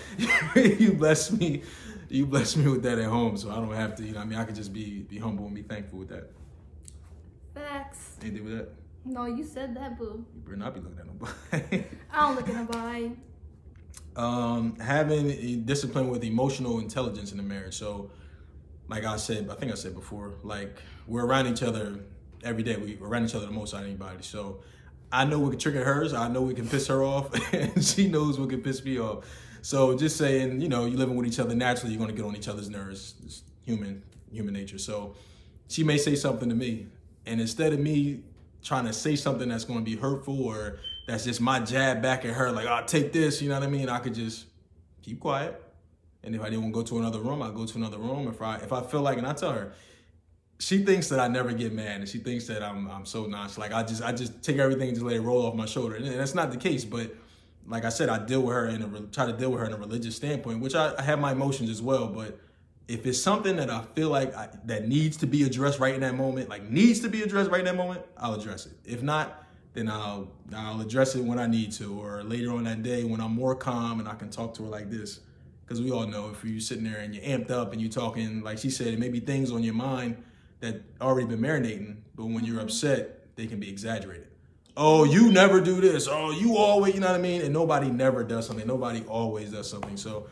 you 0.56 0.94
blessed 0.94 1.34
me. 1.34 1.62
You 2.10 2.26
blessed 2.26 2.58
me 2.58 2.72
with 2.72 2.84
that 2.84 2.98
at 2.98 3.06
home, 3.06 3.38
so 3.38 3.52
I 3.52 3.56
don't 3.56 3.74
have 3.74 3.96
to. 3.96 4.04
You 4.04 4.14
know, 4.14 4.22
I 4.22 4.26
mean, 4.26 4.40
I 4.40 4.46
could 4.46 4.56
just 4.56 4.74
be 4.74 5.02
be 5.02 5.20
humble 5.20 5.46
and 5.46 5.54
be 5.54 5.62
thankful 5.62 6.00
with 6.00 6.10
that. 6.10 6.32
Facts. 7.54 8.18
Anything 8.22 8.46
with 8.46 8.58
that? 8.58 8.85
No, 9.06 9.26
you 9.26 9.44
said 9.44 9.76
that, 9.76 10.00
boo. 10.00 10.26
You 10.36 10.42
better 10.42 10.58
not 10.58 10.74
be 10.74 10.80
looking 10.80 11.00
at 11.00 11.06
nobody. 11.06 11.86
I 12.12 12.28
don't 12.28 12.36
look 12.36 12.50
at 12.50 12.56
nobody. 12.56 13.12
Um, 14.16 14.80
having 14.80 15.64
discipline 15.64 16.10
with 16.10 16.24
emotional 16.24 16.80
intelligence 16.80 17.32
in 17.32 17.38
the 17.38 17.44
marriage. 17.44 17.76
So, 17.76 18.10
like 18.88 19.04
I 19.04 19.18
said, 19.18 19.50
I 19.52 19.56
think 19.56 19.72
I 19.72 19.76
said 19.76 19.94
before, 19.94 20.34
like 20.44 20.78
we're 21.06 21.26
around 21.26 21.48
each 21.48 21.62
other 21.62 22.00
every 22.44 22.64
day. 22.64 22.78
We, 22.78 22.98
are 23.00 23.08
around 23.08 23.26
each 23.26 23.36
other 23.36 23.46
the 23.46 23.52
most 23.52 23.76
out 23.76 23.82
of 23.82 23.88
anybody. 23.88 24.24
So, 24.24 24.62
I 25.12 25.24
know 25.24 25.40
we 25.40 25.52
can 25.52 25.60
trigger 25.60 25.84
hers. 25.84 26.14
I 26.14 26.28
know 26.28 26.42
we 26.42 26.56
can 26.56 26.68
piss 26.68 26.88
her 26.88 27.04
off, 27.04 27.32
and 27.54 27.84
she 27.86 28.08
knows 28.08 28.40
what 28.40 28.50
can 28.50 28.62
piss 28.64 28.84
me 28.84 29.00
off. 29.00 29.26
So, 29.62 29.96
just 29.96 30.18
saying, 30.18 30.62
you 30.62 30.68
know, 30.68 30.86
you're 30.86 30.98
living 30.98 31.16
with 31.16 31.28
each 31.28 31.40
other 31.40 31.54
naturally, 31.54 31.94
you're 31.94 32.04
going 32.04 32.16
to 32.16 32.20
get 32.20 32.28
on 32.28 32.36
each 32.36 32.48
other's 32.48 32.70
nerves. 32.72 33.16
It's 33.24 33.44
human, 33.66 34.02
human 34.32 34.56
nature. 34.56 34.80
So, 34.80 35.16
she 35.68 35.84
may 35.84 35.98
say 35.98 36.16
something 36.16 36.50
to 36.50 36.56
me, 36.56 36.88
and 37.28 37.40
instead 37.40 37.72
of 37.72 37.80
me 37.80 38.24
trying 38.66 38.86
to 38.86 38.94
say 38.94 39.16
something 39.16 39.48
that's 39.48 39.64
going 39.64 39.80
to 39.80 39.86
be 39.86 39.96
hurtful 39.96 40.44
or 40.44 40.80
that's 41.08 41.24
just 41.24 41.40
my 41.40 41.60
jab 41.60 42.02
back 42.02 42.26
at 42.26 42.34
her, 42.34 42.52
like, 42.52 42.66
I'll 42.66 42.84
oh, 42.84 42.86
take 42.86 43.14
this, 43.14 43.42
you 43.42 43.48
know 43.48 43.56
what 43.56 43.64
I 43.64 43.70
mean? 43.70 43.88
I 43.88 44.00
could 44.00 44.16
just 44.16 44.48
keep 45.04 45.20
quiet. 45.20 45.62
And 46.24 46.34
if 46.34 46.42
I 46.42 46.46
didn't 46.46 46.64
want 46.64 46.74
to 46.74 46.82
go 46.82 46.84
to 46.84 46.98
another 46.98 47.20
room, 47.20 47.44
I 47.44 47.52
go 47.52 47.66
to 47.66 47.78
another 47.78 48.00
room. 48.00 48.28
If 48.28 48.42
I 48.42 48.56
if 48.56 48.74
I 48.74 48.82
feel 48.82 49.02
like, 49.02 49.20
and 49.20 49.28
I 49.28 49.34
tell 49.34 49.52
her, 49.52 49.74
she 50.58 50.84
thinks 50.84 51.08
that 51.10 51.20
I 51.20 51.28
never 51.28 51.54
get 51.54 51.72
mad, 51.72 52.00
and 52.00 52.10
she 52.10 52.18
thinks 52.18 52.48
that 52.48 52.64
I'm 52.64 52.90
I'm 52.90 53.06
so 53.06 53.28
nice. 53.28 53.60
Like 53.60 53.72
I 53.72 53.84
just 53.84 54.02
I 54.02 54.12
just 54.12 54.42
take 54.42 54.58
everything 54.58 54.88
and 54.88 54.96
just 54.96 55.06
let 55.06 55.16
it 55.16 55.22
roll 55.22 55.46
off 55.46 55.54
my 55.54 55.68
shoulder, 55.68 55.96
and 55.96 56.08
that's 56.08 56.34
not 56.34 56.52
the 56.52 56.58
case. 56.58 56.84
But 56.84 57.16
like 57.68 57.86
I 57.86 57.90
said, 57.90 58.10
I 58.10 58.26
deal 58.26 58.42
with 58.42 58.56
her 58.56 58.68
in 58.68 58.82
a 58.82 59.02
try 59.12 59.28
to 59.28 59.34
deal 59.34 59.52
with 59.52 59.60
her 59.60 59.68
in 59.68 59.74
a 59.74 59.78
religious 59.78 60.16
standpoint, 60.16 60.62
which 60.62 60.74
I, 60.74 60.96
I 60.98 61.04
have 61.04 61.20
my 61.20 61.32
emotions 61.32 61.70
as 61.70 61.84
well. 61.84 62.08
But 62.08 62.40
if 62.88 63.06
it's 63.06 63.22
something 63.22 63.56
that 63.56 63.70
I 63.70 63.84
feel 63.96 64.10
like 64.10 64.36
I, 64.36 64.50
that 64.66 64.88
needs 64.88 65.18
to 65.18 65.28
be 65.28 65.44
addressed 65.44 65.80
right 65.80 65.96
in 65.96 66.02
that 66.02 66.16
moment, 66.16 66.50
like 66.50 66.70
needs 66.70 67.00
to 67.02 67.10
be 67.10 67.24
addressed 67.24 67.50
right 67.50 67.60
in 67.60 67.66
that 67.66 67.76
moment, 67.76 68.02
I'll 68.18 68.36
address 68.36 68.66
it. 68.66 68.74
If 68.86 69.02
not, 69.02 69.44
then 69.74 69.90
I'll 69.90 70.32
I'll 70.56 70.82
address 70.82 71.16
it 71.16 71.24
when 71.24 71.40
I 71.40 71.48
need 71.48 71.72
to, 71.74 72.00
or 72.00 72.24
later 72.24 72.52
on 72.52 72.64
that 72.66 72.84
day 72.84 73.04
when 73.04 73.20
I'm 73.20 73.34
more 73.34 73.56
calm 73.56 74.00
and 74.00 74.08
I 74.08 74.16
can 74.16 74.30
talk 74.30 74.54
to 74.56 74.64
her 74.64 74.70
like 74.70 74.90
this. 74.90 75.20
Because 75.66 75.82
we 75.82 75.92
all 75.92 76.06
know 76.06 76.30
if 76.30 76.44
you're 76.44 76.60
sitting 76.60 76.84
there 76.84 77.00
and 77.00 77.16
you're 77.16 77.24
amped 77.24 77.50
up 77.50 77.74
and 77.74 77.82
you're 77.82 77.92
talking, 77.92 78.42
like 78.44 78.60
she 78.60 78.70
said, 78.70 78.88
it 78.88 79.00
may 79.00 79.10
be 79.10 79.20
things 79.20 79.52
on 79.52 79.64
your 79.64 79.74
mind 79.74 80.24
that 80.60 80.82
already 81.02 81.26
been 81.26 81.40
marinating, 81.40 81.98
but 82.16 82.26
when 82.26 82.46
you're 82.46 82.58
mm-hmm. 82.58 82.66
upset, 82.66 83.36
they 83.36 83.48
can 83.48 83.60
be 83.60 83.68
exaggerated. 83.68 84.28
Oh, 84.78 85.06
you 85.06 85.32
never 85.32 85.62
do 85.62 85.82
this. 85.82 86.08
Oh, 86.08 86.32
you 86.32 86.58
always, 86.58 86.94
you 86.94 87.00
know 87.00 87.08
what 87.08 87.16
I 87.16 87.22
mean? 87.22 87.42
And 87.42 87.52
nobody 87.52 87.90
never 87.90 88.24
does 88.24 88.46
something. 88.46 88.68
Nobody 88.68 89.04
always 89.06 89.52
does 89.52 89.70
something. 89.70 89.98
So 89.98 90.28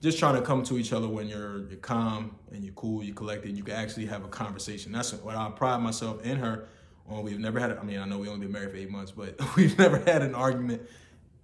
just 0.00 0.18
trying 0.18 0.34
to 0.34 0.42
come 0.42 0.62
to 0.64 0.78
each 0.78 0.92
other 0.92 1.08
when 1.08 1.28
you're 1.28 1.68
you're 1.68 1.78
calm 1.78 2.36
and 2.52 2.64
you're 2.64 2.74
cool, 2.74 3.02
you're 3.02 3.14
collected, 3.14 3.56
you 3.56 3.64
can 3.64 3.74
actually 3.74 4.06
have 4.06 4.24
a 4.24 4.28
conversation. 4.28 4.92
That's 4.92 5.12
what 5.12 5.36
I 5.36 5.50
pride 5.50 5.78
myself 5.78 6.24
in 6.24 6.38
her 6.38 6.68
on. 7.08 7.22
We've 7.22 7.38
never 7.38 7.58
had. 7.58 7.76
I 7.76 7.82
mean, 7.82 7.98
I 7.98 8.04
know 8.04 8.18
we 8.18 8.28
only 8.28 8.46
been 8.46 8.52
married 8.52 8.70
for 8.70 8.76
eight 8.76 8.90
months, 8.90 9.12
but 9.12 9.38
we've 9.56 9.76
never 9.78 9.98
had 9.98 10.22
an 10.22 10.34
argument. 10.34 10.82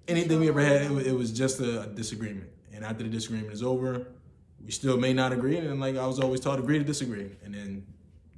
Anything 0.06 0.40
we 0.40 0.48
ever 0.48 0.60
had, 0.60 0.82
it, 0.82 1.06
it 1.06 1.12
was 1.12 1.32
just 1.32 1.60
a, 1.60 1.86
disagreement. 1.94 2.50
And 2.72 2.84
after 2.84 3.04
the 3.04 3.10
disagreement 3.10 3.52
is 3.52 3.62
over, 3.62 4.06
we 4.64 4.70
still 4.70 4.98
may 4.98 5.12
not 5.12 5.32
agree. 5.32 5.56
And 5.56 5.80
like 5.80 5.96
I 5.96 6.06
was 6.06 6.20
always 6.20 6.40
taught, 6.40 6.58
agree 6.58 6.78
to 6.78 6.84
disagree, 6.84 7.30
and 7.44 7.54
then 7.54 7.86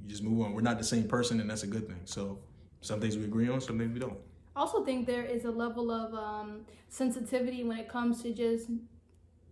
you 0.01 0.09
just 0.09 0.23
move 0.23 0.45
on. 0.45 0.53
We're 0.53 0.61
not 0.61 0.77
the 0.77 0.83
same 0.83 1.07
person, 1.07 1.39
and 1.41 1.49
that's 1.49 1.63
a 1.63 1.67
good 1.67 1.87
thing. 1.87 1.99
So 2.05 2.39
some 2.81 2.99
things 2.99 3.17
we 3.17 3.25
agree 3.25 3.49
on, 3.49 3.61
some 3.61 3.77
things 3.77 3.93
we 3.93 3.99
don't. 3.99 4.17
I 4.55 4.61
also 4.61 4.83
think 4.83 5.05
there 5.05 5.23
is 5.23 5.45
a 5.45 5.51
level 5.51 5.91
of 5.91 6.13
um, 6.15 6.61
sensitivity 6.89 7.63
when 7.63 7.77
it 7.77 7.87
comes 7.87 8.23
to 8.23 8.33
just 8.33 8.69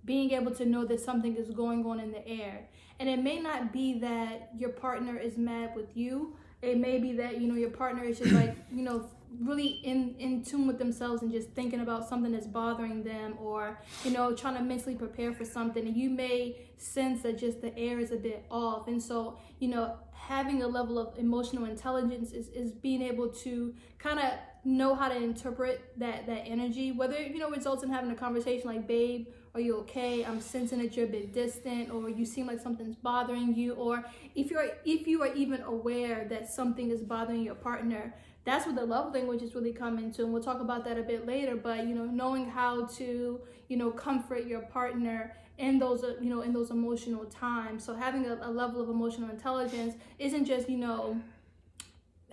being 0.05 0.31
able 0.31 0.51
to 0.51 0.65
know 0.65 0.85
that 0.85 0.99
something 0.99 1.35
is 1.35 1.49
going 1.51 1.85
on 1.85 1.99
in 1.99 2.11
the 2.11 2.25
air. 2.27 2.67
And 2.99 3.09
it 3.09 3.21
may 3.21 3.39
not 3.39 3.73
be 3.73 3.99
that 3.99 4.51
your 4.57 4.69
partner 4.69 5.17
is 5.17 5.37
mad 5.37 5.75
with 5.75 5.95
you. 5.95 6.35
It 6.61 6.77
may 6.77 6.99
be 6.99 7.13
that, 7.13 7.41
you 7.41 7.47
know, 7.47 7.55
your 7.55 7.71
partner 7.71 8.03
is 8.03 8.19
just 8.19 8.31
like, 8.31 8.55
you 8.71 8.83
know, 8.83 9.09
really 9.41 9.81
in, 9.83 10.15
in 10.17 10.43
tune 10.43 10.65
with 10.65 10.77
themselves 10.77 11.21
and 11.21 11.31
just 11.31 11.49
thinking 11.49 11.81
about 11.81 12.07
something 12.07 12.31
that's 12.31 12.47
bothering 12.47 13.03
them 13.03 13.35
or, 13.39 13.77
you 14.03 14.11
know, 14.11 14.33
trying 14.33 14.55
to 14.55 14.63
mentally 14.63 14.95
prepare 14.95 15.33
for 15.33 15.43
something. 15.43 15.85
And 15.85 15.97
you 15.97 16.09
may 16.09 16.55
sense 16.77 17.23
that 17.23 17.37
just 17.37 17.61
the 17.61 17.77
air 17.77 17.99
is 17.99 18.11
a 18.11 18.15
bit 18.15 18.45
off. 18.49 18.87
And 18.87 19.01
so, 19.01 19.37
you 19.59 19.67
know, 19.67 19.97
having 20.11 20.63
a 20.63 20.67
level 20.67 20.97
of 20.97 21.17
emotional 21.19 21.65
intelligence 21.65 22.31
is, 22.31 22.47
is 22.49 22.71
being 22.71 23.01
able 23.01 23.27
to 23.29 23.73
kind 23.99 24.19
of 24.19 24.31
know 24.63 24.95
how 24.95 25.07
to 25.07 25.15
interpret 25.15 25.93
that 25.97 26.25
that 26.25 26.41
energy 26.47 26.91
whether 26.91 27.21
you 27.21 27.37
know 27.37 27.51
results 27.51 27.83
in 27.83 27.89
having 27.89 28.09
a 28.09 28.15
conversation 28.15 28.67
like 28.67 28.87
babe 28.87 29.27
are 29.55 29.61
you 29.61 29.77
okay? 29.77 30.25
I'm 30.25 30.41
sensing 30.41 30.79
that 30.79 30.97
you're 30.97 31.05
a 31.05 31.09
bit 31.09 31.33
distant 31.33 31.89
or 31.89 32.09
you 32.09 32.25
seem 32.25 32.45
like 32.45 32.59
something's 32.59 32.95
bothering 32.95 33.55
you 33.55 33.73
or 33.73 34.03
if 34.35 34.51
you're 34.51 34.67
if 34.83 35.07
you 35.07 35.21
are 35.23 35.33
even 35.33 35.61
aware 35.61 36.25
that 36.29 36.51
something 36.51 36.91
is 36.91 37.01
bothering 37.01 37.41
your 37.41 37.55
partner 37.55 38.13
that's 38.43 38.67
what 38.67 38.75
the 38.75 38.85
love 38.85 39.13
languages 39.13 39.55
really 39.55 39.71
come 39.71 39.97
into 39.97 40.23
and 40.23 40.33
we'll 40.33 40.43
talk 40.43 40.59
about 40.59 40.83
that 40.83 40.97
a 40.99 41.01
bit 41.01 41.25
later 41.25 41.55
but 41.55 41.87
you 41.87 41.95
know 41.95 42.05
knowing 42.05 42.49
how 42.49 42.85
to 42.85 43.39
you 43.69 43.77
know 43.77 43.89
comfort 43.89 44.45
your 44.45 44.61
partner 44.61 45.33
in 45.57 45.79
those 45.79 46.03
you 46.21 46.29
know 46.29 46.41
in 46.41 46.53
those 46.53 46.71
emotional 46.71 47.25
times. 47.25 47.83
So 47.83 47.95
having 47.95 48.25
a, 48.25 48.37
a 48.41 48.51
level 48.51 48.81
of 48.81 48.89
emotional 48.89 49.29
intelligence 49.29 49.95
isn't 50.19 50.45
just 50.45 50.69
you 50.69 50.77
know 50.77 51.19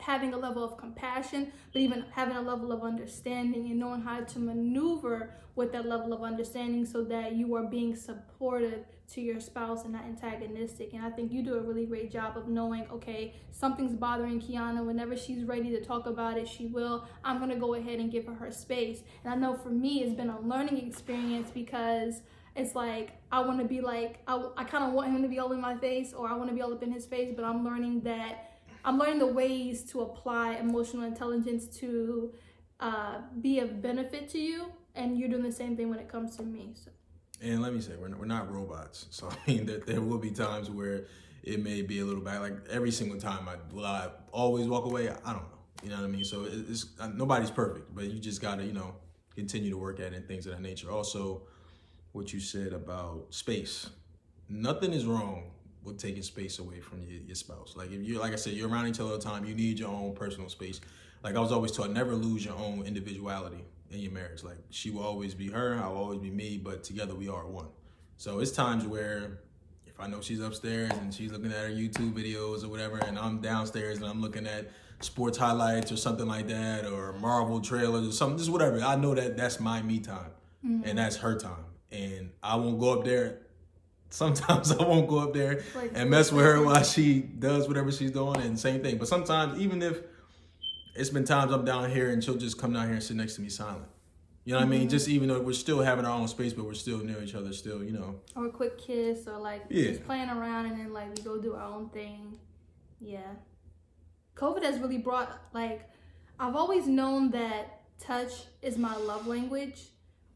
having 0.02 0.34
a 0.34 0.36
level 0.36 0.64
of 0.64 0.76
compassion, 0.76 1.52
but 1.72 1.80
even 1.80 2.04
having 2.10 2.36
a 2.36 2.42
level 2.42 2.72
of 2.72 2.82
understanding 2.82 3.70
and 3.70 3.78
knowing 3.78 4.00
how 4.00 4.20
to 4.20 4.38
maneuver 4.38 5.34
with 5.54 5.72
that 5.72 5.86
level 5.86 6.12
of 6.12 6.22
understanding 6.22 6.84
so 6.84 7.04
that 7.04 7.34
you 7.36 7.54
are 7.54 7.64
being 7.64 7.94
supportive 7.94 8.84
to 9.12 9.20
your 9.20 9.38
spouse 9.38 9.84
and 9.84 9.92
not 9.92 10.04
antagonistic. 10.04 10.92
And 10.94 11.04
I 11.04 11.10
think 11.10 11.30
you 11.30 11.42
do 11.42 11.54
a 11.54 11.60
really 11.60 11.84
great 11.84 12.10
job 12.10 12.36
of 12.36 12.48
knowing, 12.48 12.86
okay, 12.90 13.34
something's 13.50 13.94
bothering 13.94 14.40
Keyona. 14.40 14.84
Whenever 14.84 15.16
she's 15.16 15.44
ready 15.44 15.70
to 15.70 15.84
talk 15.84 16.06
about 16.06 16.38
it, 16.38 16.48
she 16.48 16.66
will. 16.66 17.06
I'm 17.22 17.38
going 17.38 17.50
to 17.50 17.56
go 17.56 17.74
ahead 17.74 18.00
and 18.00 18.10
give 18.10 18.26
her 18.26 18.34
her 18.34 18.50
space. 18.50 19.02
And 19.24 19.32
I 19.32 19.36
know 19.36 19.54
for 19.54 19.70
me, 19.70 20.02
it's 20.02 20.14
been 20.14 20.30
a 20.30 20.40
learning 20.40 20.86
experience 20.88 21.50
because 21.50 22.22
it's 22.56 22.74
like 22.74 23.12
I 23.30 23.40
want 23.40 23.60
to 23.60 23.64
be 23.64 23.80
like 23.80 24.20
I, 24.26 24.42
I 24.56 24.64
kind 24.64 24.84
of 24.84 24.92
want 24.92 25.10
him 25.10 25.22
to 25.22 25.28
be 25.28 25.38
all 25.38 25.52
in 25.52 25.60
my 25.60 25.76
face 25.76 26.12
or 26.12 26.28
I 26.28 26.34
want 26.34 26.50
to 26.50 26.54
be 26.54 26.60
all 26.60 26.72
up 26.72 26.82
in 26.82 26.92
his 26.92 27.06
face, 27.06 27.32
but 27.34 27.44
I'm 27.44 27.64
learning 27.64 28.02
that 28.02 28.51
I'm 28.84 28.98
learning 28.98 29.20
the 29.20 29.26
ways 29.26 29.84
to 29.92 30.00
apply 30.00 30.54
emotional 30.54 31.04
intelligence 31.04 31.66
to 31.78 32.32
uh, 32.80 33.18
be 33.40 33.60
of 33.60 33.80
benefit 33.80 34.28
to 34.30 34.38
you, 34.38 34.66
and 34.94 35.18
you're 35.18 35.28
doing 35.28 35.44
the 35.44 35.52
same 35.52 35.76
thing 35.76 35.88
when 35.88 35.98
it 35.98 36.08
comes 36.08 36.36
to 36.36 36.42
me. 36.42 36.74
So. 36.74 36.90
And 37.40 37.62
let 37.62 37.72
me 37.72 37.80
say, 37.80 37.92
we're 38.00 38.08
not, 38.08 38.18
we're 38.18 38.26
not 38.26 38.52
robots, 38.52 39.06
so 39.10 39.28
I 39.28 39.50
mean, 39.50 39.66
there, 39.66 39.78
there 39.78 40.00
will 40.00 40.18
be 40.18 40.30
times 40.30 40.70
where 40.70 41.06
it 41.42 41.62
may 41.62 41.82
be 41.82 42.00
a 42.00 42.04
little 42.04 42.22
bad. 42.22 42.40
Like 42.40 42.54
every 42.70 42.90
single 42.90 43.18
time, 43.18 43.48
I 43.48 43.56
will 43.72 43.86
I 43.86 44.08
always 44.32 44.66
walk 44.66 44.84
away. 44.84 45.08
I 45.08 45.32
don't 45.32 45.42
know. 45.42 45.48
You 45.82 45.90
know 45.90 45.96
what 45.96 46.04
I 46.04 46.08
mean? 46.08 46.24
So 46.24 46.46
it's 46.48 46.86
uh, 47.00 47.08
nobody's 47.08 47.50
perfect, 47.50 47.94
but 47.94 48.04
you 48.04 48.20
just 48.20 48.40
gotta 48.40 48.64
you 48.64 48.72
know 48.72 48.94
continue 49.34 49.70
to 49.70 49.76
work 49.76 49.98
at 49.98 50.12
it 50.12 50.14
and 50.14 50.28
things 50.28 50.46
of 50.46 50.52
that 50.52 50.60
nature. 50.60 50.90
Also, 50.90 51.42
what 52.12 52.32
you 52.32 52.38
said 52.38 52.72
about 52.72 53.26
space, 53.30 53.90
nothing 54.48 54.92
is 54.92 55.04
wrong 55.04 55.50
with 55.84 55.98
taking 55.98 56.22
space 56.22 56.58
away 56.58 56.80
from 56.80 57.02
your, 57.02 57.20
your 57.22 57.34
spouse. 57.34 57.74
Like 57.76 57.90
if 57.90 58.02
you 58.02 58.18
like 58.18 58.32
I 58.32 58.36
said, 58.36 58.54
you're 58.54 58.68
around 58.68 58.86
each 58.88 59.00
other 59.00 59.10
all 59.10 59.18
the 59.18 59.22
time, 59.22 59.44
you 59.44 59.54
need 59.54 59.78
your 59.78 59.88
own 59.88 60.14
personal 60.14 60.48
space. 60.48 60.80
Like 61.22 61.36
I 61.36 61.40
was 61.40 61.52
always 61.52 61.72
taught, 61.72 61.90
never 61.90 62.14
lose 62.14 62.44
your 62.44 62.56
own 62.56 62.82
individuality 62.84 63.64
in 63.90 64.00
your 64.00 64.12
marriage. 64.12 64.42
Like 64.42 64.58
she 64.70 64.90
will 64.90 65.02
always 65.02 65.34
be 65.34 65.48
her, 65.50 65.78
I'll 65.82 65.96
always 65.96 66.20
be 66.20 66.30
me, 66.30 66.58
but 66.58 66.84
together 66.84 67.14
we 67.14 67.28
are 67.28 67.46
one. 67.46 67.68
So 68.16 68.40
it's 68.40 68.52
times 68.52 68.86
where 68.86 69.38
if 69.86 69.98
I 70.00 70.06
know 70.06 70.20
she's 70.20 70.40
upstairs 70.40 70.92
and 70.92 71.12
she's 71.12 71.32
looking 71.32 71.52
at 71.52 71.58
her 71.58 71.70
YouTube 71.70 72.12
videos 72.12 72.64
or 72.64 72.68
whatever, 72.68 72.98
and 72.98 73.18
I'm 73.18 73.40
downstairs 73.40 73.98
and 73.98 74.06
I'm 74.06 74.20
looking 74.20 74.46
at 74.46 74.70
sports 75.00 75.36
highlights 75.36 75.90
or 75.90 75.96
something 75.96 76.26
like 76.26 76.48
that, 76.48 76.86
or 76.86 77.12
Marvel 77.14 77.60
trailers 77.60 78.06
or 78.06 78.12
something, 78.12 78.38
just 78.38 78.50
whatever. 78.50 78.80
I 78.80 78.96
know 78.96 79.14
that 79.14 79.36
that's 79.36 79.60
my 79.60 79.82
me 79.82 79.98
time, 79.98 80.30
mm-hmm. 80.64 80.88
and 80.88 80.98
that's 80.98 81.16
her 81.16 81.36
time, 81.36 81.64
and 81.90 82.30
I 82.42 82.56
won't 82.56 82.78
go 82.78 82.98
up 82.98 83.04
there 83.04 83.40
Sometimes 84.12 84.70
I 84.78 84.82
won't 84.82 85.08
go 85.08 85.20
up 85.20 85.32
there 85.32 85.64
like, 85.74 85.92
and 85.94 86.10
mess 86.10 86.30
with 86.30 86.44
her 86.44 86.62
while 86.64 86.82
she 86.82 87.20
does 87.20 87.66
whatever 87.66 87.90
she's 87.90 88.10
doing, 88.10 88.40
and 88.42 88.58
same 88.58 88.82
thing. 88.82 88.98
But 88.98 89.08
sometimes, 89.08 89.58
even 89.58 89.82
if 89.82 90.00
it's 90.94 91.08
been 91.08 91.24
times 91.24 91.50
I'm 91.50 91.64
down 91.64 91.90
here 91.90 92.10
and 92.10 92.22
she'll 92.22 92.36
just 92.36 92.58
come 92.58 92.74
down 92.74 92.84
here 92.84 92.94
and 92.94 93.02
sit 93.02 93.16
next 93.16 93.36
to 93.36 93.40
me 93.40 93.48
silent. 93.48 93.86
You 94.44 94.52
know 94.52 94.58
what 94.58 94.64
mm-hmm. 94.64 94.72
I 94.72 94.76
mean? 94.76 94.80
Mm-hmm. 94.82 94.90
Just 94.90 95.08
even 95.08 95.28
though 95.28 95.40
we're 95.40 95.54
still 95.54 95.80
having 95.80 96.04
our 96.04 96.18
own 96.18 96.28
space, 96.28 96.52
but 96.52 96.66
we're 96.66 96.74
still 96.74 96.98
near 96.98 97.22
each 97.22 97.34
other, 97.34 97.52
still, 97.54 97.82
you 97.82 97.92
know. 97.92 98.20
Or 98.36 98.46
a 98.46 98.50
quick 98.50 98.76
kiss, 98.76 99.26
or 99.26 99.38
like 99.38 99.62
yeah. 99.70 99.92
just 99.92 100.04
playing 100.04 100.28
around, 100.28 100.66
and 100.66 100.78
then 100.78 100.92
like 100.92 101.16
we 101.16 101.22
go 101.22 101.40
do 101.40 101.54
our 101.54 101.72
own 101.72 101.88
thing. 101.88 102.34
Yeah. 103.00 103.20
COVID 104.36 104.62
has 104.62 104.78
really 104.78 104.98
brought 104.98 105.40
like 105.54 105.88
I've 106.38 106.56
always 106.56 106.86
known 106.86 107.30
that 107.30 107.82
touch 107.98 108.32
is 108.60 108.76
my 108.76 108.96
love 108.96 109.26
language 109.26 109.91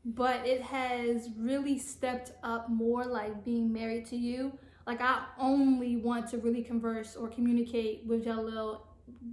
but 0.06 0.46
it 0.46 0.62
has 0.62 1.30
really 1.36 1.78
stepped 1.78 2.32
up 2.44 2.70
more 2.70 3.04
like 3.04 3.44
being 3.44 3.72
married 3.72 4.06
to 4.06 4.16
you. 4.16 4.52
Like 4.86 5.00
I 5.00 5.24
only 5.38 5.96
want 5.96 6.28
to 6.30 6.38
really 6.38 6.62
converse 6.62 7.16
or 7.16 7.28
communicate 7.28 8.04
with 8.06 8.24
Jhalil 8.24 8.82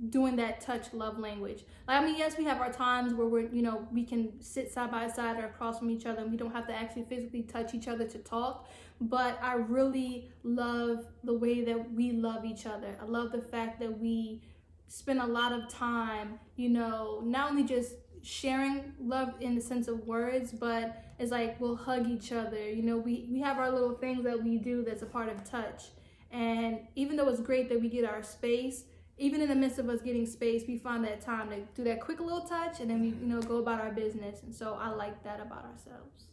doing 0.09 0.35
that 0.35 0.61
touch 0.61 0.91
love 0.91 1.19
language. 1.19 1.63
Like 1.87 2.01
I 2.01 2.05
mean, 2.05 2.17
yes, 2.17 2.39
we 2.39 2.43
have 2.45 2.59
our 2.59 2.73
times 2.73 3.13
where 3.13 3.27
we're 3.27 3.49
you 3.53 3.61
know 3.61 3.87
we 3.91 4.03
can 4.03 4.41
sit 4.41 4.71
side 4.71 4.89
by 4.89 5.07
side 5.09 5.37
or 5.37 5.45
across 5.45 5.77
from 5.77 5.91
each 5.91 6.07
other, 6.07 6.21
and 6.21 6.31
we 6.31 6.37
don't 6.37 6.51
have 6.51 6.65
to 6.67 6.73
actually 6.73 7.03
physically 7.03 7.43
touch 7.43 7.75
each 7.75 7.87
other 7.87 8.07
to 8.07 8.17
talk. 8.17 8.67
But 8.99 9.37
I 9.43 9.53
really 9.55 10.31
love 10.43 11.05
the 11.23 11.33
way 11.33 11.63
that 11.65 11.93
we 11.93 12.13
love 12.13 12.45
each 12.45 12.65
other. 12.65 12.97
I 12.99 13.05
love 13.05 13.31
the 13.31 13.41
fact 13.41 13.79
that 13.79 13.99
we 13.99 14.41
spend 14.87 15.19
a 15.19 15.25
lot 15.25 15.51
of 15.51 15.69
time, 15.69 16.39
you 16.55 16.69
know, 16.69 17.21
not 17.23 17.51
only 17.51 17.63
just 17.63 17.93
sharing 18.23 18.93
love 18.99 19.33
in 19.41 19.53
the 19.53 19.61
sense 19.61 19.87
of 19.87 20.07
words, 20.07 20.51
but 20.51 21.03
it's 21.19 21.31
like 21.31 21.59
we'll 21.59 21.75
hug 21.75 22.09
each 22.09 22.31
other. 22.31 22.69
You 22.69 22.81
know, 22.81 22.97
we, 22.97 23.27
we 23.29 23.39
have 23.41 23.57
our 23.57 23.69
little 23.69 23.93
things 23.93 24.23
that 24.23 24.41
we 24.41 24.57
do 24.57 24.83
that's 24.83 25.01
a 25.01 25.05
part 25.05 25.29
of 25.29 25.43
touch. 25.43 25.83
And 26.31 26.79
even 26.95 27.15
though 27.17 27.27
it's 27.27 27.41
great 27.41 27.69
that 27.69 27.79
we 27.79 27.89
get 27.89 28.05
our 28.05 28.23
space, 28.23 28.85
even 29.17 29.41
in 29.41 29.49
the 29.49 29.55
midst 29.55 29.77
of 29.77 29.89
us 29.89 30.01
getting 30.01 30.25
space, 30.25 30.63
we 30.67 30.77
find 30.77 31.03
that 31.05 31.21
time 31.21 31.49
to 31.49 31.57
do 31.75 31.83
that 31.83 32.01
quick 32.01 32.19
little 32.19 32.41
touch 32.41 32.79
and 32.79 32.89
then 32.89 33.01
we, 33.01 33.07
you 33.09 33.27
know, 33.27 33.41
go 33.41 33.57
about 33.57 33.79
our 33.79 33.91
business. 33.91 34.41
And 34.41 34.55
so 34.55 34.77
I 34.79 34.89
like 34.89 35.23
that 35.23 35.39
about 35.39 35.65
ourselves. 35.65 36.25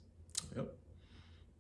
Yep. 0.57 0.75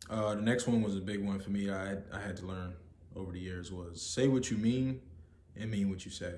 Uh, 0.08 0.34
the 0.36 0.42
next 0.42 0.66
one 0.66 0.80
was 0.80 0.96
a 0.96 1.00
big 1.00 1.22
one 1.24 1.38
for 1.38 1.50
me. 1.50 1.70
I 1.70 1.96
I 2.12 2.20
had 2.20 2.36
to 2.38 2.46
learn 2.46 2.74
over 3.14 3.32
the 3.32 3.40
years 3.40 3.70
was 3.70 4.00
say 4.00 4.28
what 4.28 4.50
you 4.50 4.56
mean 4.56 5.00
and 5.56 5.70
mean 5.70 5.90
what 5.90 6.04
you 6.04 6.10
say 6.10 6.34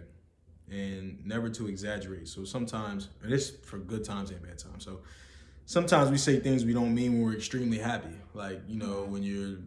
and 0.71 1.25
never 1.25 1.49
to 1.51 1.69
exaggerate. 1.69 2.29
So 2.29 2.45
sometimes, 2.45 3.09
and 3.23 3.33
this 3.33 3.51
for 3.51 3.79
good 3.79 4.05
times 4.05 4.31
and 4.31 4.43
bad 4.43 4.59
times. 4.59 4.85
So 4.85 5.01
sometimes 5.67 6.11
we 6.11 6.19
say 6.19 6.41
things 6.41 6.65
we 6.65 6.73
don't 6.73 6.95
mean 6.95 7.15
when 7.15 7.23
we're 7.23 7.35
extremely 7.35 7.79
happy. 7.79 8.15
Like, 8.35 8.61
you 8.67 8.79
know, 8.79 9.05
when 9.09 9.23
you're 9.23 9.59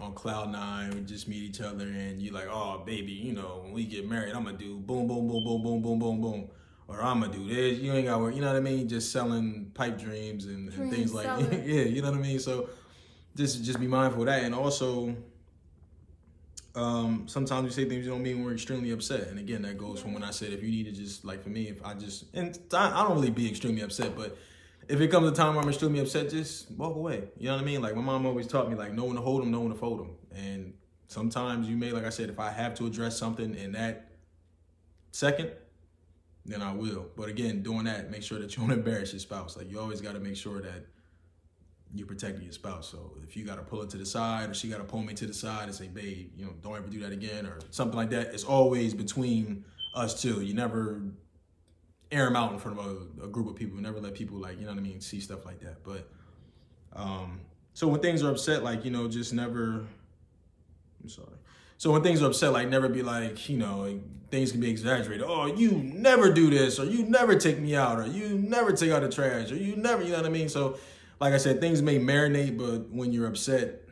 on 0.00 0.14
cloud 0.14 0.50
nine, 0.50 0.90
we 0.90 1.00
just 1.00 1.28
meet 1.28 1.42
each 1.42 1.60
other 1.60 1.84
and 1.84 2.20
you're 2.20 2.34
like, 2.34 2.48
oh, 2.50 2.82
baby, 2.84 3.12
you 3.12 3.32
know, 3.32 3.60
when 3.62 3.72
we 3.72 3.84
get 3.84 4.08
married, 4.08 4.34
I'm 4.34 4.44
gonna 4.44 4.56
do 4.56 4.78
boom, 4.78 5.06
boom, 5.06 5.28
boom, 5.28 5.44
boom, 5.44 5.62
boom, 5.62 5.82
boom, 5.82 5.98
boom, 5.98 6.20
boom. 6.20 6.50
Or 6.88 7.02
I'm 7.02 7.20
gonna 7.20 7.32
do 7.32 7.46
this. 7.48 7.78
You 7.78 7.92
ain't 7.92 8.06
got 8.06 8.20
work. 8.20 8.34
You 8.34 8.40
know 8.40 8.46
what 8.46 8.56
I 8.56 8.60
mean? 8.60 8.88
Just 8.88 9.10
selling 9.10 9.72
pipe 9.74 9.98
dreams 9.98 10.46
and, 10.46 10.72
and 10.72 10.90
things 10.90 11.12
like 11.12 11.26
yeah. 11.50 11.82
You 11.82 12.00
know 12.00 12.12
what 12.12 12.18
I 12.18 12.22
mean? 12.22 12.38
So 12.38 12.68
just 13.34 13.64
just 13.64 13.80
be 13.80 13.88
mindful 13.88 14.22
of 14.22 14.26
that, 14.26 14.44
and 14.44 14.54
also 14.54 15.16
um, 16.76 17.24
sometimes 17.26 17.64
we 17.64 17.70
say 17.70 17.88
things 17.88 18.04
you 18.04 18.12
don't 18.12 18.22
mean 18.22 18.44
we're 18.44 18.52
extremely 18.52 18.90
upset. 18.90 19.28
And 19.28 19.38
again, 19.38 19.62
that 19.62 19.78
goes 19.78 19.98
from 20.00 20.12
when 20.12 20.22
I 20.22 20.30
said 20.30 20.52
if 20.52 20.62
you 20.62 20.70
need 20.70 20.84
to 20.84 20.92
just 20.92 21.24
like 21.24 21.42
for 21.42 21.48
me, 21.48 21.68
if 21.68 21.84
I 21.84 21.94
just 21.94 22.26
and 22.34 22.56
I 22.72 23.02
don't 23.02 23.14
really 23.14 23.30
be 23.30 23.48
extremely 23.48 23.80
upset, 23.82 24.14
but 24.14 24.36
if 24.86 25.00
it 25.00 25.08
comes 25.08 25.28
a 25.28 25.34
time 25.34 25.54
where 25.54 25.62
I'm 25.62 25.68
extremely 25.68 26.00
upset, 26.00 26.30
just 26.30 26.70
walk 26.72 26.94
away. 26.94 27.24
You 27.38 27.46
know 27.46 27.54
what 27.54 27.62
I 27.62 27.64
mean? 27.64 27.80
Like 27.80 27.96
my 27.96 28.02
mom 28.02 28.26
always 28.26 28.46
taught 28.46 28.68
me, 28.68 28.76
like 28.76 28.92
know 28.92 29.06
when 29.06 29.16
to 29.16 29.22
hold 29.22 29.42
them, 29.42 29.50
know 29.50 29.60
when 29.60 29.70
to 29.70 29.74
fold 29.78 30.00
them. 30.00 30.10
And 30.34 30.74
sometimes 31.08 31.68
you 31.68 31.76
may, 31.76 31.92
like 31.92 32.04
I 32.04 32.10
said, 32.10 32.28
if 32.28 32.38
I 32.38 32.50
have 32.50 32.74
to 32.74 32.86
address 32.86 33.18
something 33.18 33.54
in 33.54 33.72
that 33.72 34.10
second, 35.12 35.50
then 36.44 36.60
I 36.60 36.74
will. 36.74 37.06
But 37.16 37.30
again, 37.30 37.62
doing 37.62 37.84
that, 37.84 38.10
make 38.10 38.22
sure 38.22 38.38
that 38.38 38.54
you 38.54 38.62
don't 38.62 38.70
embarrass 38.78 39.12
your 39.12 39.20
spouse. 39.20 39.56
Like 39.56 39.70
you 39.70 39.80
always 39.80 40.02
got 40.02 40.12
to 40.12 40.20
make 40.20 40.36
sure 40.36 40.60
that 40.60 40.86
you're 41.94 42.06
protecting 42.06 42.42
your 42.42 42.52
spouse. 42.52 42.88
So 42.88 43.12
if 43.22 43.36
you 43.36 43.44
got 43.44 43.56
to 43.56 43.62
pull 43.62 43.82
it 43.82 43.90
to 43.90 43.96
the 43.96 44.06
side 44.06 44.50
or 44.50 44.54
she 44.54 44.68
got 44.68 44.78
to 44.78 44.84
pull 44.84 45.02
me 45.02 45.14
to 45.14 45.26
the 45.26 45.34
side 45.34 45.64
and 45.64 45.74
say, 45.74 45.88
babe, 45.88 46.30
you 46.36 46.44
know, 46.44 46.52
don't 46.62 46.76
ever 46.76 46.88
do 46.88 47.00
that 47.00 47.12
again 47.12 47.46
or 47.46 47.58
something 47.70 47.96
like 47.96 48.10
that, 48.10 48.34
it's 48.34 48.44
always 48.44 48.92
between 48.92 49.64
us 49.94 50.20
two. 50.20 50.42
You 50.42 50.54
never 50.54 51.00
air 52.10 52.24
them 52.24 52.36
out 52.36 52.52
in 52.52 52.58
front 52.58 52.78
of 52.78 52.86
a, 52.86 53.24
a 53.24 53.28
group 53.28 53.48
of 53.48 53.56
people. 53.56 53.76
You 53.76 53.82
never 53.82 54.00
let 54.00 54.14
people 54.14 54.38
like, 54.38 54.58
you 54.58 54.66
know 54.66 54.72
what 54.72 54.78
I 54.78 54.82
mean, 54.82 55.00
see 55.00 55.20
stuff 55.20 55.44
like 55.44 55.60
that. 55.60 55.82
But, 55.84 56.10
um, 56.92 57.40
so 57.72 57.88
when 57.88 58.00
things 58.00 58.22
are 58.22 58.30
upset, 58.30 58.62
like, 58.62 58.84
you 58.84 58.90
know, 58.90 59.08
just 59.08 59.32
never, 59.32 59.86
I'm 61.02 61.08
sorry. 61.08 61.28
So 61.78 61.92
when 61.92 62.02
things 62.02 62.22
are 62.22 62.26
upset, 62.26 62.52
like 62.52 62.68
never 62.68 62.88
be 62.88 63.02
like, 63.02 63.48
you 63.48 63.58
know, 63.58 64.00
things 64.30 64.50
can 64.50 64.60
be 64.60 64.70
exaggerated. 64.70 65.24
Oh, 65.26 65.46
you 65.46 65.72
never 65.72 66.32
do 66.32 66.48
this, 66.50 66.78
or 66.78 66.84
you 66.84 67.04
never 67.04 67.36
take 67.36 67.58
me 67.58 67.76
out, 67.76 68.00
or 68.00 68.06
you 68.06 68.30
never 68.30 68.72
take 68.72 68.90
out 68.90 69.02
the 69.02 69.10
trash, 69.10 69.52
or 69.52 69.56
you 69.56 69.76
never, 69.76 70.02
you 70.02 70.10
know 70.10 70.16
what 70.16 70.26
I 70.26 70.30
mean? 70.30 70.48
So 70.48 70.78
like 71.20 71.32
I 71.32 71.38
said, 71.38 71.60
things 71.60 71.82
may 71.82 71.98
marinate, 71.98 72.58
but 72.58 72.90
when 72.90 73.12
you're 73.12 73.26
upset 73.26 73.82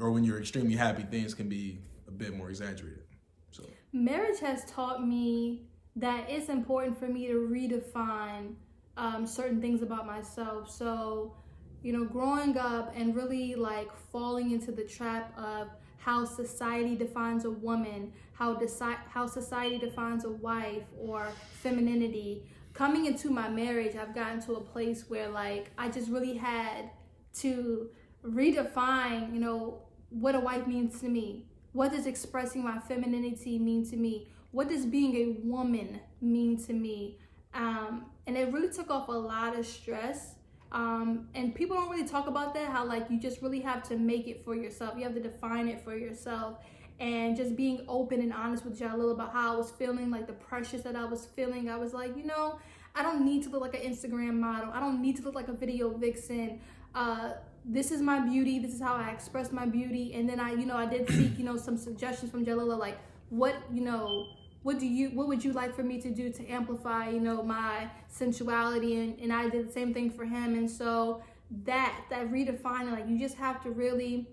or 0.00 0.10
when 0.10 0.24
you're 0.24 0.38
extremely 0.38 0.74
happy, 0.74 1.02
things 1.02 1.34
can 1.34 1.48
be 1.48 1.78
a 2.08 2.10
bit 2.10 2.36
more 2.36 2.48
exaggerated. 2.48 3.04
So 3.50 3.64
marriage 3.92 4.40
has 4.40 4.64
taught 4.64 5.06
me 5.06 5.62
that 5.96 6.26
it's 6.28 6.48
important 6.48 6.98
for 6.98 7.06
me 7.06 7.26
to 7.26 7.34
redefine 7.34 8.54
um, 8.96 9.26
certain 9.26 9.60
things 9.60 9.82
about 9.82 10.06
myself. 10.06 10.70
So, 10.70 11.34
you 11.82 11.92
know, 11.92 12.04
growing 12.04 12.56
up 12.56 12.92
and 12.96 13.14
really 13.14 13.54
like 13.54 13.90
falling 14.12 14.50
into 14.50 14.72
the 14.72 14.84
trap 14.84 15.36
of 15.38 15.68
how 15.98 16.24
society 16.24 16.94
defines 16.94 17.44
a 17.44 17.50
woman, 17.50 18.12
how 18.32 18.54
deci- 18.54 18.98
how 19.08 19.26
society 19.26 19.78
defines 19.78 20.24
a 20.24 20.30
wife 20.30 20.84
or 20.98 21.28
femininity 21.62 22.44
coming 22.76 23.06
into 23.06 23.30
my 23.30 23.48
marriage, 23.48 23.96
I've 23.96 24.14
gotten 24.14 24.40
to 24.42 24.56
a 24.56 24.60
place 24.60 25.08
where 25.08 25.28
like 25.28 25.70
I 25.78 25.88
just 25.88 26.10
really 26.10 26.36
had 26.36 26.90
to 27.40 27.88
redefine, 28.22 29.32
you 29.32 29.40
know, 29.40 29.80
what 30.10 30.34
a 30.34 30.40
wife 30.40 30.66
means 30.66 31.00
to 31.00 31.08
me. 31.08 31.46
What 31.72 31.92
does 31.92 32.06
expressing 32.06 32.62
my 32.62 32.78
femininity 32.78 33.58
mean 33.58 33.88
to 33.90 33.96
me? 33.96 34.28
What 34.50 34.68
does 34.68 34.84
being 34.84 35.16
a 35.16 35.46
woman 35.46 36.00
mean 36.20 36.62
to 36.64 36.72
me? 36.74 37.18
Um, 37.54 38.06
and 38.26 38.36
it 38.36 38.52
really 38.52 38.70
took 38.70 38.90
off 38.90 39.08
a 39.08 39.12
lot 39.12 39.58
of 39.58 39.66
stress. 39.66 40.34
Um, 40.70 41.28
and 41.34 41.54
people 41.54 41.76
don't 41.76 41.90
really 41.90 42.06
talk 42.06 42.26
about 42.26 42.52
that, 42.54 42.70
how 42.70 42.84
like 42.84 43.08
you 43.08 43.18
just 43.18 43.40
really 43.40 43.60
have 43.60 43.82
to 43.84 43.96
make 43.96 44.28
it 44.28 44.44
for 44.44 44.54
yourself. 44.54 44.94
You 44.98 45.04
have 45.04 45.14
to 45.14 45.20
define 45.20 45.68
it 45.68 45.82
for 45.82 45.96
yourself. 45.96 46.58
And 46.98 47.36
just 47.36 47.56
being 47.56 47.84
open 47.88 48.20
and 48.20 48.32
honest 48.32 48.64
with 48.64 48.78
Jhalil 48.78 49.12
about 49.12 49.32
how 49.32 49.54
I 49.54 49.56
was 49.56 49.70
feeling, 49.70 50.10
like 50.10 50.26
the 50.26 50.32
pressures 50.32 50.82
that 50.82 50.96
I 50.96 51.04
was 51.04 51.26
feeling. 51.26 51.68
I 51.68 51.76
was 51.76 51.92
like, 51.92 52.16
you 52.16 52.24
know, 52.24 52.58
I 52.94 53.02
don't 53.02 53.24
need 53.24 53.42
to 53.42 53.50
look 53.50 53.60
like 53.60 53.74
an 53.74 53.82
Instagram 53.82 54.38
model. 54.38 54.70
I 54.72 54.80
don't 54.80 55.02
need 55.02 55.16
to 55.16 55.22
look 55.22 55.34
like 55.34 55.48
a 55.48 55.52
video 55.52 55.90
vixen. 55.90 56.60
Uh, 56.94 57.32
this 57.66 57.90
is 57.90 58.00
my 58.00 58.20
beauty. 58.20 58.58
This 58.58 58.72
is 58.72 58.80
how 58.80 58.94
I 58.94 59.10
express 59.10 59.52
my 59.52 59.66
beauty. 59.66 60.14
And 60.14 60.26
then 60.28 60.40
I, 60.40 60.52
you 60.52 60.64
know, 60.64 60.76
I 60.76 60.86
did 60.86 61.08
seek, 61.10 61.38
you 61.38 61.44
know, 61.44 61.56
some 61.56 61.76
suggestions 61.76 62.30
from 62.30 62.46
Jalila, 62.46 62.78
like 62.78 62.98
what, 63.28 63.56
you 63.70 63.82
know, 63.82 64.28
what 64.62 64.78
do 64.78 64.86
you, 64.86 65.10
what 65.10 65.28
would 65.28 65.44
you 65.44 65.52
like 65.52 65.74
for 65.74 65.82
me 65.82 66.00
to 66.00 66.10
do 66.10 66.30
to 66.30 66.46
amplify, 66.48 67.10
you 67.10 67.20
know, 67.20 67.42
my 67.42 67.90
sensuality? 68.08 68.96
And, 68.96 69.20
and 69.20 69.32
I 69.32 69.48
did 69.48 69.68
the 69.68 69.72
same 69.72 69.92
thing 69.92 70.10
for 70.10 70.24
him. 70.24 70.54
And 70.54 70.70
so 70.70 71.22
that, 71.64 71.94
that 72.10 72.30
redefining, 72.32 72.92
like 72.92 73.08
you 73.08 73.18
just 73.18 73.36
have 73.36 73.62
to 73.64 73.70
really 73.70 74.28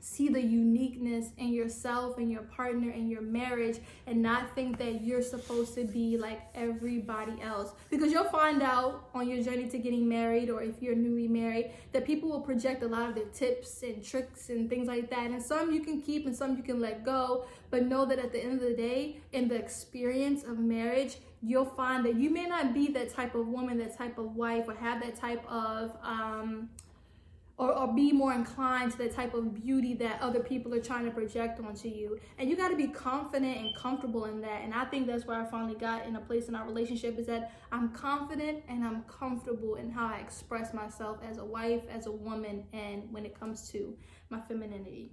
see 0.00 0.28
the 0.28 0.40
uniqueness 0.40 1.30
in 1.38 1.52
yourself 1.52 2.18
and 2.18 2.30
your 2.30 2.42
partner 2.42 2.90
and 2.90 3.10
your 3.10 3.20
marriage 3.20 3.78
and 4.06 4.22
not 4.22 4.54
think 4.54 4.78
that 4.78 5.02
you're 5.02 5.22
supposed 5.22 5.74
to 5.74 5.84
be 5.84 6.16
like 6.16 6.40
everybody 6.54 7.40
else. 7.42 7.72
Because 7.90 8.12
you'll 8.12 8.24
find 8.24 8.62
out 8.62 9.08
on 9.14 9.28
your 9.28 9.42
journey 9.42 9.68
to 9.68 9.78
getting 9.78 10.08
married 10.08 10.50
or 10.50 10.62
if 10.62 10.80
you're 10.80 10.94
newly 10.94 11.28
married 11.28 11.72
that 11.92 12.04
people 12.06 12.28
will 12.28 12.40
project 12.40 12.82
a 12.82 12.86
lot 12.86 13.08
of 13.08 13.14
their 13.14 13.26
tips 13.26 13.82
and 13.82 14.04
tricks 14.04 14.50
and 14.50 14.70
things 14.70 14.86
like 14.86 15.10
that. 15.10 15.30
And 15.30 15.42
some 15.42 15.72
you 15.72 15.80
can 15.80 16.00
keep 16.00 16.26
and 16.26 16.34
some 16.34 16.56
you 16.56 16.62
can 16.62 16.80
let 16.80 17.04
go. 17.04 17.46
But 17.70 17.84
know 17.84 18.04
that 18.06 18.18
at 18.18 18.32
the 18.32 18.42
end 18.42 18.54
of 18.54 18.60
the 18.60 18.74
day 18.74 19.20
in 19.32 19.48
the 19.48 19.56
experience 19.56 20.44
of 20.44 20.58
marriage 20.58 21.18
you'll 21.40 21.64
find 21.64 22.04
that 22.04 22.16
you 22.16 22.30
may 22.30 22.46
not 22.46 22.74
be 22.74 22.88
that 22.88 23.14
type 23.14 23.34
of 23.36 23.46
woman 23.46 23.78
that 23.78 23.96
type 23.96 24.18
of 24.18 24.34
wife 24.34 24.64
or 24.66 24.74
have 24.74 25.00
that 25.00 25.14
type 25.14 25.44
of 25.48 25.96
um 26.02 26.68
or, 27.58 27.72
or 27.72 27.92
be 27.92 28.12
more 28.12 28.32
inclined 28.32 28.92
to 28.92 28.98
the 28.98 29.08
type 29.08 29.34
of 29.34 29.52
beauty 29.52 29.92
that 29.94 30.22
other 30.22 30.38
people 30.38 30.72
are 30.72 30.80
trying 30.80 31.04
to 31.04 31.10
project 31.10 31.58
onto 31.58 31.88
you. 31.88 32.18
And 32.38 32.48
you 32.48 32.56
got 32.56 32.68
to 32.68 32.76
be 32.76 32.86
confident 32.86 33.58
and 33.58 33.74
comfortable 33.74 34.26
in 34.26 34.40
that. 34.42 34.62
And 34.62 34.72
I 34.72 34.84
think 34.84 35.08
that's 35.08 35.26
where 35.26 35.40
I 35.40 35.44
finally 35.44 35.74
got 35.74 36.06
in 36.06 36.14
a 36.14 36.20
place 36.20 36.48
in 36.48 36.54
our 36.54 36.64
relationship 36.64 37.18
is 37.18 37.26
that 37.26 37.52
I'm 37.72 37.90
confident 37.90 38.62
and 38.68 38.84
I'm 38.84 39.02
comfortable 39.02 39.74
in 39.74 39.90
how 39.90 40.06
I 40.06 40.18
express 40.18 40.72
myself 40.72 41.18
as 41.28 41.38
a 41.38 41.44
wife, 41.44 41.82
as 41.90 42.06
a 42.06 42.12
woman, 42.12 42.64
and 42.72 43.12
when 43.12 43.26
it 43.26 43.38
comes 43.38 43.68
to 43.70 43.96
my 44.30 44.40
femininity. 44.40 45.10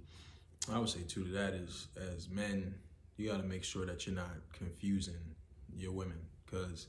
I 0.72 0.78
would 0.78 0.88
say 0.88 1.00
too 1.06 1.24
to 1.24 1.30
that 1.32 1.52
is 1.52 1.88
as 2.14 2.28
men, 2.28 2.76
you 3.16 3.28
got 3.28 3.38
to 3.38 3.46
make 3.46 3.64
sure 3.64 3.86
that 3.86 4.06
you're 4.06 4.14
not 4.14 4.30
confusing 4.52 5.34
your 5.74 5.92
women 5.92 6.18
because 6.44 6.86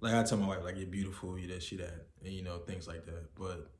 like 0.00 0.14
I 0.14 0.22
tell 0.24 0.36
my 0.36 0.48
wife 0.48 0.62
like 0.62 0.76
you're 0.76 0.86
beautiful, 0.86 1.38
you 1.38 1.48
this, 1.48 1.72
you 1.72 1.78
that, 1.78 2.06
and 2.22 2.32
you 2.32 2.42
know 2.42 2.58
things 2.58 2.86
like 2.86 3.06
that. 3.06 3.34
But 3.34 3.70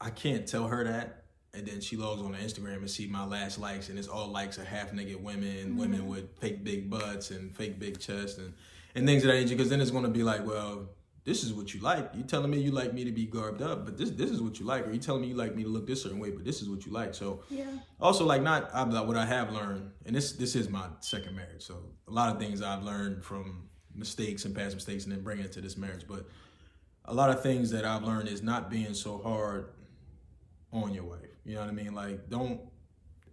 I 0.00 0.10
can't 0.10 0.46
tell 0.46 0.68
her 0.68 0.84
that. 0.84 1.24
And 1.54 1.66
then 1.66 1.80
she 1.80 1.96
logs 1.96 2.20
on 2.20 2.32
to 2.32 2.38
Instagram 2.38 2.76
and 2.76 2.90
see 2.90 3.06
my 3.06 3.24
last 3.24 3.58
likes, 3.58 3.88
and 3.88 3.98
it's 3.98 4.08
all 4.08 4.28
likes 4.28 4.58
of 4.58 4.66
half 4.66 4.92
naked 4.92 5.22
women, 5.22 5.68
mm-hmm. 5.68 5.78
women 5.78 6.06
with 6.06 6.38
fake 6.38 6.62
big 6.62 6.90
butts 6.90 7.30
and 7.30 7.56
fake 7.56 7.78
big 7.78 7.98
chests, 7.98 8.36
and 8.36 8.52
and 8.94 9.06
things 9.06 9.24
of 9.24 9.28
that 9.28 9.40
nature. 9.40 9.54
Because 9.54 9.70
then 9.70 9.80
it's 9.80 9.90
going 9.90 10.04
to 10.04 10.10
be 10.10 10.22
like, 10.22 10.46
well, 10.46 10.90
this 11.26 11.42
is 11.42 11.52
what 11.52 11.74
you 11.74 11.80
like. 11.80 12.10
You're 12.14 12.26
telling 12.26 12.50
me 12.50 12.58
you 12.60 12.70
like 12.70 12.94
me 12.94 13.04
to 13.04 13.10
be 13.10 13.26
garbed 13.26 13.60
up, 13.60 13.84
but 13.84 13.98
this 13.98 14.10
this 14.10 14.30
is 14.30 14.40
what 14.40 14.60
you 14.60 14.64
like, 14.64 14.86
or 14.86 14.92
you 14.92 14.98
telling 14.98 15.22
me 15.22 15.28
you 15.28 15.34
like 15.34 15.56
me 15.56 15.64
to 15.64 15.68
look 15.68 15.86
this 15.86 16.02
certain 16.02 16.20
way, 16.20 16.30
but 16.30 16.44
this 16.44 16.62
is 16.62 16.68
what 16.68 16.86
you 16.86 16.92
like. 16.92 17.14
So 17.14 17.42
yeah. 17.50 17.64
Also, 18.00 18.24
like 18.24 18.42
not 18.42 18.72
I, 18.72 18.84
what 18.84 19.16
I 19.16 19.26
have 19.26 19.52
learned, 19.52 19.90
and 20.06 20.14
this 20.14 20.32
this 20.32 20.54
is 20.54 20.68
my 20.68 20.86
second 21.00 21.34
marriage, 21.34 21.62
so 21.62 21.82
a 22.06 22.12
lot 22.12 22.34
of 22.34 22.40
things 22.40 22.62
I've 22.62 22.84
learned 22.84 23.24
from 23.24 23.68
mistakes 23.92 24.44
and 24.44 24.54
past 24.54 24.76
mistakes, 24.76 25.04
and 25.04 25.12
then 25.12 25.22
bringing 25.22 25.44
it 25.44 25.52
to 25.52 25.60
this 25.60 25.76
marriage. 25.76 26.04
But 26.06 26.26
a 27.06 27.12
lot 27.12 27.30
of 27.30 27.42
things 27.42 27.70
that 27.70 27.84
I've 27.84 28.04
learned 28.04 28.28
is 28.28 28.42
not 28.42 28.70
being 28.70 28.94
so 28.94 29.18
hard 29.18 29.70
on 30.82 30.94
your 30.94 31.04
wife. 31.04 31.20
You 31.44 31.54
know 31.54 31.60
what 31.60 31.70
I 31.70 31.72
mean? 31.72 31.94
Like, 31.94 32.28
don't 32.28 32.60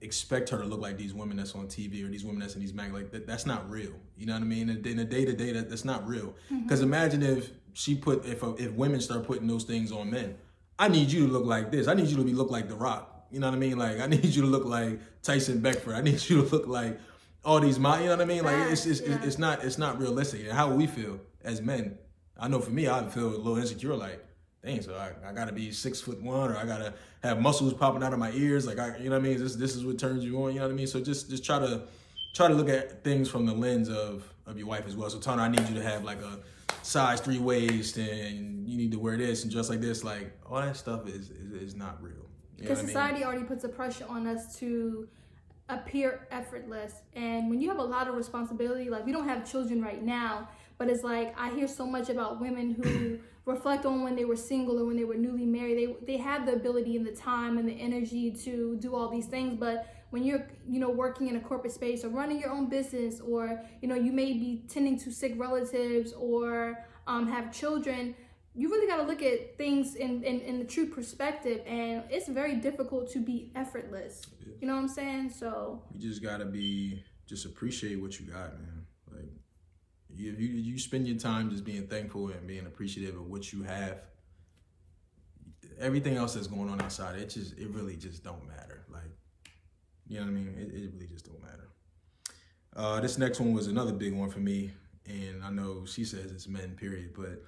expect 0.02 0.50
her 0.50 0.58
to 0.58 0.66
look 0.66 0.82
like 0.82 0.98
these 0.98 1.14
women 1.14 1.38
that's 1.38 1.56
on 1.56 1.68
TV 1.68 2.06
or 2.06 2.10
these 2.10 2.26
women 2.26 2.42
that's 2.42 2.56
in 2.56 2.62
these 2.62 2.74
mag. 2.74 2.94
Like, 2.94 3.12
that, 3.12 3.26
that's 3.26 3.46
not 3.46 3.70
real. 3.70 3.94
You 4.18 4.26
know 4.26 4.34
what 4.34 4.42
I 4.42 4.46
mean? 4.46 4.70
In 4.70 5.00
a 5.00 5.06
day 5.06 5.26
to 5.26 5.34
day, 5.34 5.54
that 5.54 5.70
that's 5.70 5.86
not 5.86 6.08
real. 6.08 6.36
Because 6.50 6.80
mm-hmm. 6.80 6.94
imagine 6.94 7.24
if 7.24 7.52
she 7.74 7.96
put 7.96 8.26
if 8.26 8.44
if 8.60 8.72
women 8.74 9.02
start 9.02 9.26
putting 9.26 9.48
those 9.48 9.64
things 9.64 9.92
on 9.92 10.12
men. 10.12 10.36
I 10.80 10.88
need 10.88 11.12
you 11.12 11.28
to 11.28 11.32
look 11.32 11.46
like 11.46 11.72
this. 11.72 11.88
I 11.88 11.94
need 11.94 12.08
you 12.08 12.18
to 12.18 12.24
be 12.24 12.34
look 12.34 12.50
like 12.50 12.68
The 12.68 12.76
Rock. 12.76 13.28
You 13.32 13.40
know 13.40 13.48
what 13.48 13.56
I 13.56 13.60
mean? 13.60 13.78
Like, 13.78 14.00
I 14.00 14.08
need 14.16 14.26
you 14.26 14.42
to 14.44 14.48
look 14.48 14.66
like 14.66 15.00
Tyson 15.22 15.60
Beckford. 15.60 15.96
I 15.96 16.02
need 16.02 16.22
you 16.30 16.44
to 16.44 16.50
look 16.50 16.68
like 16.68 17.00
all 17.44 17.60
these. 17.60 17.78
You 17.78 17.84
know 17.84 18.10
what 18.10 18.22
I 18.22 18.26
mean? 18.26 18.44
Like, 18.44 18.72
it's 18.72 18.86
it's, 18.86 19.02
yeah. 19.02 19.20
it's 19.24 19.38
not 19.38 19.64
it's 19.64 19.78
not 19.78 20.00
realistic. 20.00 20.42
And 20.42 20.52
how 20.52 20.70
we 20.72 20.88
feel 20.88 21.20
as 21.44 21.62
men. 21.62 21.98
I 22.38 22.48
know 22.48 22.60
for 22.60 22.72
me, 22.72 22.88
I 22.90 23.08
feel 23.08 23.28
a 23.28 23.38
little 23.38 23.58
insecure. 23.58 23.96
Like, 23.96 24.24
dang, 24.64 24.82
so 24.82 24.96
I, 24.96 25.30
I 25.30 25.34
gotta 25.34 25.52
be 25.52 25.72
six 25.72 26.02
foot 26.02 26.22
one 26.22 26.52
or 26.52 26.58
I 26.58 26.66
gotta 26.66 26.94
have 27.24 27.40
muscles 27.40 27.74
popping 27.74 28.04
out 28.04 28.14
of 28.14 28.20
my 28.20 28.32
ears. 28.32 28.66
Like 28.66 28.80
I, 28.80 28.98
you 28.98 29.06
know 29.06 29.12
what 29.12 29.26
I 29.26 29.30
mean? 29.30 29.38
This 29.38 29.56
this 29.56 29.76
is 29.76 29.86
what 29.86 29.98
turns 29.98 30.24
you 30.24 30.42
on. 30.44 30.54
You 30.54 30.60
know 30.60 30.68
what 30.68 30.74
I 30.74 30.76
mean? 30.76 30.88
So 30.88 31.02
just 31.02 31.30
just 31.30 31.44
try 31.44 31.60
to 31.60 31.84
try 32.34 32.48
to 32.48 32.54
look 32.54 32.70
at 32.70 33.04
things 33.04 33.30
from 33.30 33.46
the 33.46 33.54
lens 33.54 33.90
of 33.90 34.32
of 34.46 34.58
your 34.58 34.68
wife 34.68 34.86
as 34.88 34.96
well. 34.96 35.10
So 35.10 35.20
Tana, 35.20 35.44
I 35.44 35.48
need 35.50 35.68
you 35.68 35.76
to 35.76 35.84
have 35.84 36.04
like 36.04 36.22
a 36.22 36.40
size 36.82 37.22
three 37.22 37.40
waist 37.40 37.98
and 37.98 38.68
you 38.68 38.78
need 38.78 38.92
to 38.92 39.00
wear 39.00 39.18
this 39.18 39.44
and 39.44 39.52
just 39.52 39.70
like 39.70 39.82
this. 39.82 40.04
Like 40.04 40.32
all 40.46 40.62
that 40.62 40.78
stuff 40.78 41.08
is 41.08 41.30
is, 41.30 41.52
is 41.62 41.76
not 41.76 42.02
real. 42.02 42.14
Because 42.58 42.80
society 42.80 43.16
I 43.16 43.18
mean? 43.18 43.24
already 43.26 43.44
puts 43.44 43.64
a 43.66 43.70
pressure 43.70 44.06
on 44.08 44.26
us 44.26 44.58
to 44.60 45.08
appear 45.70 46.28
effortless. 46.32 46.94
And 47.14 47.50
when 47.50 47.62
you 47.62 47.70
have 47.70 47.80
a 47.80 47.84
lot 47.84 48.08
of 48.08 48.16
responsibility, 48.16 48.90
like 48.90 49.06
we 49.06 49.12
don't 49.12 49.28
have 49.28 49.50
children 49.50 49.82
right 49.82 50.02
now, 50.02 50.50
but 50.78 50.90
it's 50.90 51.04
like 51.04 51.38
I 51.38 51.54
hear 51.54 51.68
so 51.68 51.86
much 51.86 52.10
about 52.10 52.40
women 52.40 52.72
who 52.72 53.20
reflect 53.46 53.86
on 53.86 54.04
when 54.04 54.16
they 54.16 54.26
were 54.26 54.36
single 54.36 54.80
or 54.80 54.86
when 54.86 54.96
they 54.96 55.04
were 55.04 55.16
newly 55.16 55.46
married. 55.46 55.78
They 55.78 56.14
they 56.14 56.18
had 56.18 56.46
the 56.46 56.54
ability 56.54 56.96
and 56.98 57.06
the 57.06 57.12
time 57.12 57.58
and 57.58 57.68
the 57.68 57.74
energy 57.74 58.32
to 58.46 58.78
do 58.78 58.96
all 58.96 59.10
these 59.10 59.26
things, 59.26 59.58
but 59.60 59.88
when 60.14 60.24
you're 60.24 60.46
you 60.70 60.80
know 60.80 60.92
working 60.92 61.28
in 61.28 61.36
a 61.38 61.40
corporate 61.40 61.74
space 61.74 62.06
or 62.06 62.10
running 62.10 62.40
your 62.40 62.52
own 62.52 62.68
business 62.68 63.20
or 63.20 63.60
you 63.82 63.88
know 63.88 63.96
you 63.96 64.12
may 64.12 64.32
be 64.34 64.64
tending 64.70 64.96
to 64.96 65.12
sick 65.12 65.34
relatives 65.38 66.14
or 66.14 66.86
um, 67.08 67.28
have 67.28 67.52
children 67.52 68.14
you 68.54 68.70
really 68.70 68.86
got 68.86 68.98
to 68.98 69.04
look 69.04 69.24
at 69.24 69.58
things 69.58 69.96
in, 69.96 70.24
in, 70.24 70.40
in 70.42 70.60
the 70.60 70.66
true 70.66 70.86
perspective 70.86 71.62
and 71.66 72.04
it's 72.12 72.28
very 72.28 72.56
difficult 72.56 73.12
to 73.12 73.18
be 73.18 73.52
effortless 73.56 74.22
yeah. 74.40 74.54
you 74.62 74.68
know 74.68 74.76
what 74.76 74.82
i'm 74.82 74.88
saying 74.88 75.32
so 75.32 75.82
you 75.92 76.00
just 76.00 76.22
got 76.22 76.38
to 76.38 76.46
be 76.46 77.04
just 77.26 77.48
appreciate 77.48 77.96
what 77.96 78.20
you 78.20 78.28
got 78.28 78.54
man 78.60 78.83
if 80.16 80.40
you, 80.40 80.48
you 80.48 80.80
spend 80.80 81.08
your 81.08 81.18
time 81.18 81.50
just 81.50 81.64
being 81.64 81.88
thankful 81.88 82.30
and 82.30 82.48
being 82.48 82.66
appreciative 82.66 83.16
of 83.16 83.28
what 83.28 83.52
you 83.52 83.64
have 83.64 84.02
everything 85.80 86.16
else 86.16 86.36
that's 86.36 86.48
going 86.48 86.70
on 86.70 86.80
outside 86.82 87.18
it 87.18 87.30
just 87.30 87.58
it 87.58 87.70
really 87.70 87.96
just 87.96 88.24
don't 88.24 88.48
matter. 88.48 88.86
Like 88.92 89.02
you 90.08 90.20
know 90.20 90.26
what 90.26 90.32
i 90.32 90.34
mean? 90.34 90.56
It, 90.58 90.76
it 90.76 90.92
really 90.94 91.08
just 91.08 91.26
don't 91.26 91.42
matter. 91.42 91.70
Uh, 92.76 93.00
this 93.00 93.18
next 93.18 93.40
one 93.40 93.54
was 93.54 93.68
another 93.68 93.94
big 93.94 94.14
one 94.14 94.30
for 94.30 94.40
me 94.40 94.72
and 95.06 95.44
i 95.44 95.50
know 95.50 95.84
she 95.86 96.06
says 96.06 96.32
it's 96.32 96.48
men 96.48 96.72
period 96.78 97.14
but 97.14 97.44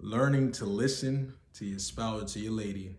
learning 0.00 0.50
to 0.50 0.64
listen 0.64 1.32
to 1.52 1.64
your 1.64 1.78
spouse 1.78 2.32
to 2.32 2.40
your 2.40 2.52
lady 2.52 2.96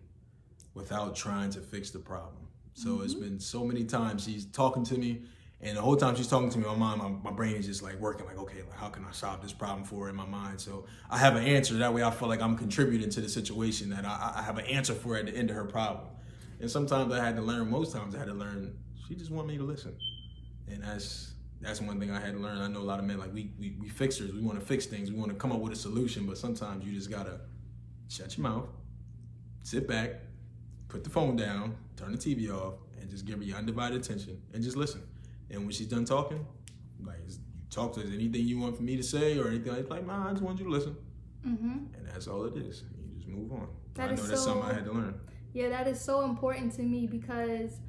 without 0.74 1.16
trying 1.16 1.50
to 1.50 1.60
fix 1.60 1.90
the 1.90 1.98
problem. 1.98 2.46
So 2.74 2.90
mm-hmm. 2.90 3.04
it's 3.04 3.14
been 3.14 3.40
so 3.40 3.64
many 3.64 3.84
times 3.84 4.24
she's 4.24 4.46
talking 4.46 4.84
to 4.84 4.96
me 4.96 5.22
and 5.60 5.76
the 5.76 5.82
whole 5.82 5.96
time 5.96 6.14
she's 6.14 6.28
talking 6.28 6.50
to 6.50 6.58
me, 6.58 6.66
my 6.66 6.76
mind, 6.76 7.00
my, 7.00 7.30
my 7.30 7.32
brain 7.32 7.56
is 7.56 7.66
just 7.66 7.82
like 7.82 7.98
working, 7.98 8.26
like, 8.26 8.38
okay, 8.38 8.62
like, 8.62 8.76
how 8.76 8.88
can 8.88 9.04
I 9.04 9.10
solve 9.10 9.42
this 9.42 9.52
problem 9.52 9.84
for 9.84 10.04
her 10.04 10.10
in 10.10 10.14
my 10.14 10.26
mind? 10.26 10.60
So 10.60 10.86
I 11.10 11.18
have 11.18 11.34
an 11.34 11.42
answer. 11.44 11.74
That 11.74 11.92
way 11.92 12.04
I 12.04 12.12
feel 12.12 12.28
like 12.28 12.40
I'm 12.40 12.56
contributing 12.56 13.10
to 13.10 13.20
the 13.20 13.28
situation, 13.28 13.90
that 13.90 14.04
I, 14.04 14.34
I 14.36 14.42
have 14.42 14.58
an 14.58 14.66
answer 14.66 14.94
for 14.94 15.16
at 15.16 15.26
the 15.26 15.32
end 15.34 15.50
of 15.50 15.56
her 15.56 15.64
problem. 15.64 16.06
And 16.60 16.70
sometimes 16.70 17.12
I 17.12 17.24
had 17.24 17.34
to 17.36 17.42
learn, 17.42 17.70
most 17.70 17.92
times 17.92 18.14
I 18.14 18.18
had 18.18 18.28
to 18.28 18.34
learn, 18.34 18.76
she 19.08 19.16
just 19.16 19.32
wanted 19.32 19.48
me 19.48 19.58
to 19.58 19.64
listen. 19.64 19.96
And 20.68 20.84
that's 20.84 21.32
that's 21.60 21.80
one 21.80 21.98
thing 21.98 22.12
I 22.12 22.20
had 22.20 22.34
to 22.34 22.38
learn. 22.38 22.58
I 22.58 22.68
know 22.68 22.78
a 22.78 22.82
lot 22.82 23.00
of 23.00 23.04
men, 23.04 23.18
like, 23.18 23.34
we, 23.34 23.50
we, 23.58 23.76
we 23.80 23.88
fixers, 23.88 24.32
we 24.32 24.40
want 24.40 24.60
to 24.60 24.64
fix 24.64 24.86
things, 24.86 25.10
we 25.10 25.18
want 25.18 25.32
to 25.32 25.36
come 25.36 25.50
up 25.50 25.58
with 25.58 25.72
a 25.72 25.76
solution, 25.76 26.24
but 26.24 26.38
sometimes 26.38 26.84
you 26.84 26.92
just 26.92 27.10
got 27.10 27.26
to 27.26 27.40
shut 28.08 28.36
your 28.36 28.48
mouth, 28.48 28.68
sit 29.64 29.88
back, 29.88 30.20
put 30.86 31.02
the 31.02 31.10
phone 31.10 31.34
down, 31.34 31.76
turn 31.96 32.12
the 32.12 32.18
TV 32.18 32.48
off, 32.48 32.74
and 33.00 33.10
just 33.10 33.24
give 33.24 33.38
her 33.38 33.44
your 33.44 33.58
undivided 33.58 34.00
attention 34.00 34.40
and 34.54 34.62
just 34.62 34.76
listen. 34.76 35.02
And 35.50 35.62
when 35.62 35.70
she's 35.70 35.86
done 35.86 36.04
talking, 36.04 36.46
like 37.04 37.18
you 37.26 37.34
talk 37.70 37.94
to 37.94 38.00
her, 38.00 38.06
anything 38.06 38.46
you 38.46 38.58
want 38.58 38.76
for 38.76 38.82
me 38.82 38.96
to 38.96 39.02
say 39.02 39.38
or 39.38 39.48
anything 39.48 39.72
like, 39.72 39.90
like, 39.90 40.06
nah, 40.06 40.28
I 40.28 40.30
just 40.32 40.42
want 40.42 40.58
you 40.58 40.66
to 40.66 40.70
listen. 40.70 40.96
Mm-hmm. 41.46 41.94
And 41.96 42.06
that's 42.06 42.26
all 42.26 42.44
it 42.44 42.56
is. 42.56 42.84
You 42.98 43.16
just 43.16 43.28
move 43.28 43.52
on. 43.52 43.68
That 43.94 44.10
I 44.10 44.14
know 44.14 44.22
that's 44.22 44.40
so, 44.40 44.46
something 44.48 44.70
I 44.70 44.74
had 44.74 44.84
to 44.84 44.92
learn. 44.92 45.20
Yeah, 45.52 45.68
that 45.70 45.88
is 45.88 46.00
so 46.00 46.24
important 46.24 46.74
to 46.74 46.82
me 46.82 47.06
because 47.06 47.80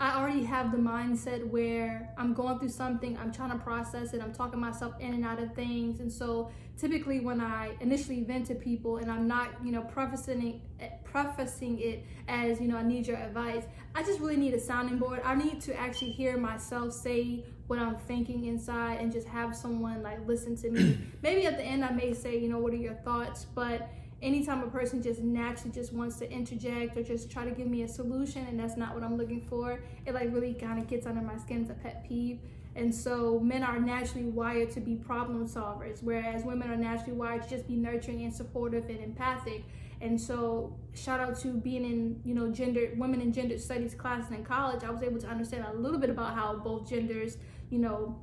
I 0.00 0.16
already 0.16 0.44
have 0.44 0.70
the 0.70 0.78
mindset 0.78 1.44
where 1.44 2.08
I'm 2.16 2.32
going 2.32 2.60
through 2.60 2.68
something, 2.68 3.18
I'm 3.18 3.32
trying 3.32 3.50
to 3.50 3.58
process 3.58 4.14
it, 4.14 4.22
I'm 4.22 4.32
talking 4.32 4.60
myself 4.60 4.94
in 5.00 5.12
and 5.12 5.24
out 5.24 5.42
of 5.42 5.54
things. 5.54 5.98
And 5.98 6.12
so 6.12 6.52
typically 6.76 7.18
when 7.18 7.40
I 7.40 7.76
initially 7.80 8.22
vent 8.22 8.46
to 8.46 8.54
people 8.54 8.98
and 8.98 9.10
I'm 9.10 9.26
not, 9.26 9.48
you 9.64 9.72
know, 9.72 9.82
prefacing 9.82 10.60
it, 10.78 11.04
prefacing 11.04 11.80
it 11.80 12.04
as, 12.28 12.60
you 12.60 12.68
know, 12.68 12.76
I 12.76 12.84
need 12.84 13.08
your 13.08 13.16
advice, 13.16 13.64
I 13.96 14.04
just 14.04 14.20
really 14.20 14.36
need 14.36 14.54
a 14.54 14.60
sounding 14.60 14.98
board. 14.98 15.20
I 15.24 15.34
need 15.34 15.60
to 15.62 15.74
actually 15.76 16.12
hear 16.12 16.36
myself 16.36 16.92
say 16.92 17.44
what 17.66 17.80
I'm 17.80 17.96
thinking 17.96 18.44
inside 18.44 19.00
and 19.00 19.12
just 19.12 19.26
have 19.26 19.56
someone 19.56 20.02
like 20.04 20.24
listen 20.28 20.56
to 20.58 20.70
me. 20.70 20.98
Maybe 21.22 21.44
at 21.46 21.56
the 21.56 21.64
end 21.64 21.84
I 21.84 21.90
may 21.90 22.14
say, 22.14 22.38
you 22.38 22.48
know, 22.48 22.58
what 22.58 22.72
are 22.72 22.76
your 22.76 22.94
thoughts? 22.94 23.46
But 23.52 23.90
anytime 24.20 24.62
a 24.62 24.66
person 24.66 25.02
just 25.02 25.20
naturally 25.20 25.72
just 25.72 25.92
wants 25.92 26.16
to 26.16 26.30
interject 26.30 26.96
or 26.96 27.02
just 27.02 27.30
try 27.30 27.44
to 27.44 27.50
give 27.50 27.66
me 27.66 27.82
a 27.82 27.88
solution 27.88 28.46
and 28.46 28.58
that's 28.58 28.76
not 28.76 28.94
what 28.94 29.04
I'm 29.04 29.16
looking 29.16 29.46
for, 29.48 29.80
it 30.06 30.14
like 30.14 30.32
really 30.32 30.54
kind 30.54 30.78
of 30.78 30.88
gets 30.88 31.06
under 31.06 31.20
my 31.20 31.36
skin. 31.36 31.62
It's 31.62 31.70
a 31.70 31.74
pet 31.74 32.04
peeve. 32.08 32.40
And 32.74 32.94
so 32.94 33.40
men 33.40 33.62
are 33.62 33.80
naturally 33.80 34.26
wired 34.26 34.70
to 34.72 34.80
be 34.80 34.94
problem 34.94 35.48
solvers, 35.48 36.02
whereas 36.02 36.44
women 36.44 36.70
are 36.70 36.76
naturally 36.76 37.12
wired 37.12 37.42
to 37.42 37.48
just 37.48 37.66
be 37.66 37.74
nurturing 37.74 38.22
and 38.22 38.32
supportive 38.32 38.88
and 38.88 39.00
empathic. 39.00 39.64
And 40.00 40.20
so 40.20 40.76
shout 40.94 41.18
out 41.18 41.38
to 41.40 41.48
being 41.48 41.84
in, 41.84 42.20
you 42.24 42.34
know, 42.34 42.52
gender 42.52 42.90
women 42.96 43.20
in 43.20 43.32
gender 43.32 43.58
studies 43.58 43.94
classes 43.94 44.30
in 44.30 44.44
college. 44.44 44.84
I 44.84 44.90
was 44.90 45.02
able 45.02 45.18
to 45.20 45.26
understand 45.26 45.64
a 45.64 45.76
little 45.76 45.98
bit 45.98 46.10
about 46.10 46.34
how 46.34 46.54
both 46.56 46.88
genders, 46.88 47.38
you 47.70 47.80
know, 47.80 48.16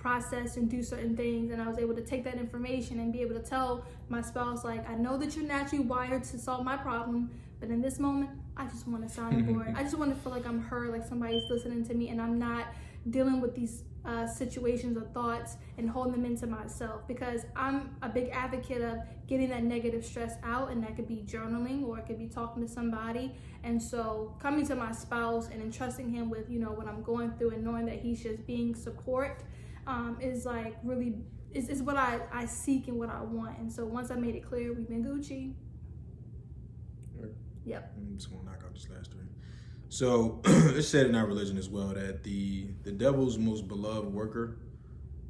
process 0.00 0.56
and 0.56 0.70
do 0.70 0.82
certain 0.82 1.16
things 1.16 1.50
and 1.50 1.60
I 1.60 1.68
was 1.68 1.78
able 1.78 1.94
to 1.94 2.00
take 2.00 2.24
that 2.24 2.36
information 2.36 3.00
and 3.00 3.12
be 3.12 3.20
able 3.20 3.34
to 3.34 3.42
tell 3.42 3.84
my 4.08 4.22
spouse 4.22 4.64
like 4.64 4.88
I 4.88 4.94
know 4.94 5.18
that 5.18 5.36
you're 5.36 5.44
naturally 5.44 5.84
wired 5.84 6.24
to 6.24 6.38
solve 6.38 6.64
my 6.64 6.76
problem 6.76 7.30
but 7.60 7.68
in 7.68 7.82
this 7.82 7.98
moment 7.98 8.30
I 8.56 8.66
just 8.66 8.88
want 8.88 9.06
to 9.06 9.14
sound 9.14 9.46
board 9.46 9.74
I 9.76 9.82
just 9.82 9.98
want 9.98 10.14
to 10.14 10.20
feel 10.22 10.32
like 10.32 10.46
I'm 10.46 10.60
heard 10.60 10.90
like 10.90 11.06
somebody's 11.06 11.48
listening 11.50 11.86
to 11.86 11.94
me 11.94 12.08
and 12.08 12.20
I'm 12.20 12.38
not 12.38 12.68
dealing 13.10 13.40
with 13.40 13.54
these 13.54 13.84
uh, 14.04 14.26
situations 14.26 14.96
or 14.96 15.02
thoughts 15.02 15.56
and 15.76 15.88
holding 15.88 16.12
them 16.12 16.24
into 16.24 16.46
myself 16.46 17.06
because 17.06 17.44
I'm 17.54 17.94
a 18.02 18.08
big 18.08 18.30
advocate 18.30 18.80
of 18.80 18.98
getting 19.26 19.50
that 19.50 19.62
negative 19.62 20.04
stress 20.04 20.34
out 20.42 20.70
and 20.70 20.82
that 20.82 20.96
could 20.96 21.06
be 21.06 21.22
journaling 21.26 21.86
or 21.86 21.98
it 21.98 22.06
could 22.06 22.18
be 22.18 22.26
talking 22.26 22.66
to 22.66 22.68
somebody. 22.68 23.34
And 23.62 23.80
so 23.80 24.34
coming 24.40 24.66
to 24.68 24.74
my 24.74 24.92
spouse 24.92 25.48
and 25.52 25.62
entrusting 25.62 26.10
him 26.10 26.30
with 26.30 26.50
you 26.50 26.58
know 26.58 26.70
what 26.70 26.86
I'm 26.86 27.02
going 27.02 27.32
through 27.32 27.50
and 27.50 27.64
knowing 27.64 27.84
that 27.86 28.00
he's 28.00 28.22
just 28.22 28.46
being 28.46 28.74
support 28.74 29.42
um, 29.90 30.16
is 30.20 30.46
like 30.46 30.76
really 30.82 31.14
is, 31.52 31.68
is 31.68 31.82
what 31.82 31.96
I, 31.96 32.20
I 32.32 32.46
seek 32.46 32.88
and 32.88 32.98
what 32.98 33.10
I 33.10 33.20
want. 33.22 33.58
And 33.58 33.72
so 33.72 33.84
once 33.84 34.10
I 34.10 34.14
made 34.14 34.36
it 34.36 34.48
clear, 34.48 34.72
we've 34.72 34.88
been 34.88 35.04
Gucci. 35.04 35.54
Yep. 37.64 37.92
I'm 37.96 38.16
just 38.16 38.30
gonna 38.30 38.44
knock 38.44 38.62
out 38.64 38.72
this 38.72 38.88
last 38.88 39.12
three. 39.12 39.26
So 39.88 40.40
it's 40.44 40.88
said 40.88 41.06
in 41.06 41.14
our 41.14 41.26
religion 41.26 41.58
as 41.58 41.68
well 41.68 41.88
that 41.88 42.22
the 42.22 42.68
the 42.84 42.92
devil's 42.92 43.36
most 43.36 43.68
beloved 43.68 44.12
worker 44.12 44.56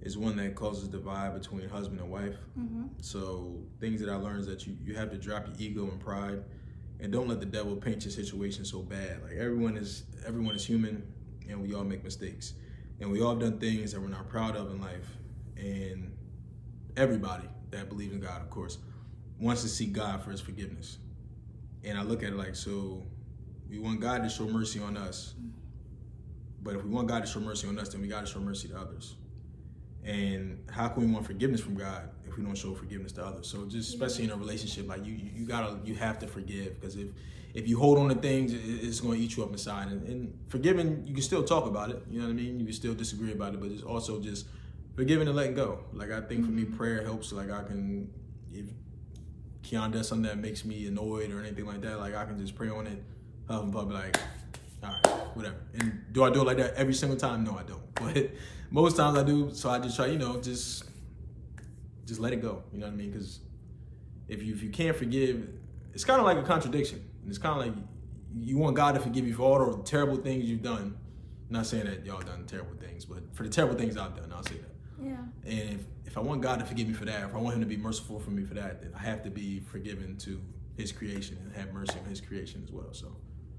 is 0.02 0.16
one 0.16 0.36
that 0.36 0.54
causes 0.54 0.88
divide 0.88 1.34
between 1.34 1.68
husband 1.68 2.00
and 2.00 2.10
wife. 2.10 2.36
Mm-hmm. 2.58 2.84
So 3.00 3.58
things 3.80 4.00
that 4.00 4.08
I 4.08 4.16
learned 4.16 4.40
is 4.40 4.46
that 4.46 4.66
you, 4.66 4.76
you 4.82 4.94
have 4.94 5.10
to 5.10 5.18
drop 5.18 5.46
your 5.46 5.56
ego 5.58 5.82
and 5.90 6.00
pride 6.00 6.42
and 7.00 7.12
don't 7.12 7.28
let 7.28 7.40
the 7.40 7.46
devil 7.46 7.76
paint 7.76 8.04
your 8.04 8.12
situation 8.12 8.64
so 8.64 8.80
bad. 8.80 9.22
Like 9.22 9.32
everyone 9.32 9.76
is 9.76 10.04
everyone 10.26 10.54
is 10.54 10.64
human 10.64 11.02
and 11.48 11.60
we 11.60 11.74
all 11.74 11.84
make 11.84 12.04
mistakes 12.04 12.54
and 13.00 13.10
we 13.10 13.22
all 13.22 13.34
done 13.34 13.58
things 13.58 13.92
that 13.92 14.00
we're 14.00 14.08
not 14.08 14.28
proud 14.28 14.56
of 14.56 14.70
in 14.70 14.80
life. 14.80 15.16
And 15.56 16.12
everybody 16.96 17.48
that 17.70 17.88
believes 17.88 18.12
in 18.12 18.20
God, 18.20 18.42
of 18.42 18.50
course, 18.50 18.78
wants 19.40 19.62
to 19.62 19.68
seek 19.68 19.92
God 19.92 20.22
for 20.22 20.30
His 20.30 20.40
forgiveness. 20.40 20.98
And 21.82 21.98
I 21.98 22.02
look 22.02 22.22
at 22.22 22.30
it 22.30 22.36
like, 22.36 22.54
so 22.54 23.02
we 23.68 23.78
want 23.78 24.00
God 24.00 24.22
to 24.22 24.28
show 24.28 24.46
mercy 24.46 24.80
on 24.80 24.96
us, 24.96 25.34
but 26.62 26.74
if 26.74 26.84
we 26.84 26.90
want 26.90 27.08
God 27.08 27.24
to 27.24 27.30
show 27.30 27.40
mercy 27.40 27.68
on 27.68 27.78
us, 27.78 27.88
then 27.88 28.02
we 28.02 28.08
got 28.08 28.20
to 28.20 28.26
show 28.26 28.40
mercy 28.40 28.68
to 28.68 28.78
others. 28.78 29.16
And 30.04 30.62
how 30.70 30.88
can 30.88 31.06
we 31.06 31.12
want 31.12 31.26
forgiveness 31.26 31.60
from 31.60 31.74
God 31.74 32.10
if 32.26 32.36
we 32.36 32.44
don't 32.44 32.56
show 32.56 32.74
forgiveness 32.74 33.12
to 33.12 33.24
others? 33.24 33.48
So 33.48 33.66
just 33.66 33.90
especially 33.90 34.24
in 34.24 34.30
a 34.30 34.36
relationship, 34.36 34.88
like 34.88 35.04
you, 35.06 35.14
you 35.14 35.46
gotta, 35.46 35.78
you 35.84 35.94
have 35.94 36.18
to 36.20 36.26
forgive 36.26 36.80
because 36.80 36.96
if 36.96 37.08
if 37.54 37.68
you 37.68 37.78
hold 37.78 37.98
on 37.98 38.08
to 38.08 38.14
things, 38.14 38.52
it's 38.52 39.00
going 39.00 39.18
to 39.18 39.24
eat 39.24 39.36
you 39.36 39.42
up 39.42 39.50
inside. 39.50 39.88
And, 39.88 40.06
and, 40.06 40.38
forgiving, 40.48 41.06
you 41.06 41.14
can 41.14 41.22
still 41.22 41.42
talk 41.42 41.66
about 41.66 41.90
it. 41.90 42.02
You 42.08 42.20
know 42.20 42.26
what 42.26 42.32
I 42.32 42.34
mean? 42.34 42.60
You 42.60 42.66
can 42.66 42.74
still 42.74 42.94
disagree 42.94 43.32
about 43.32 43.54
it, 43.54 43.60
but 43.60 43.70
it's 43.70 43.82
also 43.82 44.20
just 44.20 44.46
forgiving 44.94 45.26
and 45.26 45.36
letting 45.36 45.54
go. 45.54 45.80
Like 45.92 46.10
I 46.12 46.20
think 46.20 46.44
for 46.44 46.50
me, 46.50 46.62
mm-hmm. 46.62 46.76
prayer 46.76 47.02
helps. 47.02 47.32
Like 47.32 47.50
I 47.50 47.62
can, 47.64 48.10
if 48.52 48.66
Keon 49.62 49.90
does 49.90 50.08
something 50.08 50.28
that 50.28 50.38
makes 50.38 50.64
me 50.64 50.86
annoyed 50.86 51.32
or 51.32 51.40
anything 51.40 51.66
like 51.66 51.80
that, 51.82 51.98
like 51.98 52.14
I 52.14 52.24
can 52.24 52.38
just 52.38 52.54
pray 52.54 52.68
on 52.68 52.86
it, 52.86 53.02
huff 53.48 53.64
and 53.64 53.72
puff, 53.72 53.90
like, 53.90 54.16
all 54.84 54.90
right, 54.90 55.06
whatever. 55.34 55.56
And 55.74 56.04
do 56.12 56.22
I 56.22 56.30
do 56.30 56.42
it 56.42 56.44
like 56.44 56.58
that 56.58 56.74
every 56.74 56.94
single 56.94 57.18
time? 57.18 57.44
No, 57.44 57.58
I 57.58 57.62
don't. 57.62 57.80
But 57.94 58.30
most 58.70 58.96
times 58.96 59.18
I 59.18 59.24
do. 59.24 59.52
So 59.52 59.68
I 59.68 59.80
just 59.80 59.96
try, 59.96 60.06
you 60.06 60.18
know, 60.18 60.40
just 60.40 60.84
just 62.06 62.20
let 62.20 62.32
it 62.32 62.40
go. 62.40 62.62
You 62.72 62.78
know 62.78 62.86
what 62.86 62.92
I 62.92 62.96
mean? 62.96 63.10
Because 63.10 63.40
if 64.28 64.42
you 64.42 64.54
if 64.54 64.62
you 64.62 64.70
can't 64.70 64.96
forgive, 64.96 65.48
it's 65.92 66.04
kind 66.04 66.20
of 66.20 66.24
like 66.24 66.38
a 66.38 66.42
contradiction 66.44 67.09
it's 67.30 67.38
kind 67.38 67.58
of 67.58 67.66
like 67.66 67.84
you 68.38 68.58
want 68.58 68.76
God 68.76 68.94
to 68.94 69.00
forgive 69.00 69.26
you 69.26 69.34
for 69.34 69.42
all 69.42 69.76
the 69.76 69.82
terrible 69.84 70.16
things 70.16 70.44
you've 70.44 70.62
done. 70.62 70.96
I'm 71.48 71.54
not 71.54 71.66
saying 71.66 71.86
that 71.86 72.04
y'all 72.04 72.20
done 72.20 72.44
terrible 72.46 72.74
things, 72.74 73.04
but 73.04 73.34
for 73.34 73.44
the 73.44 73.48
terrible 73.48 73.76
things 73.76 73.96
I've 73.96 74.16
done, 74.16 74.32
I'll 74.34 74.42
say 74.42 74.56
that. 74.56 74.70
Yeah. 75.02 75.16
And 75.44 75.80
if, 75.80 75.80
if 76.06 76.18
I 76.18 76.20
want 76.20 76.42
God 76.42 76.58
to 76.60 76.66
forgive 76.66 76.88
me 76.88 76.94
for 76.94 77.04
that, 77.06 77.24
if 77.28 77.34
I 77.34 77.38
want 77.38 77.54
Him 77.54 77.60
to 77.60 77.66
be 77.66 77.76
merciful 77.76 78.20
for 78.20 78.30
me 78.30 78.44
for 78.44 78.54
that, 78.54 78.82
then 78.82 78.92
I 78.94 79.02
have 79.02 79.22
to 79.22 79.30
be 79.30 79.60
forgiven 79.60 80.16
to 80.18 80.40
His 80.76 80.92
creation 80.92 81.38
and 81.44 81.54
have 81.56 81.72
mercy 81.72 81.98
on 81.98 82.08
His 82.08 82.20
creation 82.20 82.62
as 82.64 82.70
well. 82.70 82.92
So 82.92 83.16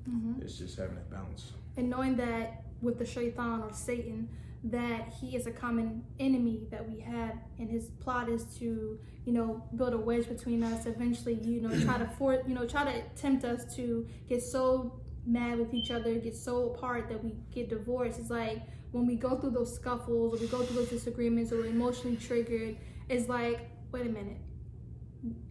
mm-hmm. 0.09 0.41
it's 0.41 0.57
just 0.57 0.77
having 0.77 0.95
that 0.95 1.09
balance. 1.09 1.51
And 1.77 1.89
knowing 1.89 2.15
that 2.17 2.63
with 2.81 2.99
the 2.99 3.05
shaitan 3.05 3.61
or 3.61 3.73
Satan, 3.73 4.29
that 4.63 5.13
he 5.19 5.35
is 5.35 5.47
a 5.47 5.51
common 5.51 6.03
enemy 6.19 6.67
that 6.69 6.87
we 6.87 6.99
have, 6.99 7.35
and 7.57 7.69
his 7.69 7.89
plot 7.99 8.29
is 8.29 8.43
to 8.59 8.99
you 9.25 9.33
know, 9.33 9.63
build 9.75 9.93
a 9.93 9.97
wedge 9.97 10.27
between 10.27 10.63
us. 10.63 10.85
Eventually, 10.85 11.35
you 11.35 11.61
know, 11.61 11.79
try 11.81 11.97
to 11.97 12.07
for 12.17 12.41
you 12.47 12.55
know, 12.55 12.65
try 12.65 12.91
to 12.91 13.01
tempt 13.15 13.45
us 13.45 13.75
to 13.75 14.07
get 14.27 14.41
so 14.41 14.99
mad 15.25 15.59
with 15.59 15.73
each 15.73 15.91
other, 15.91 16.15
get 16.15 16.35
so 16.35 16.71
apart 16.71 17.07
that 17.09 17.23
we 17.23 17.35
get 17.53 17.69
divorced. 17.69 18.19
It's 18.19 18.29
like 18.29 18.63
when 18.91 19.05
we 19.05 19.15
go 19.15 19.37
through 19.37 19.51
those 19.51 19.73
scuffles 19.73 20.33
or 20.33 20.41
we 20.41 20.47
go 20.47 20.63
through 20.63 20.77
those 20.77 20.89
disagreements 20.89 21.51
or 21.51 21.57
we're 21.57 21.67
emotionally 21.67 22.17
triggered, 22.17 22.77
it's 23.09 23.29
like, 23.29 23.69
wait 23.91 24.07
a 24.07 24.09
minute. 24.09 24.37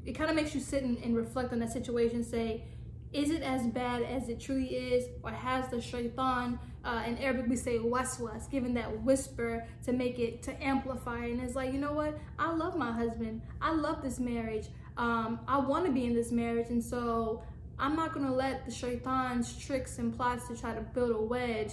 It 0.04 0.12
kind 0.12 0.30
of 0.30 0.36
makes 0.36 0.54
you 0.54 0.60
sit 0.60 0.82
and, 0.82 0.98
and 0.98 1.16
reflect 1.16 1.52
on 1.52 1.60
that 1.60 1.70
situation, 1.70 2.24
say, 2.24 2.64
is 3.12 3.30
it 3.30 3.42
as 3.42 3.66
bad 3.68 4.02
as 4.02 4.28
it 4.28 4.40
truly 4.40 4.66
is, 4.66 5.04
or 5.22 5.30
has 5.30 5.68
the 5.68 5.80
shaitan 5.80 6.58
uh, 6.84 7.02
in 7.06 7.18
Arabic 7.18 7.46
we 7.48 7.56
say 7.56 7.78
waswas, 7.78 8.50
giving 8.50 8.74
that 8.74 9.02
whisper 9.02 9.66
to 9.84 9.92
make 9.92 10.18
it 10.18 10.42
to 10.44 10.64
amplify. 10.64 11.26
And 11.26 11.40
it's 11.40 11.54
like, 11.54 11.72
you 11.72 11.78
know 11.78 11.92
what? 11.92 12.18
I 12.38 12.52
love 12.52 12.76
my 12.76 12.92
husband. 12.92 13.42
I 13.60 13.72
love 13.72 14.02
this 14.02 14.18
marriage. 14.18 14.68
Um, 14.96 15.40
I 15.46 15.58
want 15.58 15.86
to 15.86 15.92
be 15.92 16.04
in 16.04 16.14
this 16.14 16.30
marriage, 16.30 16.68
and 16.70 16.82
so 16.82 17.42
I'm 17.78 17.96
not 17.96 18.12
gonna 18.12 18.34
let 18.34 18.66
the 18.66 18.72
shaitan's 18.72 19.56
tricks 19.56 19.98
and 19.98 20.14
plots 20.14 20.48
to 20.48 20.56
try 20.56 20.74
to 20.74 20.80
build 20.80 21.10
a 21.12 21.20
wedge. 21.20 21.72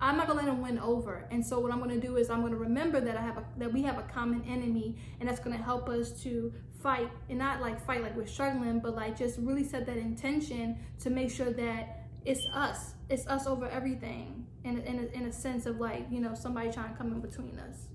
I'm 0.00 0.16
not 0.16 0.28
gonna 0.28 0.40
let 0.40 0.48
him 0.48 0.62
win 0.62 0.78
over. 0.78 1.26
And 1.30 1.44
so 1.44 1.58
what 1.58 1.72
I'm 1.72 1.80
gonna 1.80 1.98
do 1.98 2.16
is 2.16 2.30
I'm 2.30 2.42
gonna 2.42 2.56
remember 2.56 3.00
that 3.00 3.16
I 3.16 3.20
have 3.20 3.38
a 3.38 3.44
that 3.58 3.72
we 3.72 3.82
have 3.82 3.98
a 3.98 4.02
common 4.02 4.42
enemy, 4.48 4.96
and 5.18 5.28
that's 5.28 5.40
gonna 5.40 5.56
help 5.56 5.88
us 5.88 6.22
to 6.22 6.52
fight 6.82 7.10
and 7.28 7.38
not 7.38 7.60
like 7.60 7.84
fight 7.84 8.02
like 8.02 8.16
we're 8.16 8.26
struggling, 8.26 8.80
but 8.80 8.94
like 8.94 9.18
just 9.18 9.38
really 9.40 9.64
set 9.64 9.86
that 9.86 9.98
intention 9.98 10.78
to 11.00 11.10
make 11.10 11.30
sure 11.30 11.50
that 11.50 11.99
it's 12.24 12.46
us. 12.52 12.94
It's 13.08 13.26
us 13.26 13.46
over 13.46 13.68
everything. 13.68 14.46
In 14.62 14.76
a, 14.76 14.80
in 14.82 14.98
a, 14.98 15.16
in 15.18 15.26
a 15.26 15.32
sense 15.32 15.64
of 15.64 15.80
like 15.80 16.06
you 16.10 16.20
know 16.20 16.34
somebody 16.34 16.70
trying 16.70 16.92
to 16.92 16.98
come 16.98 17.12
in 17.12 17.20
between 17.20 17.58
us. 17.58 17.86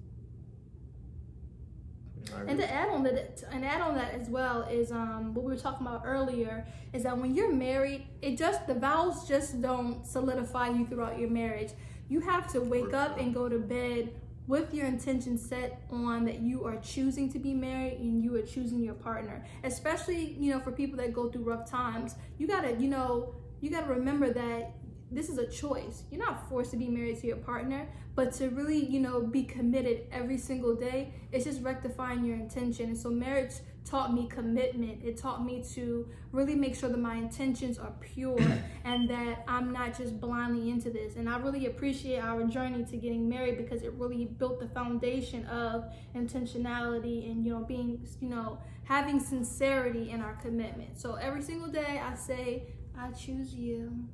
And 2.48 2.58
to 2.58 2.72
add 2.72 2.90
on 2.90 3.04
that 3.04 3.44
and 3.52 3.64
add 3.64 3.82
on 3.82 3.96
that 3.96 4.14
as 4.14 4.30
well 4.30 4.64
is 4.64 4.92
um 4.92 5.34
what 5.34 5.46
we 5.46 5.52
were 5.54 5.60
talking 5.60 5.86
about 5.86 6.02
earlier 6.06 6.66
is 6.94 7.04
that 7.04 7.18
when 7.18 7.36
you're 7.36 7.54
married 7.54 8.08
it 8.22 8.38
just 8.38 8.66
the 8.68 8.74
vows 8.74 9.28
just 9.28 9.62
don't 9.62 10.06
solidify 10.06 10.70
you 10.70 10.86
throughout 10.88 11.20
your 11.20 11.30
marriage. 11.30 11.72
You 12.10 12.20
have 12.22 12.52
to 12.54 12.62
wake 12.62 12.94
up 12.94 13.20
and 13.20 13.34
go 13.34 13.50
to 13.50 13.58
bed 13.60 14.14
with 14.48 14.74
your 14.74 14.86
intention 14.86 15.38
set 15.38 15.82
on 15.90 16.26
that 16.26 16.40
you 16.40 16.66
are 16.66 16.78
choosing 16.78 17.32
to 17.32 17.40
be 17.40 17.54
married 17.54 18.00
and 18.00 18.24
you 18.24 18.36
are 18.36 18.44
choosing 18.44 18.84
your 18.84 18.94
partner. 18.96 19.46
Especially 19.64 20.36
you 20.40 20.52
know 20.52 20.60
for 20.60 20.72
people 20.72 20.98
that 20.98 21.14
go 21.14 21.30
through 21.30 21.44
rough 21.44 21.70
times 21.70 22.16
you 22.38 22.48
gotta 22.48 22.74
you 22.74 22.90
know 22.90 23.36
you 23.62 23.70
gotta 23.70 23.88
remember 23.88 24.32
that 24.32 24.74
this 25.12 25.30
is 25.30 25.38
a 25.38 25.48
choice. 25.48 26.04
You're 26.12 26.24
not 26.24 26.50
forced 26.50 26.72
to 26.72 26.78
be 26.78 26.88
married 26.88 27.20
to 27.22 27.28
your 27.28 27.38
partner, 27.38 27.88
but 28.16 28.34
to 28.34 28.50
really, 28.50 28.84
you 28.86 29.00
know, 29.00 29.22
be 29.22 29.44
committed 29.44 30.08
every 30.12 30.38
single 30.38 30.76
day, 30.76 31.14
it's 31.32 31.46
just 31.46 31.62
rectifying 31.62 32.26
your 32.26 32.36
intention. 32.36 32.88
And 32.90 32.98
so 32.98 33.10
marriage 33.10 33.52
taught 33.86 34.14
me 34.14 34.28
commitment. 34.28 35.04
It 35.04 35.18
taught 35.18 35.46
me 35.46 35.64
to 35.74 36.08
really 36.32 36.56
make 36.56 36.76
sure 36.76 36.90
that 36.90 36.98
my 36.98 37.16
intentions 37.16 37.78
are 37.78 37.94
pure 38.00 38.40
and 38.84 39.10
that 39.10 39.44
I'm 39.48 39.72
not 39.72 39.98
just 39.98 40.20
blindly 40.20 40.72
into 40.72 40.90
this. 40.90 41.16
And 41.18 41.30
I 41.30 41.38
really 41.38 41.68
appreciate 41.68 42.20
our 42.20 42.44
journey 42.46 42.84
to 42.84 42.98
getting 42.98 43.30
married 43.30 43.58
because 43.58 43.84
it 43.84 43.94
really 43.94 44.26
built 44.26 44.60
the 44.60 44.68
foundation 44.70 45.46
of 45.46 45.86
intentionality 46.16 47.30
and, 47.30 47.46
you 47.46 47.54
know, 47.54 47.64
being, 47.64 48.06
you 48.20 48.30
know, 48.30 48.58
having 48.86 49.20
sincerity 49.20 50.12
in 50.12 50.22
our 50.22 50.34
commitment. 50.36 51.00
So 51.00 51.16
every 51.16 51.42
single 51.42 51.68
day 51.70 52.02
I 52.04 52.16
say, 52.16 52.64
I 52.98 53.12
choose 53.12 53.54
you. 53.54 54.08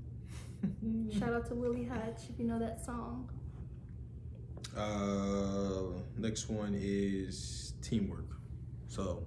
Shout 1.20 1.34
out 1.34 1.48
to 1.48 1.56
Willie 1.56 1.86
Hutch 1.86 2.30
if 2.30 2.40
you 2.40 2.46
know 2.46 2.60
that 2.60 2.84
song. 2.84 3.30
Uh, 4.78 6.00
next 6.18 6.50
one 6.50 6.76
is 6.80 7.74
teamwork. 7.82 8.38
So 8.88 9.24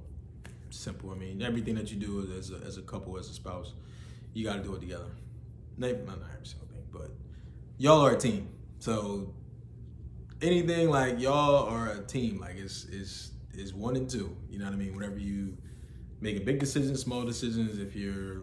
simple. 0.70 1.10
I 1.10 1.14
mean, 1.14 1.42
everything 1.42 1.74
that 1.76 1.90
you 1.90 1.98
do 1.98 2.32
as 2.36 2.50
a, 2.50 2.56
as 2.66 2.78
a 2.78 2.82
couple, 2.82 3.18
as 3.18 3.28
a 3.28 3.34
spouse, 3.34 3.74
you 4.32 4.44
got 4.44 4.56
to 4.56 4.62
do 4.62 4.74
it 4.74 4.80
together. 4.80 5.10
Not, 5.76 6.04
not 6.06 6.18
every 6.32 6.46
single 6.46 6.68
thing, 6.68 6.84
but 6.92 7.10
y'all 7.78 8.04
are 8.04 8.12
a 8.12 8.18
team. 8.18 8.48
So 8.78 9.34
anything 10.42 10.90
like 10.90 11.20
y'all 11.20 11.66
are 11.68 11.90
a 11.92 12.02
team. 12.02 12.40
Like 12.40 12.56
it's 12.56 12.84
it's 12.90 13.32
is 13.54 13.72
one 13.72 13.96
and 13.96 14.08
two. 14.08 14.36
You 14.50 14.58
know 14.58 14.64
what 14.66 14.74
I 14.74 14.76
mean? 14.76 14.94
Whenever 14.94 15.18
you 15.18 15.56
make 16.20 16.36
a 16.36 16.40
big 16.40 16.58
decision, 16.58 16.96
small 16.96 17.22
decisions, 17.22 17.78
if 17.78 17.94
you're 17.94 18.42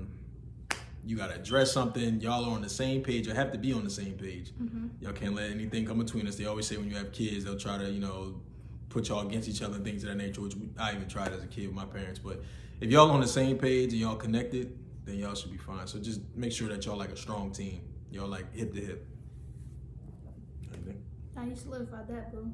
you 1.05 1.17
gotta 1.17 1.35
address 1.35 1.71
something, 1.71 2.19
y'all 2.21 2.45
are 2.45 2.51
on 2.51 2.61
the 2.61 2.69
same 2.69 3.01
page 3.01 3.27
or 3.27 3.33
have 3.33 3.51
to 3.51 3.57
be 3.57 3.73
on 3.73 3.83
the 3.83 3.89
same 3.89 4.13
page. 4.13 4.51
Mm-hmm. 4.61 4.87
Y'all 4.99 5.13
can't 5.13 5.33
let 5.33 5.49
anything 5.49 5.85
come 5.85 5.97
between 5.97 6.27
us. 6.27 6.35
They 6.35 6.45
always 6.45 6.67
say 6.67 6.77
when 6.77 6.89
you 6.89 6.95
have 6.95 7.11
kids, 7.11 7.43
they'll 7.43 7.57
try 7.57 7.77
to, 7.77 7.89
you 7.89 7.99
know, 7.99 8.41
put 8.89 9.09
y'all 9.09 9.25
against 9.25 9.49
each 9.49 9.61
other 9.61 9.75
and 9.75 9.85
things 9.85 10.03
of 10.03 10.09
that 10.09 10.15
nature, 10.15 10.41
which 10.41 10.55
I 10.77 10.93
even 10.93 11.07
tried 11.07 11.33
as 11.33 11.43
a 11.43 11.47
kid 11.47 11.67
with 11.67 11.75
my 11.75 11.85
parents. 11.85 12.19
But 12.19 12.43
if 12.79 12.91
y'all 12.91 13.09
on 13.09 13.21
the 13.21 13.27
same 13.27 13.57
page 13.57 13.91
and 13.91 14.01
y'all 14.01 14.15
connected, 14.15 14.77
then 15.05 15.15
y'all 15.15 15.33
should 15.33 15.51
be 15.51 15.57
fine. 15.57 15.87
So 15.87 15.99
just 15.99 16.21
make 16.35 16.51
sure 16.51 16.67
that 16.69 16.85
y'all 16.85 16.97
like 16.97 17.09
a 17.09 17.17
strong 17.17 17.51
team. 17.51 17.81
Y'all 18.11 18.27
like 18.27 18.53
hip 18.53 18.73
to 18.73 18.81
hip. 18.81 19.07
How 21.35 21.45
you 21.45 21.55
solidified 21.55 22.07
that, 22.09 22.31
boo? 22.31 22.51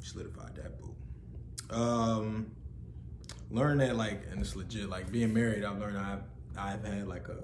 Solidified 0.00 0.54
that, 0.56 0.80
boo. 0.80 0.94
Um, 1.74 2.52
learn 3.50 3.78
that 3.78 3.96
like, 3.96 4.22
and 4.30 4.40
it's 4.40 4.56
legit. 4.56 4.88
Like 4.88 5.10
being 5.10 5.34
married, 5.34 5.64
I've 5.64 5.78
learned 5.78 5.98
I've 5.98 6.22
I've 6.56 6.84
had 6.84 7.08
like 7.08 7.28
a 7.28 7.38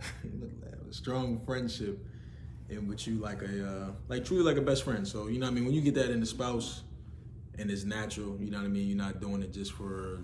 a 0.90 0.92
strong 0.92 1.40
friendship 1.44 2.06
in 2.68 2.86
which 2.86 3.06
you 3.06 3.18
like 3.18 3.42
a 3.42 3.68
uh, 3.68 3.90
like 4.08 4.24
truly 4.24 4.42
like 4.42 4.56
a 4.56 4.62
best 4.62 4.84
friend. 4.84 5.06
So 5.06 5.28
you 5.28 5.38
know 5.38 5.46
what 5.46 5.52
I 5.52 5.54
mean. 5.54 5.64
When 5.64 5.74
you 5.74 5.80
get 5.80 5.94
that 5.94 6.10
in 6.10 6.20
the 6.20 6.26
spouse, 6.26 6.82
and 7.58 7.70
it's 7.70 7.84
natural, 7.84 8.36
you 8.40 8.50
know 8.50 8.58
what 8.58 8.64
I 8.64 8.68
mean. 8.68 8.88
You're 8.88 8.96
not 8.96 9.20
doing 9.20 9.42
it 9.42 9.52
just 9.52 9.72
for 9.72 10.20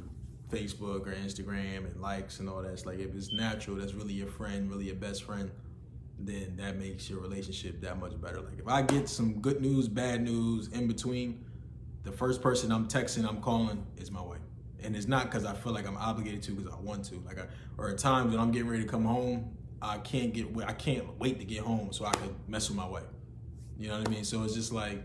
Facebook 0.51 1.07
or 1.07 1.15
Instagram 1.15 1.79
and 1.79 2.01
likes 2.01 2.41
and 2.41 2.49
all 2.49 2.63
that. 2.63 2.71
It's 2.71 2.87
like 2.87 2.99
if 2.99 3.15
it's 3.15 3.33
natural, 3.33 3.77
that's 3.77 3.95
really 3.95 4.15
your 4.15 4.29
friend, 4.29 4.71
really 4.71 4.87
your 4.87 4.95
best 4.95 5.25
friend. 5.25 5.51
Then 6.19 6.57
that 6.57 6.79
makes 6.79 7.11
your 7.11 7.21
relationship 7.21 7.83
that 7.83 7.99
much 7.99 8.19
better. 8.21 8.41
Like 8.41 8.59
if 8.59 8.69
I 8.69 8.83
get 8.83 9.09
some 9.09 9.41
good 9.41 9.61
news, 9.61 9.87
bad 9.87 10.23
news 10.23 10.69
in 10.69 10.87
between, 10.89 11.45
the 12.05 12.13
first 12.13 12.41
person 12.41 12.73
I'm 12.73 12.89
texting, 12.89 13.29
I'm 13.29 13.43
calling 13.43 13.85
is 13.99 14.11
my 14.11 14.23
wife 14.23 14.46
and 14.87 14.97
it's 14.97 15.09
not 15.09 15.25
because 15.25 15.45
I 15.45 15.53
feel 15.53 15.73
like 15.73 15.87
I'm 15.87 15.97
obligated 15.97 16.43
to 16.45 16.53
because 16.53 16.73
I 16.73 16.81
want 16.81 17.05
to. 17.07 17.17
Like, 17.27 17.39
I, 17.39 17.47
or 17.77 17.91
at 17.91 17.99
times 17.99 18.31
when 18.31 18.41
I'm 18.41 18.53
getting 18.53 18.69
ready 18.69 18.85
to 18.85 18.89
come 18.89 19.05
home, 19.05 19.57
I 19.83 19.99
can't 19.99 20.33
get, 20.33 20.47
I 20.67 20.73
can't 20.73 21.19
wait 21.19 21.39
to 21.41 21.45
get 21.45 21.61
home 21.61 21.93
so 21.93 22.07
I 22.07 22.13
can 22.13 22.35
mess 22.47 22.69
with 22.69 22.79
my 22.79 22.87
wife. 22.87 23.03
You 23.79 23.89
know 23.89 23.99
what 23.99 24.09
I 24.09 24.11
mean? 24.11 24.25
So 24.25 24.43
it's 24.45 24.55
just 24.55 24.73
like 24.73 25.03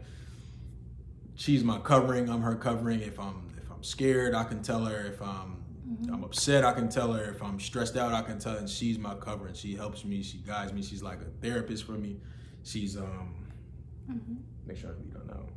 she's 1.36 1.64
my 1.64 1.80
covering. 1.80 2.30
I'm 2.30 2.42
her 2.42 2.56
covering. 2.56 3.02
If 3.02 3.20
I'm 3.20 3.50
if 3.58 3.70
I'm 3.70 3.84
scared, 3.84 4.34
I 4.34 4.44
can 4.44 4.62
tell 4.62 4.86
her. 4.86 5.08
If 5.08 5.22
I'm 5.22 5.64
mm-hmm. 5.90 6.14
I'm 6.14 6.24
upset, 6.24 6.64
I 6.64 6.72
can 6.72 6.88
tell 6.88 7.12
her. 7.12 7.32
If 7.32 7.44
I'm 7.44 7.60
stressed 7.60 7.98
out, 7.98 8.14
I 8.14 8.22
can 8.22 8.40
tell 8.40 8.54
her. 8.54 8.60
And 8.60 8.70
she's 8.70 8.98
my 8.98 9.16
covering. 9.16 9.56
She 9.56 9.76
helps 9.76 10.06
me. 10.06 10.24
She 10.24 10.38
guides 10.38 10.72
me. 10.72 10.84
She's 10.84 11.04
like 11.04 11.20
a 11.22 11.46
therapist 11.46 11.86
for 11.86 11.94
me. 11.94 12.22
She's 12.64 12.96
um. 12.96 13.48
Mm-hmm. 14.10 14.36
Make 14.68 14.78
sure 14.78 14.92
I 14.92 14.94
don't 15.14 15.28
know 15.28 15.50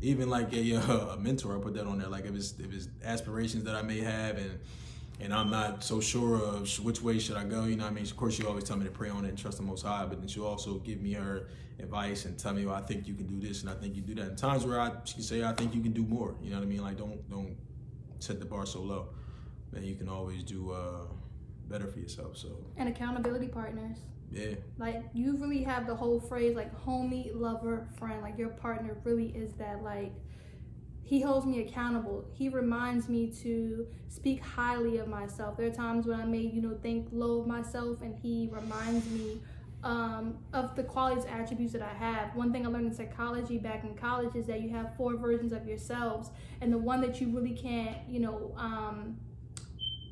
even 0.00 0.30
like 0.30 0.52
a, 0.52 0.76
uh, 0.76 0.80
a 1.14 1.16
mentor, 1.16 1.56
I 1.56 1.60
put 1.60 1.74
that 1.74 1.86
on 1.86 1.98
there. 1.98 2.08
Like 2.08 2.24
if 2.24 2.34
it's 2.34 2.54
if 2.58 2.72
it's 2.72 2.88
aspirations 3.04 3.64
that 3.64 3.74
I 3.74 3.82
may 3.82 4.00
have 4.00 4.36
and 4.36 4.58
and 5.20 5.34
I'm 5.34 5.50
not 5.50 5.82
so 5.82 6.00
sure 6.00 6.36
of 6.36 6.68
which 6.84 7.02
way 7.02 7.18
should 7.18 7.36
I 7.36 7.44
go. 7.44 7.64
You 7.64 7.76
know, 7.76 7.86
I 7.86 7.90
mean, 7.90 8.04
of 8.04 8.16
course, 8.16 8.34
she 8.34 8.44
always 8.44 8.64
tell 8.64 8.76
me 8.76 8.84
to 8.84 8.90
pray 8.90 9.08
on 9.08 9.24
it 9.24 9.30
and 9.30 9.38
trust 9.38 9.56
the 9.56 9.64
Most 9.64 9.84
High, 9.84 10.06
but 10.06 10.20
then 10.20 10.28
she'll 10.28 10.46
also 10.46 10.74
give 10.78 11.00
me 11.00 11.12
her 11.14 11.48
advice 11.80 12.24
and 12.24 12.38
tell 12.38 12.52
me, 12.52 12.66
well, 12.66 12.76
I 12.76 12.82
think 12.82 13.08
you 13.08 13.14
can 13.14 13.26
do 13.26 13.44
this 13.44 13.62
and 13.62 13.70
I 13.70 13.74
think 13.74 13.96
you 13.96 14.02
do 14.02 14.14
that. 14.16 14.28
And 14.28 14.38
times 14.38 14.64
where 14.64 14.80
I 14.80 14.92
she 15.04 15.14
can 15.14 15.22
say, 15.22 15.42
I 15.42 15.52
think 15.52 15.74
you 15.74 15.82
can 15.82 15.92
do 15.92 16.04
more. 16.04 16.36
You 16.42 16.50
know 16.50 16.56
what 16.56 16.64
I 16.64 16.68
mean? 16.68 16.82
Like 16.82 16.96
don't 16.96 17.28
don't 17.30 17.56
set 18.20 18.38
the 18.38 18.46
bar 18.46 18.66
so 18.66 18.80
low. 18.80 19.08
Man, 19.72 19.84
you 19.84 19.96
can 19.96 20.08
always 20.08 20.42
do 20.42 20.70
uh, 20.70 21.06
better 21.68 21.86
for 21.86 21.98
yourself. 21.98 22.36
So 22.36 22.48
and 22.76 22.88
accountability 22.88 23.48
partners. 23.48 23.98
Yeah. 24.30 24.54
Like 24.76 25.02
you 25.14 25.36
really 25.36 25.62
have 25.64 25.86
the 25.86 25.94
whole 25.94 26.20
phrase 26.20 26.54
like 26.54 26.74
homie, 26.84 27.30
lover, 27.34 27.88
friend. 27.98 28.22
Like 28.22 28.38
your 28.38 28.50
partner 28.50 28.96
really 29.04 29.28
is 29.28 29.52
that 29.54 29.82
like 29.82 30.12
he 31.02 31.20
holds 31.20 31.46
me 31.46 31.60
accountable. 31.60 32.26
He 32.34 32.48
reminds 32.50 33.08
me 33.08 33.32
to 33.42 33.86
speak 34.08 34.42
highly 34.42 34.98
of 34.98 35.08
myself. 35.08 35.56
There 35.56 35.66
are 35.66 35.70
times 35.70 36.06
when 36.06 36.20
I 36.20 36.24
may, 36.24 36.38
you 36.38 36.60
know, 36.60 36.76
think 36.82 37.08
low 37.10 37.40
of 37.40 37.46
myself 37.46 38.02
and 38.02 38.14
he 38.14 38.50
reminds 38.52 39.08
me 39.10 39.40
um, 39.82 40.38
of 40.52 40.74
the 40.76 40.82
qualities 40.82 41.24
attributes 41.24 41.72
that 41.72 41.82
I 41.82 41.94
have. 41.94 42.34
One 42.34 42.52
thing 42.52 42.66
I 42.66 42.68
learned 42.68 42.86
in 42.88 42.94
psychology 42.94 43.58
back 43.58 43.84
in 43.84 43.94
college 43.94 44.34
is 44.34 44.46
that 44.46 44.60
you 44.60 44.70
have 44.70 44.96
four 44.96 45.16
versions 45.16 45.52
of 45.52 45.66
yourselves, 45.66 46.30
and 46.60 46.72
the 46.72 46.78
one 46.78 47.00
that 47.02 47.20
you 47.20 47.28
really 47.28 47.54
can't, 47.54 47.96
you 48.08 48.20
know, 48.20 48.52
um, 48.56 49.16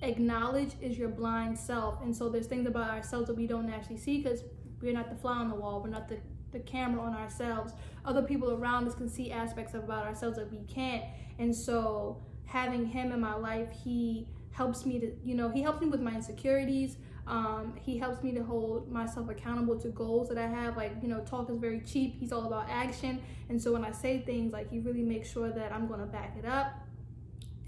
acknowledge 0.03 0.72
is 0.80 0.99
your 0.99 1.09
blind 1.09 1.59
self. 1.59 2.03
And 2.03 2.14
so 2.14 2.28
there's 2.28 2.47
things 2.47 2.66
about 2.66 2.90
ourselves 2.90 3.28
that 3.28 3.34
we 3.34 3.47
don't 3.47 3.70
actually 3.70 3.99
see 3.99 4.18
because 4.18 4.44
we're 4.80 4.92
not 4.92 5.09
the 5.09 5.16
fly 5.16 5.36
on 5.36 5.49
the 5.49 5.55
wall. 5.55 5.82
We're 5.82 5.90
not 5.90 6.09
the, 6.09 6.18
the 6.53 6.61
camera 6.61 7.03
on 7.03 7.14
ourselves. 7.14 7.72
Other 8.05 8.22
people 8.22 8.53
around 8.53 8.86
us 8.86 8.94
can 8.94 9.09
see 9.09 9.32
aspects 9.32 9.74
of 9.74 9.84
about 9.84 10.07
ourselves 10.07 10.36
that 10.36 10.51
we 10.51 10.59
can't. 10.64 11.05
And 11.38 11.55
so 11.55 12.22
having 12.44 12.86
him 12.86 13.12
in 13.12 13.20
my 13.20 13.34
life, 13.34 13.68
he 13.70 14.28
helps 14.53 14.86
me 14.86 14.99
to, 14.99 15.12
you 15.22 15.34
know, 15.34 15.49
he 15.49 15.62
helps 15.62 15.80
me 15.80 15.88
with 15.88 16.01
my 16.01 16.14
insecurities. 16.14 16.97
Um, 17.26 17.74
he 17.80 17.99
helps 17.99 18.22
me 18.22 18.32
to 18.32 18.42
hold 18.44 18.90
myself 18.90 19.28
accountable 19.28 19.78
to 19.80 19.88
goals 19.88 20.28
that 20.28 20.38
I 20.38 20.47
have. 20.47 20.76
Like, 20.76 20.92
you 21.03 21.09
know, 21.09 21.20
talk 21.20 21.51
is 21.51 21.57
very 21.57 21.80
cheap. 21.80 22.16
He's 22.18 22.32
all 22.32 22.47
about 22.47 22.68
action. 22.70 23.20
And 23.49 23.61
so 23.61 23.72
when 23.72 23.84
I 23.84 23.90
say 23.90 24.20
things, 24.20 24.53
like, 24.53 24.70
he 24.70 24.78
really 24.78 25.03
makes 25.03 25.30
sure 25.30 25.51
that 25.51 25.72
I'm 25.72 25.88
going 25.88 26.01
to 26.01 26.07
back 26.07 26.36
it 26.38 26.47
up. 26.47 26.72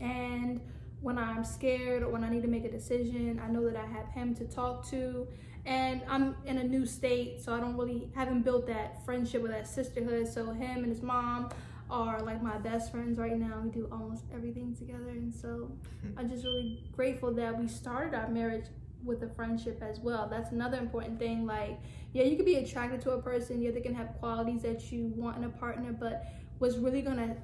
And 0.00 0.60
when 1.00 1.18
I'm 1.18 1.44
scared 1.44 2.02
or 2.02 2.08
when 2.08 2.24
I 2.24 2.28
need 2.28 2.42
to 2.42 2.48
make 2.48 2.64
a 2.64 2.70
decision. 2.70 3.40
I 3.44 3.50
know 3.50 3.64
that 3.64 3.76
I 3.76 3.86
have 3.86 4.08
him 4.08 4.34
to 4.36 4.44
talk 4.44 4.88
to. 4.90 5.26
And 5.66 6.02
I'm 6.08 6.34
in 6.46 6.58
a 6.58 6.64
new 6.64 6.86
state, 6.86 7.42
so 7.42 7.52
I 7.52 7.60
don't 7.60 7.76
really 7.76 8.10
haven't 8.14 8.42
built 8.42 8.66
that 8.68 9.04
friendship 9.04 9.44
or 9.44 9.48
that 9.48 9.68
sisterhood. 9.68 10.26
So 10.26 10.50
him 10.50 10.78
and 10.78 10.86
his 10.86 11.02
mom 11.02 11.50
are 11.90 12.20
like 12.22 12.42
my 12.42 12.58
best 12.58 12.90
friends 12.90 13.18
right 13.18 13.38
now. 13.38 13.60
We 13.62 13.70
do 13.70 13.88
almost 13.92 14.24
everything 14.34 14.74
together. 14.74 15.10
And 15.10 15.32
so 15.32 15.70
I'm 16.16 16.28
just 16.28 16.44
really 16.44 16.84
grateful 16.96 17.32
that 17.34 17.58
we 17.58 17.68
started 17.68 18.14
our 18.14 18.28
marriage 18.28 18.66
with 19.04 19.22
a 19.22 19.28
friendship 19.28 19.82
as 19.82 20.00
well. 20.00 20.28
That's 20.28 20.52
another 20.52 20.78
important 20.78 21.18
thing. 21.18 21.46
Like, 21.46 21.78
yeah, 22.12 22.24
you 22.24 22.36
could 22.36 22.46
be 22.46 22.56
attracted 22.56 23.00
to 23.02 23.12
a 23.12 23.22
person, 23.22 23.60
yeah, 23.62 23.70
they 23.70 23.80
can 23.80 23.94
have 23.94 24.14
qualities 24.18 24.62
that 24.62 24.90
you 24.90 25.12
want 25.14 25.36
in 25.36 25.44
a 25.44 25.48
partner, 25.48 25.92
but 25.92 26.26
what's 26.58 26.76
really 26.76 27.02
gonna 27.02 27.36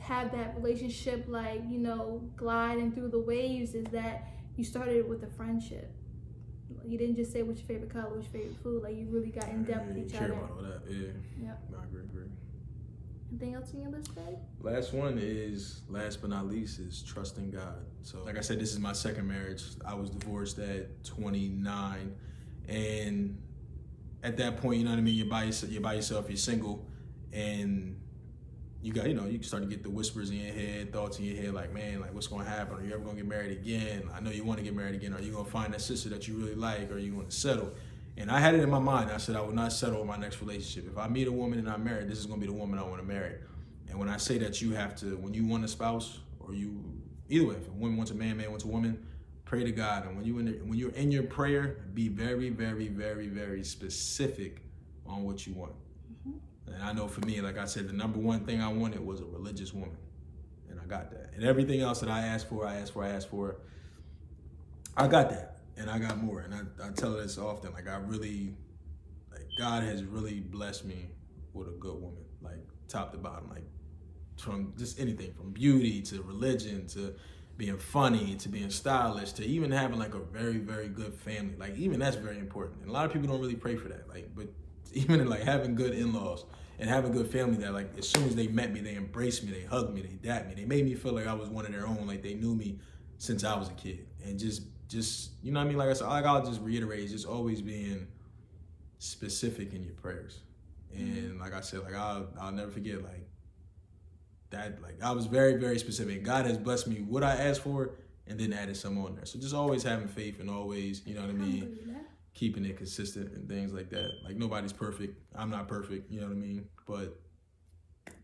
have 0.00 0.32
that 0.32 0.54
relationship 0.56 1.24
like 1.28 1.62
you 1.68 1.78
know 1.78 2.22
gliding 2.36 2.92
through 2.92 3.08
the 3.08 3.18
waves 3.18 3.74
is 3.74 3.84
that 3.86 4.28
you 4.56 4.64
started 4.64 5.08
with 5.08 5.22
a 5.22 5.26
friendship. 5.28 5.92
You 6.84 6.98
didn't 6.98 7.16
just 7.16 7.32
say 7.32 7.42
what's 7.42 7.60
your 7.60 7.68
favorite 7.68 7.90
color 7.90 8.08
what's 8.10 8.32
your 8.32 8.42
favorite 8.42 8.62
food 8.62 8.82
like 8.82 8.96
you 8.96 9.06
really 9.10 9.28
got 9.30 9.48
in 9.48 9.64
depth 9.64 9.88
with 9.88 9.98
each 9.98 10.12
care 10.12 10.24
other. 10.24 10.32
about 10.34 10.50
all 10.50 10.62
that 10.62 10.80
yeah. 10.88 11.08
Yeah. 11.40 11.52
I 11.78 11.84
agree 11.84 12.02
agree. 12.02 12.24
Anything 13.30 13.54
else 13.54 13.72
in 13.72 13.82
your 13.82 13.90
list 13.90 14.14
Dave? 14.14 14.38
last 14.60 14.94
one 14.94 15.18
is 15.20 15.82
last 15.88 16.20
but 16.22 16.30
not 16.30 16.46
least 16.46 16.78
is 16.78 17.02
trusting 17.02 17.50
God. 17.50 17.84
So 18.02 18.22
like 18.24 18.38
I 18.38 18.40
said 18.40 18.58
this 18.58 18.72
is 18.72 18.78
my 18.78 18.92
second 18.92 19.28
marriage. 19.28 19.62
I 19.86 19.94
was 19.94 20.10
divorced 20.10 20.58
at 20.58 21.04
29 21.04 22.14
and 22.68 23.38
at 24.22 24.36
that 24.38 24.56
point 24.56 24.78
you 24.78 24.84
know 24.84 24.90
what 24.90 24.98
I 24.98 25.02
mean? 25.02 25.14
You're 25.14 25.26
by 25.26 25.44
you're 25.68 25.82
by 25.82 25.94
yourself 25.94 26.28
you're 26.28 26.36
single. 26.36 26.86
And 27.32 27.97
you 28.80 28.92
got, 28.92 29.08
you 29.08 29.14
know, 29.14 29.26
you 29.26 29.42
start 29.42 29.62
to 29.64 29.68
get 29.68 29.82
the 29.82 29.90
whispers 29.90 30.30
in 30.30 30.36
your 30.36 30.54
head, 30.54 30.92
thoughts 30.92 31.18
in 31.18 31.24
your 31.24 31.36
head, 31.36 31.52
like, 31.52 31.72
man, 31.72 32.00
like, 32.00 32.14
what's 32.14 32.28
going 32.28 32.44
to 32.44 32.50
happen? 32.50 32.76
Are 32.76 32.84
you 32.84 32.92
ever 32.92 33.02
going 33.02 33.16
to 33.16 33.22
get 33.22 33.28
married 33.28 33.50
again? 33.50 34.08
I 34.14 34.20
know 34.20 34.30
you 34.30 34.44
want 34.44 34.58
to 34.58 34.64
get 34.64 34.74
married 34.74 34.94
again. 34.94 35.12
Are 35.14 35.20
you 35.20 35.32
going 35.32 35.44
to 35.44 35.50
find 35.50 35.74
that 35.74 35.80
sister 35.80 36.08
that 36.10 36.28
you 36.28 36.36
really 36.36 36.54
like? 36.54 36.90
Or 36.90 36.94
are 36.94 36.98
you 36.98 37.20
to 37.20 37.30
settle? 37.30 37.72
And 38.16 38.30
I 38.30 38.38
had 38.38 38.54
it 38.54 38.60
in 38.60 38.70
my 38.70 38.78
mind. 38.78 39.10
I 39.10 39.16
said, 39.16 39.34
I 39.36 39.40
will 39.40 39.52
not 39.52 39.72
settle 39.72 40.00
in 40.00 40.06
my 40.06 40.16
next 40.16 40.40
relationship. 40.40 40.90
If 40.90 40.98
I 40.98 41.08
meet 41.08 41.26
a 41.26 41.32
woman 41.32 41.58
and 41.58 41.68
I'm 41.68 41.82
married, 41.82 42.08
this 42.08 42.18
is 42.18 42.26
going 42.26 42.40
to 42.40 42.46
be 42.46 42.52
the 42.52 42.58
woman 42.58 42.78
I 42.78 42.82
want 42.82 42.98
to 42.98 43.06
marry. 43.06 43.34
And 43.88 43.98
when 43.98 44.08
I 44.08 44.16
say 44.16 44.38
that, 44.38 44.60
you 44.62 44.72
have 44.72 44.94
to, 44.96 45.16
when 45.16 45.34
you 45.34 45.46
want 45.46 45.64
a 45.64 45.68
spouse, 45.68 46.20
or 46.40 46.54
you, 46.54 46.82
either 47.28 47.46
way, 47.46 47.56
if 47.56 47.66
a 47.66 47.72
woman 47.72 47.96
wants 47.96 48.12
a 48.12 48.14
man, 48.14 48.36
man 48.36 48.50
wants 48.50 48.64
a 48.64 48.68
woman, 48.68 49.04
pray 49.44 49.64
to 49.64 49.72
God. 49.72 50.06
And 50.06 50.16
when 50.16 50.24
you 50.24 50.38
in 50.38 50.46
the, 50.46 50.52
when 50.64 50.78
you're 50.78 50.92
in 50.92 51.10
your 51.10 51.24
prayer, 51.24 51.78
be 51.94 52.08
very, 52.08 52.50
very, 52.50 52.88
very, 52.88 53.28
very 53.28 53.64
specific 53.64 54.62
on 55.06 55.24
what 55.24 55.46
you 55.46 55.54
want. 55.54 55.72
And 56.74 56.82
I 56.82 56.92
know 56.92 57.08
for 57.08 57.24
me, 57.26 57.40
like 57.40 57.58
I 57.58 57.64
said, 57.66 57.88
the 57.88 57.92
number 57.92 58.18
one 58.18 58.44
thing 58.44 58.60
I 58.60 58.68
wanted 58.68 59.04
was 59.04 59.20
a 59.20 59.24
religious 59.24 59.72
woman. 59.72 59.96
And 60.70 60.80
I 60.80 60.84
got 60.84 61.10
that. 61.10 61.30
And 61.34 61.44
everything 61.44 61.80
else 61.80 62.00
that 62.00 62.10
I 62.10 62.26
asked 62.26 62.48
for, 62.48 62.66
I 62.66 62.76
asked 62.76 62.92
for, 62.92 63.04
I 63.04 63.08
asked 63.10 63.30
for. 63.30 63.60
I 64.96 65.06
got 65.06 65.30
that. 65.30 65.58
And 65.76 65.88
I 65.88 65.98
got 65.98 66.18
more. 66.18 66.40
And 66.40 66.54
I, 66.54 66.88
I 66.88 66.90
tell 66.90 67.12
this 67.12 67.38
often. 67.38 67.72
Like 67.72 67.88
I 67.88 67.96
really 67.96 68.54
like 69.30 69.46
God 69.58 69.82
has 69.84 70.04
really 70.04 70.40
blessed 70.40 70.84
me 70.84 71.10
with 71.52 71.68
a 71.68 71.76
good 71.78 71.94
woman. 71.94 72.24
Like 72.42 72.66
top 72.88 73.12
to 73.12 73.18
bottom. 73.18 73.48
Like 73.48 73.64
from 74.40 74.72
just 74.76 74.98
anything 75.00 75.32
from 75.34 75.50
beauty 75.52 76.00
to 76.02 76.22
religion 76.22 76.86
to 76.88 77.14
being 77.56 77.76
funny 77.76 78.36
to 78.36 78.48
being 78.48 78.70
stylish 78.70 79.32
to 79.32 79.44
even 79.44 79.70
having 79.70 79.98
like 79.98 80.14
a 80.14 80.20
very 80.20 80.58
very 80.58 80.88
good 80.88 81.12
family 81.12 81.56
like 81.58 81.76
even 81.76 81.98
that's 81.98 82.16
very 82.16 82.38
important 82.38 82.80
and 82.80 82.88
a 82.88 82.92
lot 82.92 83.04
of 83.04 83.12
people 83.12 83.28
don't 83.28 83.40
really 83.40 83.56
pray 83.56 83.74
for 83.74 83.88
that 83.88 84.08
like 84.08 84.30
but 84.34 84.46
even 84.92 85.20
in 85.20 85.28
like 85.28 85.42
having 85.42 85.74
good 85.74 85.94
in-laws 85.94 86.44
and 86.78 86.88
having 86.88 87.10
a 87.10 87.14
good 87.14 87.30
family 87.30 87.56
that 87.56 87.72
like 87.72 87.90
as 87.98 88.08
soon 88.08 88.24
as 88.24 88.36
they 88.36 88.46
met 88.46 88.72
me 88.72 88.80
they 88.80 88.96
embraced 88.96 89.44
me 89.44 89.50
they 89.50 89.64
hugged 89.64 89.94
me 89.94 90.00
they 90.00 90.28
dapped 90.28 90.48
me 90.48 90.54
they 90.54 90.64
made 90.64 90.84
me 90.84 90.94
feel 90.94 91.12
like 91.12 91.26
i 91.26 91.32
was 91.32 91.48
one 91.48 91.66
of 91.66 91.72
their 91.72 91.86
own 91.86 92.06
like 92.06 92.22
they 92.22 92.34
knew 92.34 92.54
me 92.54 92.78
since 93.18 93.44
i 93.44 93.56
was 93.56 93.68
a 93.68 93.72
kid. 93.72 94.06
And 94.24 94.38
just 94.38 94.62
just 94.88 95.32
you 95.42 95.52
know 95.52 95.60
what 95.60 95.66
i 95.66 95.68
mean? 95.68 95.78
Like 95.78 95.90
i 95.90 95.92
said 95.92 96.08
like 96.08 96.24
i'll 96.24 96.44
just 96.44 96.60
reiterate 96.60 97.10
just 97.10 97.26
always 97.26 97.60
being 97.60 98.06
specific 98.98 99.74
in 99.74 99.84
your 99.84 99.94
prayers. 99.94 100.40
And 100.94 101.16
mm-hmm. 101.16 101.40
like 101.40 101.54
i 101.54 101.60
said 101.60 101.80
like 101.80 101.94
i'll, 101.94 102.28
I'll 102.40 102.52
never 102.52 102.70
forget 102.70 103.02
like 103.02 103.28
that 104.50 104.80
like 104.82 105.02
I 105.02 105.12
was 105.12 105.26
very 105.26 105.54
very 105.56 105.78
specific. 105.78 106.22
God 106.22 106.46
has 106.46 106.56
blessed 106.56 106.86
me 106.86 106.96
what 106.96 107.22
I 107.22 107.34
asked 107.34 107.62
for, 107.62 107.90
and 108.26 108.38
then 108.38 108.52
added 108.52 108.76
some 108.76 108.98
on 109.04 109.14
there. 109.14 109.26
So 109.26 109.38
just 109.38 109.54
always 109.54 109.82
having 109.82 110.08
faith 110.08 110.40
and 110.40 110.48
always 110.50 111.02
you 111.06 111.14
know 111.14 111.22
what 111.22 111.30
I 111.30 111.34
mean, 111.34 111.78
keeping 112.38 112.64
it 112.64 112.76
consistent 112.76 113.32
and 113.32 113.48
things 113.48 113.72
like 113.72 113.90
that. 113.90 114.10
Like 114.24 114.36
nobody's 114.36 114.72
perfect. 114.72 115.18
I'm 115.34 115.50
not 115.50 115.66
perfect. 115.66 116.10
You 116.10 116.20
know 116.20 116.26
what 116.26 116.36
I 116.36 116.36
mean. 116.36 116.66
But 116.86 117.18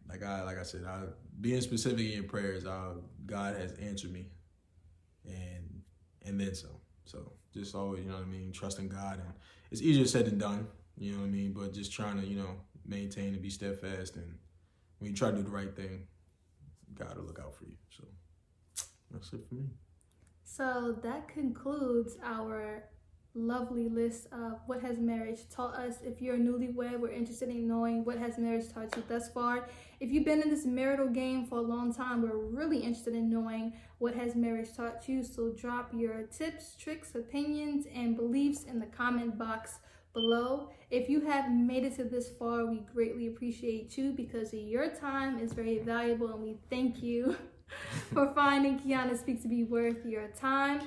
like 0.08 0.22
I 0.22 0.42
like 0.42 0.58
I 0.58 0.62
said, 0.62 0.84
I 0.86 1.00
being 1.40 1.60
specific 1.60 2.12
in 2.12 2.24
prayers, 2.24 2.64
uh, 2.64 2.94
God 3.26 3.56
has 3.56 3.72
answered 3.72 4.12
me, 4.12 4.26
and 5.26 5.82
and 6.24 6.40
then 6.40 6.54
so. 6.54 6.68
So 7.06 7.32
just 7.52 7.74
always 7.74 8.04
you 8.04 8.10
know 8.10 8.16
what 8.16 8.24
I 8.24 8.28
mean, 8.28 8.52
trusting 8.52 8.88
God, 8.88 9.18
and 9.18 9.32
it's 9.72 9.82
easier 9.82 10.06
said 10.06 10.26
than 10.26 10.38
done. 10.38 10.68
You 10.96 11.12
know 11.12 11.18
what 11.18 11.26
I 11.26 11.30
mean. 11.30 11.52
But 11.52 11.74
just 11.74 11.92
trying 11.92 12.20
to 12.20 12.26
you 12.26 12.36
know 12.36 12.56
maintain 12.86 13.32
and 13.32 13.42
be 13.42 13.50
steadfast 13.50 14.14
and 14.16 14.34
when 14.98 15.10
you 15.10 15.16
try 15.16 15.30
to 15.30 15.36
do 15.36 15.42
the 15.42 15.50
right 15.50 15.74
thing, 15.74 16.06
God 16.94 17.16
will 17.16 17.24
look 17.24 17.40
out 17.40 17.54
for 17.54 17.64
you. 17.64 17.76
So 17.90 18.04
that's 19.10 19.32
it 19.32 19.40
for 19.48 19.54
me. 19.54 19.64
So 20.44 20.96
that 21.02 21.28
concludes 21.28 22.16
our 22.24 22.84
lovely 23.34 23.88
list 23.88 24.28
of 24.32 24.60
what 24.66 24.80
has 24.80 24.98
marriage 24.98 25.40
taught 25.50 25.74
us. 25.74 25.96
If 26.02 26.22
you're 26.22 26.36
a 26.36 26.38
newlywed, 26.38 27.00
we're 27.00 27.10
interested 27.10 27.48
in 27.48 27.66
knowing 27.66 28.04
what 28.04 28.16
has 28.18 28.38
marriage 28.38 28.72
taught 28.72 28.94
you 28.96 29.02
thus 29.08 29.28
far. 29.28 29.68
If 30.00 30.12
you've 30.12 30.24
been 30.24 30.42
in 30.42 30.50
this 30.50 30.64
marital 30.64 31.08
game 31.08 31.44
for 31.46 31.58
a 31.58 31.62
long 31.62 31.92
time, 31.92 32.22
we're 32.22 32.36
really 32.36 32.78
interested 32.78 33.14
in 33.14 33.28
knowing 33.28 33.72
what 33.98 34.14
has 34.14 34.36
marriage 34.36 34.74
taught 34.76 35.08
you. 35.08 35.24
So 35.24 35.50
drop 35.50 35.90
your 35.92 36.22
tips, 36.24 36.76
tricks, 36.78 37.14
opinions, 37.14 37.86
and 37.92 38.16
beliefs 38.16 38.64
in 38.64 38.78
the 38.78 38.86
comment 38.86 39.36
box 39.36 39.78
below. 40.12 40.70
If 40.90 41.08
you 41.08 41.20
have 41.22 41.50
made 41.50 41.84
it 41.84 41.96
to 41.96 42.04
this 42.04 42.30
far, 42.38 42.66
we 42.66 42.86
greatly 42.92 43.26
appreciate 43.26 43.98
you 43.98 44.12
because 44.12 44.54
your 44.54 44.88
time 44.88 45.40
is 45.40 45.52
very 45.52 45.80
valuable 45.80 46.32
and 46.32 46.42
we 46.42 46.56
thank 46.70 47.02
you 47.02 47.36
for 48.12 48.32
finding 48.34 48.78
Keyona 48.78 49.18
Speaks 49.18 49.40
to 49.42 49.48
be 49.48 49.64
worth 49.64 50.04
your 50.04 50.28
time. 50.28 50.82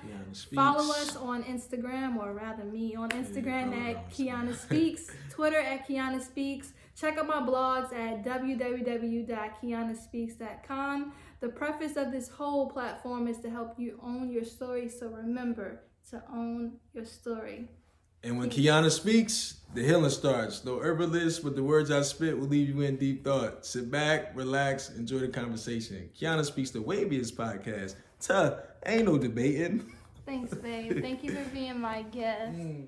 Follow 0.53 0.91
us 0.91 1.15
on 1.15 1.43
Instagram, 1.43 2.17
or 2.17 2.33
rather 2.33 2.63
me 2.63 2.93
on 2.95 3.09
Instagram 3.09 3.71
yeah, 3.71 3.89
at 3.91 4.11
Keyona 4.11 4.55
Speaks, 4.55 5.07
Twitter 5.29 5.59
at 5.59 5.87
Keyona 5.87 6.21
Speaks. 6.21 6.73
Check 6.95 7.17
out 7.17 7.27
my 7.27 7.41
blogs 7.41 7.93
at 7.93 8.23
www.keyonaspeaks.com. 8.25 11.13
The 11.39 11.49
preface 11.49 11.97
of 11.97 12.11
this 12.11 12.29
whole 12.29 12.71
platform 12.71 13.27
is 13.27 13.37
to 13.39 13.49
help 13.51 13.79
you 13.79 13.99
own 14.01 14.31
your 14.31 14.43
story, 14.43 14.89
so 14.89 15.09
remember 15.09 15.83
to 16.09 16.23
own 16.33 16.79
your 16.93 17.05
story. 17.05 17.69
And 18.23 18.37
when 18.37 18.49
Keyona 18.49 18.91
speaks, 18.91 19.55
the 19.73 19.83
healing 19.83 20.09
starts. 20.09 20.65
No 20.65 20.79
herbalist, 20.79 21.43
but 21.43 21.55
the 21.55 21.63
words 21.63 21.91
I 21.91 22.01
spit 22.01 22.37
will 22.37 22.47
leave 22.47 22.69
you 22.69 22.81
in 22.81 22.97
deep 22.97 23.23
thought. 23.23 23.65
Sit 23.65 23.91
back, 23.91 24.31
relax, 24.35 24.89
enjoy 24.89 25.19
the 25.19 25.27
conversation. 25.27 26.09
Keyona 26.19 26.43
speaks 26.45 26.71
the 26.71 26.79
Waviest 26.79 27.33
podcast. 27.33 27.95
Tuh, 28.19 28.57
ain't 28.85 29.05
no 29.05 29.17
debating. 29.17 29.93
Thanks, 30.25 30.53
babe. 30.55 31.01
Thank 31.01 31.23
you 31.23 31.31
for 31.31 31.49
being 31.51 31.79
my 31.79 32.01
guest. 32.01 32.57
Mm. 32.57 32.87